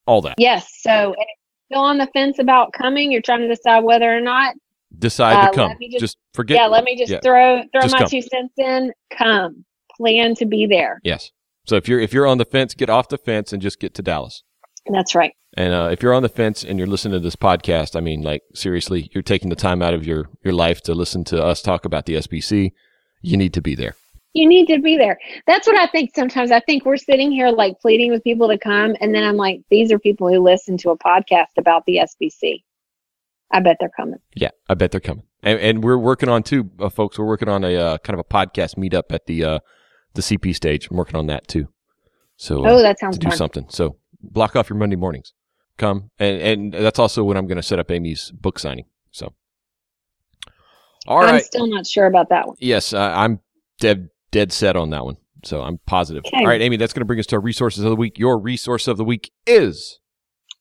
all 0.06 0.22
that. 0.22 0.36
Yes. 0.38 0.66
So 0.80 1.12
if 1.12 1.16
you're 1.18 1.76
still 1.76 1.84
on 1.84 1.98
the 1.98 2.06
fence 2.12 2.38
about 2.38 2.72
coming, 2.72 3.12
you're 3.12 3.22
trying 3.22 3.40
to 3.40 3.48
decide 3.48 3.84
whether 3.84 4.14
or 4.14 4.20
not 4.20 4.54
decide 4.98 5.34
uh, 5.36 5.50
to 5.50 5.54
come. 5.54 5.72
Just, 5.90 6.00
just, 6.00 6.16
forget. 6.34 6.58
Yeah, 6.58 6.66
let 6.66 6.84
me 6.84 6.96
just 6.96 7.12
yeah. 7.12 7.20
throw 7.22 7.62
throw 7.72 7.82
just 7.82 7.92
my 7.92 7.98
come. 8.00 8.08
two 8.08 8.22
cents 8.22 8.54
in. 8.56 8.92
Come, 9.16 9.64
plan 9.96 10.34
to 10.36 10.46
be 10.46 10.66
there. 10.66 11.00
Yes. 11.04 11.30
So 11.66 11.76
if 11.76 11.88
you're 11.88 12.00
if 12.00 12.12
you're 12.12 12.26
on 12.26 12.38
the 12.38 12.44
fence, 12.44 12.74
get 12.74 12.88
off 12.88 13.08
the 13.08 13.18
fence 13.18 13.52
and 13.52 13.60
just 13.60 13.80
get 13.80 13.94
to 13.94 14.02
Dallas. 14.02 14.42
That's 14.90 15.14
right. 15.14 15.32
And 15.56 15.72
uh, 15.72 15.88
if 15.90 16.02
you're 16.02 16.14
on 16.14 16.22
the 16.22 16.28
fence 16.28 16.64
and 16.64 16.78
you're 16.78 16.86
listening 16.86 17.14
to 17.14 17.20
this 17.20 17.36
podcast, 17.36 17.96
I 17.96 18.00
mean, 18.00 18.22
like 18.22 18.42
seriously, 18.54 19.10
you're 19.12 19.22
taking 19.22 19.48
the 19.48 19.56
time 19.56 19.82
out 19.82 19.94
of 19.94 20.06
your 20.06 20.28
your 20.44 20.54
life 20.54 20.82
to 20.82 20.94
listen 20.94 21.24
to 21.24 21.42
us 21.42 21.62
talk 21.62 21.84
about 21.84 22.06
the 22.06 22.14
SBC. 22.14 22.72
You 23.22 23.36
need 23.36 23.54
to 23.54 23.62
be 23.62 23.74
there 23.74 23.94
you 24.36 24.46
need 24.46 24.66
to 24.66 24.78
be 24.80 24.96
there. 24.96 25.18
That's 25.46 25.66
what 25.66 25.78
I 25.78 25.86
think 25.86 26.14
sometimes. 26.14 26.50
I 26.50 26.60
think 26.60 26.84
we're 26.84 26.98
sitting 26.98 27.32
here 27.32 27.48
like 27.48 27.80
pleading 27.80 28.10
with 28.10 28.22
people 28.22 28.48
to 28.48 28.58
come, 28.58 28.94
and 29.00 29.14
then 29.14 29.24
I'm 29.24 29.36
like, 29.36 29.62
these 29.70 29.90
are 29.90 29.98
people 29.98 30.28
who 30.28 30.40
listen 30.40 30.76
to 30.78 30.90
a 30.90 30.98
podcast 30.98 31.56
about 31.58 31.86
the 31.86 31.96
SBC. 31.96 32.62
I 33.50 33.60
bet 33.60 33.78
they're 33.80 33.88
coming. 33.96 34.18
Yeah, 34.34 34.50
I 34.68 34.74
bet 34.74 34.90
they're 34.90 35.00
coming. 35.00 35.24
And, 35.42 35.58
and 35.60 35.84
we're 35.84 35.98
working 35.98 36.28
on 36.28 36.42
too, 36.42 36.70
uh, 36.80 36.88
folks. 36.88 37.18
We're 37.18 37.26
working 37.26 37.48
on 37.48 37.64
a 37.64 37.76
uh, 37.76 37.98
kind 37.98 38.18
of 38.18 38.20
a 38.20 38.24
podcast 38.24 38.76
meetup 38.76 39.04
at 39.10 39.26
the 39.26 39.44
uh, 39.44 39.58
the 40.14 40.22
CP 40.22 40.54
stage. 40.54 40.88
I'm 40.90 40.96
working 40.96 41.16
on 41.16 41.26
that 41.28 41.48
too. 41.48 41.68
So 42.36 42.66
oh, 42.66 42.82
that 42.82 42.98
sounds 42.98 43.16
to 43.16 43.20
do 43.20 43.28
fun. 43.30 43.38
something. 43.38 43.66
So 43.70 43.96
block 44.30 44.56
off 44.56 44.68
your 44.68 44.78
Monday 44.78 44.96
mornings. 44.96 45.32
Come 45.78 46.10
and 46.18 46.40
and 46.40 46.72
that's 46.72 46.98
also 46.98 47.22
when 47.22 47.36
I'm 47.36 47.46
going 47.46 47.56
to 47.56 47.62
set 47.62 47.78
up 47.78 47.90
Amy's 47.90 48.30
book 48.30 48.58
signing. 48.58 48.86
So. 49.10 49.34
All 51.06 51.20
right. 51.20 51.34
I'm 51.34 51.40
still 51.40 51.66
not 51.66 51.86
sure 51.86 52.06
about 52.06 52.30
that 52.30 52.48
one. 52.48 52.56
Yes, 52.58 52.92
uh, 52.92 53.12
I'm 53.14 53.40
dead 53.78 54.08
dead 54.30 54.52
set 54.52 54.76
on 54.76 54.90
that 54.90 55.04
one. 55.04 55.16
So 55.44 55.62
I'm 55.62 55.78
positive. 55.86 56.24
Okay. 56.26 56.38
All 56.38 56.46
right, 56.46 56.60
Amy, 56.60 56.76
that's 56.76 56.92
going 56.92 57.02
to 57.02 57.06
bring 57.06 57.20
us 57.20 57.26
to 57.26 57.36
our 57.36 57.40
resources 57.40 57.84
of 57.84 57.90
the 57.90 57.96
week. 57.96 58.18
Your 58.18 58.38
resource 58.38 58.88
of 58.88 58.96
the 58.96 59.04
week 59.04 59.30
is. 59.46 60.00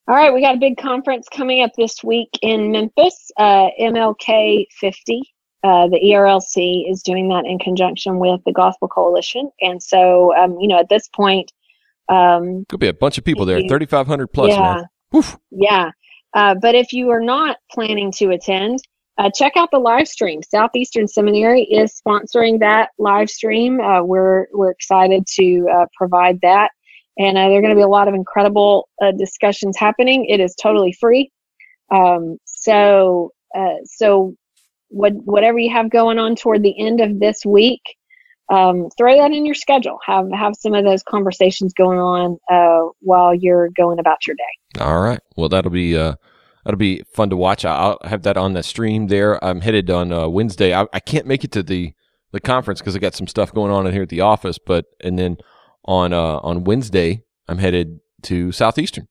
All 0.08 0.16
right, 0.16 0.32
we 0.32 0.42
got 0.42 0.56
a 0.56 0.60
big 0.60 0.78
conference 0.78 1.28
coming 1.28 1.64
up 1.64 1.72
this 1.76 2.04
week 2.04 2.30
in 2.44 2.72
Memphis, 2.72 3.32
uh, 3.38 3.70
MLK 3.82 4.68
50. 4.80 5.22
Uh, 5.64 5.88
the 5.88 6.00
ERLC 6.00 6.92
is 6.92 7.02
doing 7.02 7.28
that 7.30 7.46
in 7.48 7.58
conjunction 7.58 8.20
with 8.20 8.40
the 8.46 8.54
Gospel 8.54 8.88
Coalition. 8.88 9.50
And 9.62 9.82
so, 9.82 10.36
um, 10.36 10.60
you 10.60 10.68
know, 10.68 10.78
at 10.78 10.90
this 10.90 11.08
point, 11.08 11.52
um, 12.10 12.66
could 12.70 12.80
be 12.80 12.88
a 12.88 12.94
bunch 12.94 13.18
of 13.18 13.24
people 13.24 13.46
there, 13.46 13.60
3,500 13.68 14.28
plus. 14.28 14.50
Yeah. 14.50 14.84
Yeah. 15.52 15.92
Uh, 16.34 16.56
but 16.62 16.76
if 16.76 16.92
you 16.92 17.10
are 17.10 17.22
not 17.22 17.58
planning 17.72 18.12
to 18.12 18.32
attend, 18.32 18.80
uh, 19.18 19.30
check 19.34 19.54
out 19.56 19.70
the 19.72 19.80
live 19.80 20.08
stream. 20.08 20.42
Southeastern 20.44 21.08
Seminary 21.08 21.64
is 21.64 22.02
sponsoring 22.06 22.60
that 22.60 22.90
live 23.00 23.30
stream. 23.30 23.80
Uh, 23.80 24.04
we're 24.04 24.48
we're 24.52 24.72
excited 24.72 25.26
to 25.36 25.68
uh, 25.74 25.86
provide 25.98 26.40
that, 26.42 26.72
and 27.18 27.38
uh, 27.38 27.48
there 27.48 27.58
are 27.58 27.62
going 27.62 27.74
to 27.74 27.80
be 27.80 27.82
a 27.82 27.88
lot 27.88 28.10
of 28.10 28.14
incredible 28.14 28.90
uh, 29.02 29.14
discussions 29.14 29.78
happening. 29.78 30.26
It 30.26 30.42
is 30.42 30.54
totally 30.56 30.92
free, 30.92 31.32
um, 31.92 32.38
so 32.44 33.32
uh, 33.58 33.76
so 33.86 34.36
what 34.90 35.14
whatever 35.14 35.60
you 35.60 35.72
have 35.72 35.90
going 35.90 36.20
on 36.20 36.36
toward 36.36 36.62
the 36.62 36.78
end 36.78 37.00
of 37.00 37.20
this 37.22 37.46
week, 37.46 37.82
um, 38.50 38.90
throw 38.98 39.18
that 39.18 39.32
in 39.32 39.46
your 39.46 39.56
schedule. 39.56 40.00
Have 40.06 40.30
have 40.32 40.54
some 40.56 40.74
of 40.74 40.84
those 40.84 41.04
conversations 41.04 41.74
going 41.74 42.00
on 42.00 42.38
uh, 42.52 42.90
while 43.00 43.34
you're 43.34 43.70
going 43.70 44.00
about 44.00 44.28
your 44.28 44.36
day. 44.36 44.82
All 44.82 45.02
right. 45.02 45.20
Well, 45.36 45.50
that'll 45.50 45.72
be 45.72 45.98
uh, 45.98 46.16
that'll 46.64 46.78
be 46.78 47.04
fun 47.14 47.30
to 47.32 47.38
watch. 47.38 47.66
I'll 47.66 47.98
have 48.04 48.24
that 48.24 48.38
on 48.38 48.54
the 48.54 48.64
stream 48.64 49.08
there. 49.08 49.44
I'm 49.44 49.62
headed 49.62 49.90
on 49.90 50.12
uh, 50.12 50.28
Wednesday. 50.28 50.74
I, 50.74 50.86
I, 50.94 51.00
can't 51.00 51.26
make 51.26 51.44
it 51.44 51.52
to 51.54 51.64
the 51.64 51.94
the 52.32 52.40
conference 52.40 52.82
because 52.82 52.96
I 52.96 53.00
got 53.00 53.16
some 53.16 53.28
stuff 53.28 53.54
going 53.54 53.72
on 53.72 53.88
in 53.88 53.94
here 53.94 54.04
at 54.04 54.10
the 54.10 54.22
office. 54.22 54.60
But 54.60 54.86
and 55.04 55.18
then 55.18 55.38
on 55.86 56.14
uh, 56.14 56.38
on 56.38 56.66
Wednesday, 56.66 57.24
I'm 57.48 57.58
headed 57.58 58.00
to 58.24 58.52
Southeastern. 58.52 59.08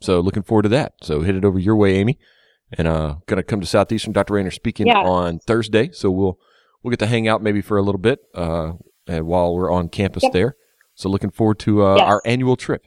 So 0.00 0.20
looking 0.20 0.44
forward 0.44 0.62
to 0.62 0.68
that. 0.70 0.92
So 1.02 1.22
headed 1.22 1.44
over 1.44 1.58
your 1.58 1.76
way, 1.76 1.96
Amy, 1.96 2.18
and 2.72 2.88
uh, 2.88 3.16
gonna 3.26 3.42
come 3.42 3.60
to 3.60 3.66
Southeastern. 3.66 4.12
Dr. 4.12 4.34
Rainer 4.34 4.50
speaking 4.50 4.86
yeah. 4.86 5.02
on 5.02 5.40
Thursday, 5.40 5.90
so 5.92 6.10
we'll 6.10 6.38
we'll 6.82 6.90
get 6.90 6.98
to 7.00 7.06
hang 7.06 7.28
out 7.28 7.42
maybe 7.42 7.60
for 7.60 7.78
a 7.78 7.82
little 7.82 8.00
bit 8.00 8.20
uh, 8.34 8.72
while 9.06 9.54
we're 9.54 9.70
on 9.70 9.88
campus 9.88 10.22
yep. 10.22 10.32
there. 10.32 10.56
So 10.94 11.08
looking 11.08 11.30
forward 11.30 11.58
to 11.60 11.84
uh, 11.84 11.96
yes. 11.96 12.04
our 12.04 12.22
annual 12.24 12.56
trip 12.56 12.84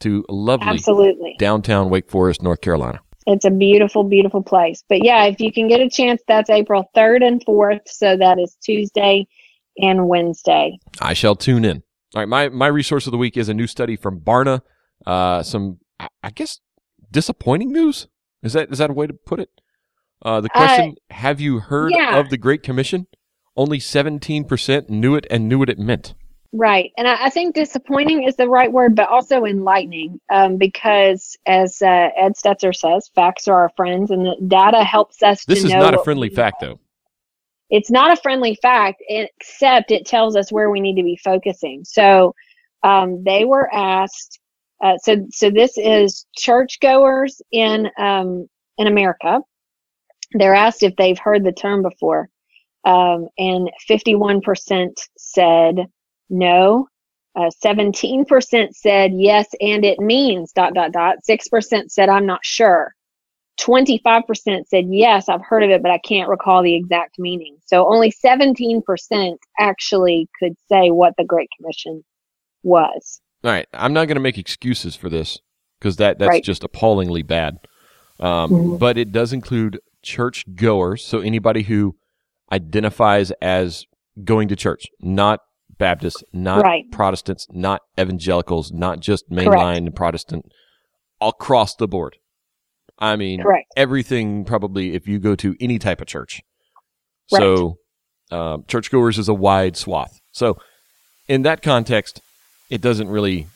to 0.00 0.24
lovely 0.28 0.66
Absolutely. 0.68 1.36
downtown 1.38 1.88
Wake 1.88 2.10
Forest, 2.10 2.42
North 2.42 2.60
Carolina. 2.60 3.00
It's 3.26 3.44
a 3.44 3.50
beautiful, 3.50 4.04
beautiful 4.04 4.42
place. 4.42 4.84
But 4.88 5.04
yeah, 5.04 5.24
if 5.24 5.40
you 5.40 5.52
can 5.52 5.68
get 5.68 5.80
a 5.80 5.88
chance, 5.88 6.20
that's 6.28 6.50
April 6.50 6.90
3rd 6.96 7.26
and 7.26 7.44
4th. 7.46 7.86
So 7.86 8.16
that 8.16 8.38
is 8.38 8.56
Tuesday 8.62 9.26
and 9.78 10.08
Wednesday. 10.08 10.78
I 11.00 11.14
shall 11.14 11.34
tune 11.34 11.64
in. 11.64 11.82
All 12.14 12.20
right. 12.20 12.28
My, 12.28 12.48
my 12.50 12.66
resource 12.66 13.06
of 13.06 13.12
the 13.12 13.18
week 13.18 13.36
is 13.36 13.48
a 13.48 13.54
new 13.54 13.66
study 13.66 13.96
from 13.96 14.20
Barna. 14.20 14.60
Uh, 15.06 15.42
some, 15.42 15.78
I 16.22 16.30
guess, 16.34 16.60
disappointing 17.10 17.72
news. 17.72 18.08
Is 18.42 18.52
that, 18.52 18.70
is 18.70 18.78
that 18.78 18.90
a 18.90 18.92
way 18.94 19.06
to 19.06 19.14
put 19.14 19.40
it? 19.40 19.48
Uh, 20.22 20.40
the 20.40 20.48
question, 20.50 20.96
uh, 21.10 21.14
have 21.14 21.40
you 21.40 21.60
heard 21.60 21.92
yeah. 21.94 22.18
of 22.18 22.30
the 22.30 22.36
Great 22.36 22.62
Commission? 22.62 23.06
Only 23.56 23.78
17% 23.78 24.88
knew 24.88 25.14
it 25.14 25.26
and 25.30 25.48
knew 25.48 25.58
what 25.58 25.68
it 25.68 25.78
meant. 25.78 26.14
Right. 26.52 26.92
And 26.96 27.08
I, 27.08 27.26
I, 27.26 27.30
think 27.30 27.56
disappointing 27.56 28.22
is 28.22 28.36
the 28.36 28.48
right 28.48 28.70
word, 28.70 28.94
but 28.94 29.08
also 29.08 29.44
enlightening 29.44 30.20
um, 30.30 30.56
because, 30.56 31.36
as 31.46 31.82
uh, 31.82 32.10
Ed 32.16 32.34
Stetzer 32.34 32.72
says, 32.72 33.10
facts 33.12 33.48
are 33.48 33.62
our 33.62 33.70
friends 33.76 34.12
and 34.12 34.24
the 34.24 34.36
data 34.46 34.84
helps 34.84 35.20
us 35.20 35.44
this 35.46 35.64
is 35.64 35.72
not 35.72 35.94
a 35.94 36.04
friendly 36.04 36.28
fact, 36.28 36.60
though. 36.60 36.78
It's 37.70 37.90
not 37.90 38.12
a 38.12 38.20
friendly 38.20 38.56
fact, 38.62 39.02
except 39.08 39.90
it 39.90 40.06
tells 40.06 40.36
us 40.36 40.52
where 40.52 40.70
we 40.70 40.80
need 40.80 40.94
to 40.94 41.02
be 41.02 41.16
focusing. 41.16 41.82
So 41.84 42.36
um, 42.84 43.24
they 43.24 43.44
were 43.44 43.68
asked. 43.74 44.38
Uh, 44.80 44.96
so, 44.98 45.26
so 45.30 45.50
this 45.50 45.76
is 45.76 46.24
churchgoers 46.36 47.42
in 47.50 47.90
um, 47.98 48.48
in 48.78 48.86
America. 48.86 49.40
They're 50.34 50.54
asked 50.54 50.84
if 50.84 50.94
they've 50.94 51.18
heard 51.18 51.42
the 51.42 51.52
term 51.52 51.82
before, 51.82 52.28
um, 52.84 53.28
and 53.38 53.70
51% 53.88 54.92
said 55.16 55.86
no. 56.30 56.88
Uh, 57.36 57.50
17% 57.64 58.74
said 58.74 59.12
yes, 59.14 59.48
and 59.60 59.84
it 59.84 59.98
means 59.98 60.52
dot, 60.52 60.74
dot, 60.74 60.92
dot. 60.92 61.16
6% 61.28 61.90
said 61.90 62.08
I'm 62.08 62.26
not 62.26 62.44
sure. 62.44 62.94
25% 63.60 64.66
said 64.66 64.86
yes, 64.88 65.28
I've 65.28 65.42
heard 65.42 65.62
of 65.62 65.70
it, 65.70 65.82
but 65.82 65.90
I 65.90 65.98
can't 65.98 66.28
recall 66.28 66.62
the 66.62 66.74
exact 66.74 67.18
meaning. 67.18 67.56
So 67.66 67.88
only 67.88 68.12
17% 68.12 69.36
actually 69.58 70.28
could 70.38 70.54
say 70.68 70.90
what 70.90 71.14
the 71.16 71.24
Great 71.24 71.48
Commission 71.56 72.04
was. 72.62 73.20
All 73.42 73.50
right. 73.50 73.66
I'm 73.72 73.92
not 73.92 74.06
going 74.06 74.16
to 74.16 74.20
make 74.20 74.38
excuses 74.38 74.96
for 74.96 75.08
this 75.08 75.38
because 75.78 75.96
that, 75.96 76.18
that's 76.18 76.28
right. 76.28 76.44
just 76.44 76.64
appallingly 76.64 77.22
bad. 77.22 77.58
Um, 78.18 78.50
mm-hmm. 78.50 78.76
But 78.76 78.96
it 78.96 79.12
does 79.12 79.32
include 79.32 79.80
church 80.02 80.44
goers. 80.54 81.04
So 81.04 81.20
anybody 81.20 81.62
who 81.62 81.96
identifies 82.52 83.30
as 83.42 83.84
going 84.22 84.48
to 84.48 84.56
church, 84.56 84.86
not 85.00 85.40
Baptists, 85.76 86.22
not 86.32 86.62
right. 86.62 86.84
Protestants, 86.92 87.46
not 87.50 87.80
evangelicals, 87.98 88.70
not 88.72 89.00
just 89.00 89.28
mainline. 89.28 89.92
Protestant, 89.94 90.46
across 91.20 91.74
the 91.74 91.88
board. 91.88 92.16
I 92.98 93.16
mean, 93.16 93.42
Correct. 93.42 93.66
everything 93.76 94.44
probably 94.44 94.94
if 94.94 95.08
you 95.08 95.18
go 95.18 95.34
to 95.36 95.56
any 95.60 95.78
type 95.78 96.00
of 96.00 96.06
church. 96.06 96.42
Right. 97.32 97.40
So, 97.40 97.78
um, 98.30 98.64
churchgoers 98.68 99.18
is 99.18 99.28
a 99.28 99.34
wide 99.34 99.76
swath. 99.76 100.20
So, 100.32 100.58
in 101.28 101.42
that 101.42 101.62
context, 101.62 102.20
it 102.70 102.80
doesn't 102.80 103.08
really 103.08 103.48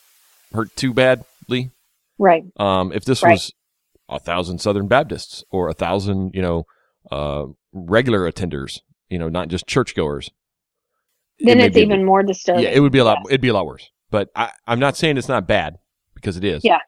hurt 0.52 0.74
too 0.74 0.92
badly. 0.92 1.70
Right. 2.18 2.44
Um, 2.56 2.92
if 2.92 3.04
this 3.04 3.22
right. 3.22 3.32
was 3.32 3.52
a 4.08 4.18
thousand 4.18 4.60
Southern 4.60 4.88
Baptists 4.88 5.44
or 5.50 5.68
a 5.68 5.74
thousand, 5.74 6.32
you 6.34 6.42
know, 6.42 6.64
uh, 7.10 7.46
regular 7.72 8.30
attenders, 8.30 8.80
you 9.08 9.18
know, 9.18 9.28
not 9.28 9.48
just 9.48 9.66
churchgoers, 9.66 10.30
then 11.40 11.60
it's 11.60 11.76
even 11.76 12.04
more 12.04 12.22
disturbing. 12.22 12.64
Yeah, 12.64 12.70
it 12.70 12.80
would 12.80 12.92
be 12.92 12.98
a 12.98 13.04
lot. 13.04 13.18
It'd 13.28 13.40
be 13.40 13.48
a 13.48 13.54
lot 13.54 13.66
worse. 13.66 13.90
But 14.10 14.30
I, 14.34 14.50
I'm 14.66 14.80
not 14.80 14.96
saying 14.96 15.16
it's 15.16 15.28
not 15.28 15.46
bad 15.46 15.78
because 16.14 16.36
it 16.36 16.44
is. 16.44 16.64
Yeah. 16.64 16.78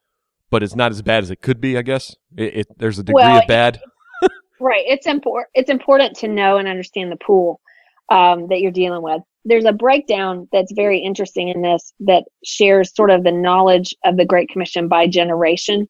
But 0.51 0.63
it's 0.63 0.75
not 0.75 0.91
as 0.91 1.03
bad 1.03 1.23
as 1.23 1.31
it 1.31 1.43
could 1.43 1.61
be. 1.61 1.79
I 1.79 1.83
guess 1.83 2.17
it, 2.37 2.57
it 2.57 2.67
there's 2.79 2.99
a 2.99 3.05
degree 3.05 3.23
well, 3.23 3.39
of 3.39 3.47
bad. 3.47 3.81
right. 4.61 4.85
It's 4.87 5.07
important. 5.07 5.49
It's 5.55 5.71
important 5.71 6.17
to 6.17 6.29
know 6.29 6.57
and 6.57 6.67
understand 6.67 7.13
the 7.13 7.17
pool 7.17 7.61
um, 8.09 8.49
that 8.49 8.61
you're 8.61 8.73
dealing 8.73 9.03
with. 9.03 9.23
There's 9.45 9.65
a 9.65 9.73
breakdown 9.73 10.49
that's 10.53 10.73
very 10.73 10.99
interesting 10.99 11.49
in 11.49 11.63
this 11.63 11.93
that 12.01 12.25
shares 12.45 12.95
sort 12.95 13.11
of 13.11 13.23
the 13.23 13.33
knowledge 13.33 13.95
of 14.05 14.17
the 14.17 14.27
Great 14.27 14.49
Commission 14.49 14.89
by 14.89 15.07
generation. 15.07 15.89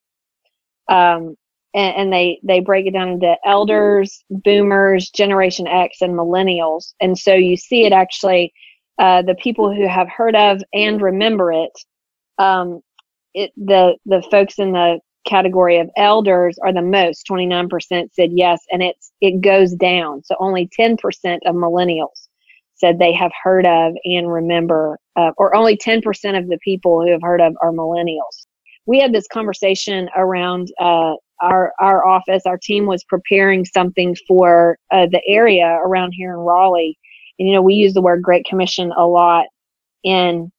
Um, 0.89 1.37
and, 1.75 1.97
and, 1.97 2.13
they 2.13 2.41
they 2.43 2.61
break 2.61 2.87
it 2.87 2.93
down 2.93 3.11
into 3.11 3.37
elders, 3.45 4.25
boomers, 4.31 5.11
Generation 5.11 5.67
X, 5.67 6.01
and 6.01 6.15
millennials. 6.15 6.95
And 7.01 7.19
so 7.19 7.35
you 7.35 7.57
see 7.57 7.85
it 7.85 7.93
actually, 7.93 8.53
uh, 8.99 9.23
the 9.23 9.35
people 9.37 9.75
who 9.75 9.87
have 9.87 10.09
heard 10.09 10.35
of 10.35 10.63
and 10.73 11.01
remember 11.01 11.53
it, 11.53 11.73
um, 12.39 12.81
it 13.35 13.53
the 13.57 13.97
the 14.07 14.23
folks 14.31 14.59
in 14.59 14.73
the 14.73 15.01
category 15.27 15.79
of 15.79 15.91
elders 15.97 16.59
are 16.63 16.73
the 16.73 16.83
most. 16.83 17.25
Twenty 17.25 17.47
nine 17.47 17.69
percent 17.69 18.13
said 18.15 18.31
yes, 18.33 18.63
and 18.73 18.83
it's 18.83 19.13
it 19.21 19.41
goes 19.41 19.75
down. 19.75 20.23
So 20.25 20.37
only 20.41 20.69
ten 20.73 20.97
percent 20.97 21.43
of 21.47 21.55
millennials 21.55 22.29
said 22.75 22.99
they 22.99 23.13
have 23.13 23.33
heard 23.45 23.67
of 23.67 23.93
and 24.05 24.33
remember, 24.33 24.99
uh, 25.17 25.33
or 25.37 25.55
only 25.55 25.77
ten 25.77 26.01
percent 26.03 26.37
of 26.37 26.49
the 26.49 26.59
people 26.65 27.03
who 27.03 27.13
have 27.13 27.23
heard 27.23 27.41
of 27.41 27.55
are 27.63 27.73
millennials 27.73 28.47
we 28.87 28.99
had 28.99 29.13
this 29.13 29.29
conversation 29.29 30.09
around 30.17 30.73
uh, 30.81 31.15
our 31.41 31.73
our 31.81 32.07
office, 32.07 32.43
our 32.47 32.59
team 32.59 32.87
was 32.87 33.05
preparing 33.05 33.65
something 33.65 34.17
for 34.27 34.79
uh, 34.91 35.07
the 35.07 35.23
area 35.27 35.67
around 35.85 36.13
here 36.13 36.33
in 36.33 36.39
Raleigh, 36.39 36.99
and 37.39 37.49
you 37.49 37.55
know 37.55 37.63
we 37.63 37.75
use 37.75 37.95
the 37.95 38.03
word 38.03 38.23
Great 38.23 38.47
Commission 38.47 38.93
a 38.97 39.07
lot 39.07 39.47
in 40.05 40.51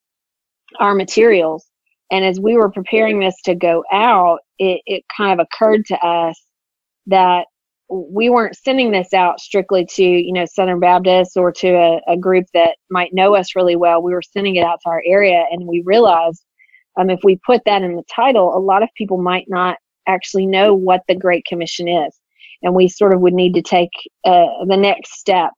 our 0.79 0.93
materials. 0.95 1.65
And 2.11 2.25
as 2.25 2.39
we 2.39 2.57
were 2.57 2.69
preparing 2.69 3.19
this 3.19 3.35
to 3.45 3.55
go 3.55 3.85
out, 3.91 4.39
it, 4.59 4.81
it 4.85 5.03
kind 5.15 5.39
of 5.39 5.45
occurred 5.45 5.85
to 5.85 5.97
us 6.05 6.41
that 7.07 7.45
we 7.89 8.29
weren't 8.29 8.57
sending 8.57 8.91
this 8.91 9.13
out 9.13 9.39
strictly 9.39 9.85
to 9.85 10.03
you 10.03 10.33
know 10.33 10.45
Southern 10.45 10.79
Baptists 10.79 11.37
or 11.37 11.51
to 11.53 11.69
a, 11.69 12.01
a 12.07 12.17
group 12.17 12.45
that 12.53 12.77
might 12.89 13.13
know 13.13 13.35
us 13.35 13.55
really 13.55 13.75
well. 13.75 14.01
We 14.01 14.13
were 14.13 14.21
sending 14.21 14.55
it 14.55 14.65
out 14.65 14.79
to 14.83 14.89
our 14.89 15.03
area, 15.05 15.45
and 15.51 15.67
we 15.67 15.83
realized 15.85 16.43
um, 16.97 17.09
if 17.09 17.19
we 17.23 17.39
put 17.45 17.61
that 17.65 17.81
in 17.81 17.95
the 17.95 18.03
title, 18.13 18.55
a 18.55 18.59
lot 18.59 18.83
of 18.83 18.89
people 18.97 19.17
might 19.17 19.45
not 19.47 19.77
actually 20.07 20.45
know 20.45 20.73
what 20.73 21.01
the 21.07 21.15
Great 21.15 21.45
Commission 21.45 21.87
is. 21.87 22.19
And 22.63 22.75
we 22.75 22.87
sort 22.87 23.13
of 23.13 23.21
would 23.21 23.33
need 23.33 23.53
to 23.55 23.61
take 23.61 23.89
uh, 24.25 24.65
the 24.67 24.77
next 24.77 25.19
step 25.19 25.51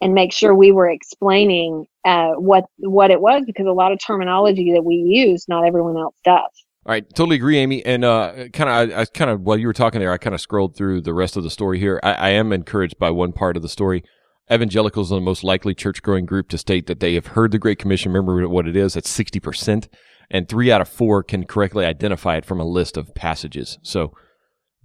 and 0.00 0.14
make 0.14 0.32
sure 0.32 0.54
we 0.54 0.72
were 0.72 0.90
explaining 0.90 1.86
uh, 2.04 2.30
what 2.30 2.64
what 2.78 3.10
it 3.10 3.20
was 3.20 3.42
because 3.46 3.66
a 3.66 3.72
lot 3.72 3.92
of 3.92 3.98
terminology 4.04 4.72
that 4.72 4.84
we 4.84 4.94
use, 4.94 5.46
not 5.48 5.66
everyone 5.66 5.96
else 5.96 6.16
does. 6.24 6.50
All 6.86 6.92
right, 6.92 7.04
totally 7.14 7.36
agree, 7.36 7.58
Amy. 7.58 7.84
And 7.84 8.04
uh, 8.04 8.48
kind 8.54 8.90
of, 8.90 8.98
I, 8.98 9.02
I 9.02 9.04
kind 9.04 9.30
of 9.30 9.42
while 9.42 9.58
you 9.58 9.66
were 9.66 9.74
talking 9.74 10.00
there, 10.00 10.12
I 10.12 10.18
kind 10.18 10.34
of 10.34 10.40
scrolled 10.40 10.76
through 10.76 11.02
the 11.02 11.12
rest 11.12 11.36
of 11.36 11.42
the 11.42 11.50
story 11.50 11.78
here. 11.78 12.00
I, 12.02 12.12
I 12.14 12.28
am 12.30 12.52
encouraged 12.52 12.98
by 12.98 13.10
one 13.10 13.32
part 13.32 13.56
of 13.56 13.62
the 13.62 13.68
story. 13.68 14.02
Evangelicals 14.50 15.12
are 15.12 15.16
the 15.16 15.20
most 15.20 15.44
likely 15.44 15.74
church 15.74 16.02
growing 16.02 16.24
group 16.24 16.48
to 16.48 16.58
state 16.58 16.86
that 16.86 16.98
they 16.98 17.14
have 17.14 17.28
heard 17.28 17.52
the 17.52 17.58
Great 17.58 17.78
Commission. 17.78 18.10
Remember 18.10 18.48
what 18.48 18.66
it 18.66 18.76
is? 18.76 18.94
That's 18.94 19.10
sixty 19.10 19.38
percent 19.38 19.88
and 20.30 20.48
three 20.48 20.70
out 20.70 20.80
of 20.80 20.88
four 20.88 21.22
can 21.22 21.44
correctly 21.44 21.84
identify 21.84 22.36
it 22.36 22.44
from 22.44 22.60
a 22.60 22.64
list 22.64 22.96
of 22.96 23.14
passages. 23.14 23.78
So 23.82 24.12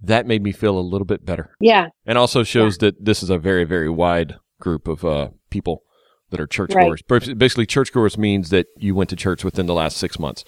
that 0.02 0.26
made 0.26 0.42
me 0.42 0.52
feel 0.52 0.78
a 0.78 0.80
little 0.80 1.06
bit 1.06 1.24
better. 1.24 1.50
Yeah. 1.60 1.88
And 2.04 2.18
also 2.18 2.42
shows 2.42 2.76
yeah. 2.76 2.88
that 2.88 3.04
this 3.04 3.22
is 3.22 3.30
a 3.30 3.38
very, 3.38 3.64
very 3.64 3.88
wide 3.88 4.36
group 4.60 4.88
of 4.88 5.04
uh, 5.04 5.28
people 5.50 5.82
that 6.30 6.40
are 6.40 6.46
churchgoers. 6.46 7.02
Right. 7.08 7.38
Basically, 7.38 7.66
churchgoers 7.66 8.18
means 8.18 8.50
that 8.50 8.66
you 8.76 8.94
went 8.94 9.10
to 9.10 9.16
church 9.16 9.44
within 9.44 9.66
the 9.66 9.74
last 9.74 9.96
six 9.96 10.18
months, 10.18 10.44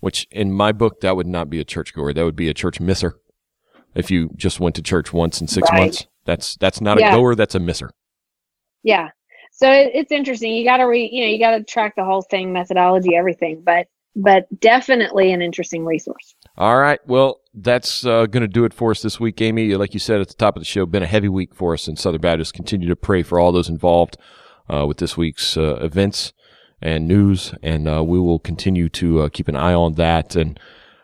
which 0.00 0.26
in 0.30 0.52
my 0.52 0.72
book, 0.72 1.00
that 1.00 1.16
would 1.16 1.26
not 1.28 1.48
be 1.48 1.60
a 1.60 1.64
churchgoer. 1.64 2.12
That 2.12 2.24
would 2.24 2.36
be 2.36 2.48
a 2.48 2.54
church 2.54 2.80
misser. 2.80 3.14
if 3.92 4.08
you 4.08 4.30
just 4.36 4.60
went 4.60 4.76
to 4.76 4.82
church 4.82 5.12
once 5.12 5.40
in 5.40 5.48
six 5.48 5.68
Right. 5.70 5.80
months. 5.80 6.06
That's 6.24 6.54
that's 6.56 6.80
not 6.80 7.00
Yeah. 7.00 7.12
a 7.12 7.16
goer. 7.16 7.34
That's 7.34 7.56
a 7.56 7.58
misser. 7.58 7.90
Yeah. 8.84 9.08
So 9.50 9.68
it, 9.68 9.90
it's 9.94 10.12
interesting. 10.12 10.52
You 10.52 10.64
got 10.64 10.76
to 10.76 10.84
re, 10.84 11.08
you 11.10 11.22
know, 11.22 11.26
you 11.26 11.40
got 11.40 11.58
to 11.58 11.64
track 11.64 11.96
the 11.96 12.04
whole 12.04 12.22
thing, 12.22 12.52
methodology, 12.52 13.16
everything, 13.16 13.62
but, 13.64 13.88
but 14.16 14.46
definitely 14.60 15.32
an 15.32 15.42
interesting 15.42 15.84
resource. 15.84 16.34
All 16.56 16.78
right. 16.78 17.00
Well, 17.06 17.40
that's 17.54 18.04
uh, 18.04 18.26
going 18.26 18.42
to 18.42 18.48
do 18.48 18.64
it 18.64 18.74
for 18.74 18.90
us 18.90 19.02
this 19.02 19.18
week, 19.18 19.40
Amy. 19.40 19.74
Like 19.74 19.94
you 19.94 20.00
said 20.00 20.20
at 20.20 20.28
the 20.28 20.34
top 20.34 20.56
of 20.56 20.60
the 20.60 20.66
show, 20.66 20.86
been 20.86 21.02
a 21.02 21.06
heavy 21.06 21.28
week 21.28 21.54
for 21.54 21.74
us 21.74 21.88
in 21.88 21.96
Southern 21.96 22.20
Baptist. 22.20 22.54
Continue 22.54 22.88
to 22.88 22.96
pray 22.96 23.22
for 23.22 23.38
all 23.38 23.52
those 23.52 23.68
involved 23.68 24.16
uh, 24.68 24.86
with 24.86 24.98
this 24.98 25.16
week's 25.16 25.56
uh, 25.56 25.76
events 25.76 26.32
and 26.82 27.06
news, 27.06 27.54
and 27.62 27.88
uh, 27.88 28.02
we 28.02 28.18
will 28.18 28.38
continue 28.38 28.88
to 28.88 29.22
uh, 29.22 29.28
keep 29.28 29.48
an 29.48 29.56
eye 29.56 29.74
on 29.74 29.94
that 29.94 30.34
and 30.34 30.58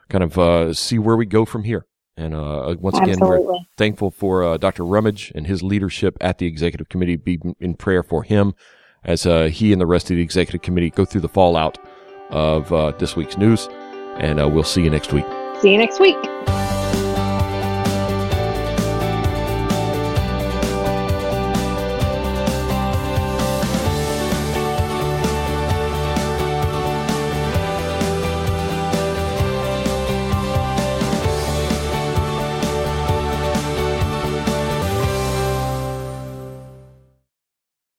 kind 0.09 0.25
of 0.25 0.39
uh, 0.39 0.73
see 0.73 0.99
where 0.99 1.17
we 1.17 1.27
go 1.27 1.45
from 1.45 1.65
here. 1.65 1.87
And 2.17 2.35
uh, 2.35 2.77
once 2.81 2.99
again, 2.99 3.19
we're 3.21 3.41
thankful 3.77 4.11
for 4.11 4.43
uh, 4.43 4.57
Dr. 4.57 4.87
Rummage 4.87 5.33
and 5.35 5.47
his 5.47 5.63
leadership 5.63 6.17
at 6.21 6.39
the 6.39 6.47
executive 6.47 6.89
committee. 6.89 7.17
Be 7.17 7.39
in 7.61 7.75
prayer 7.75 8.03
for 8.03 8.23
him 8.23 8.55
as 9.05 9.27
uh, 9.27 9.45
he 9.45 9.73
and 9.73 9.81
the 9.81 9.87
rest 9.87 10.11
of 10.11 10.17
the 10.17 10.23
executive 10.23 10.63
committee 10.63 10.91
go 10.91 11.05
through 11.05 11.21
the 11.21 11.29
fallout 11.29 11.79
of 12.31 12.72
uh, 12.72 12.93
this 12.93 13.16
week's 13.16 13.37
news. 13.37 13.68
And 14.18 14.41
uh, 14.41 14.49
we'll 14.49 14.64
see 14.64 14.83
you 14.83 14.91
next 14.91 15.12
week. 15.12 15.27
See 15.61 15.72
you 15.72 15.79
next 15.79 16.01
week. 16.01 16.16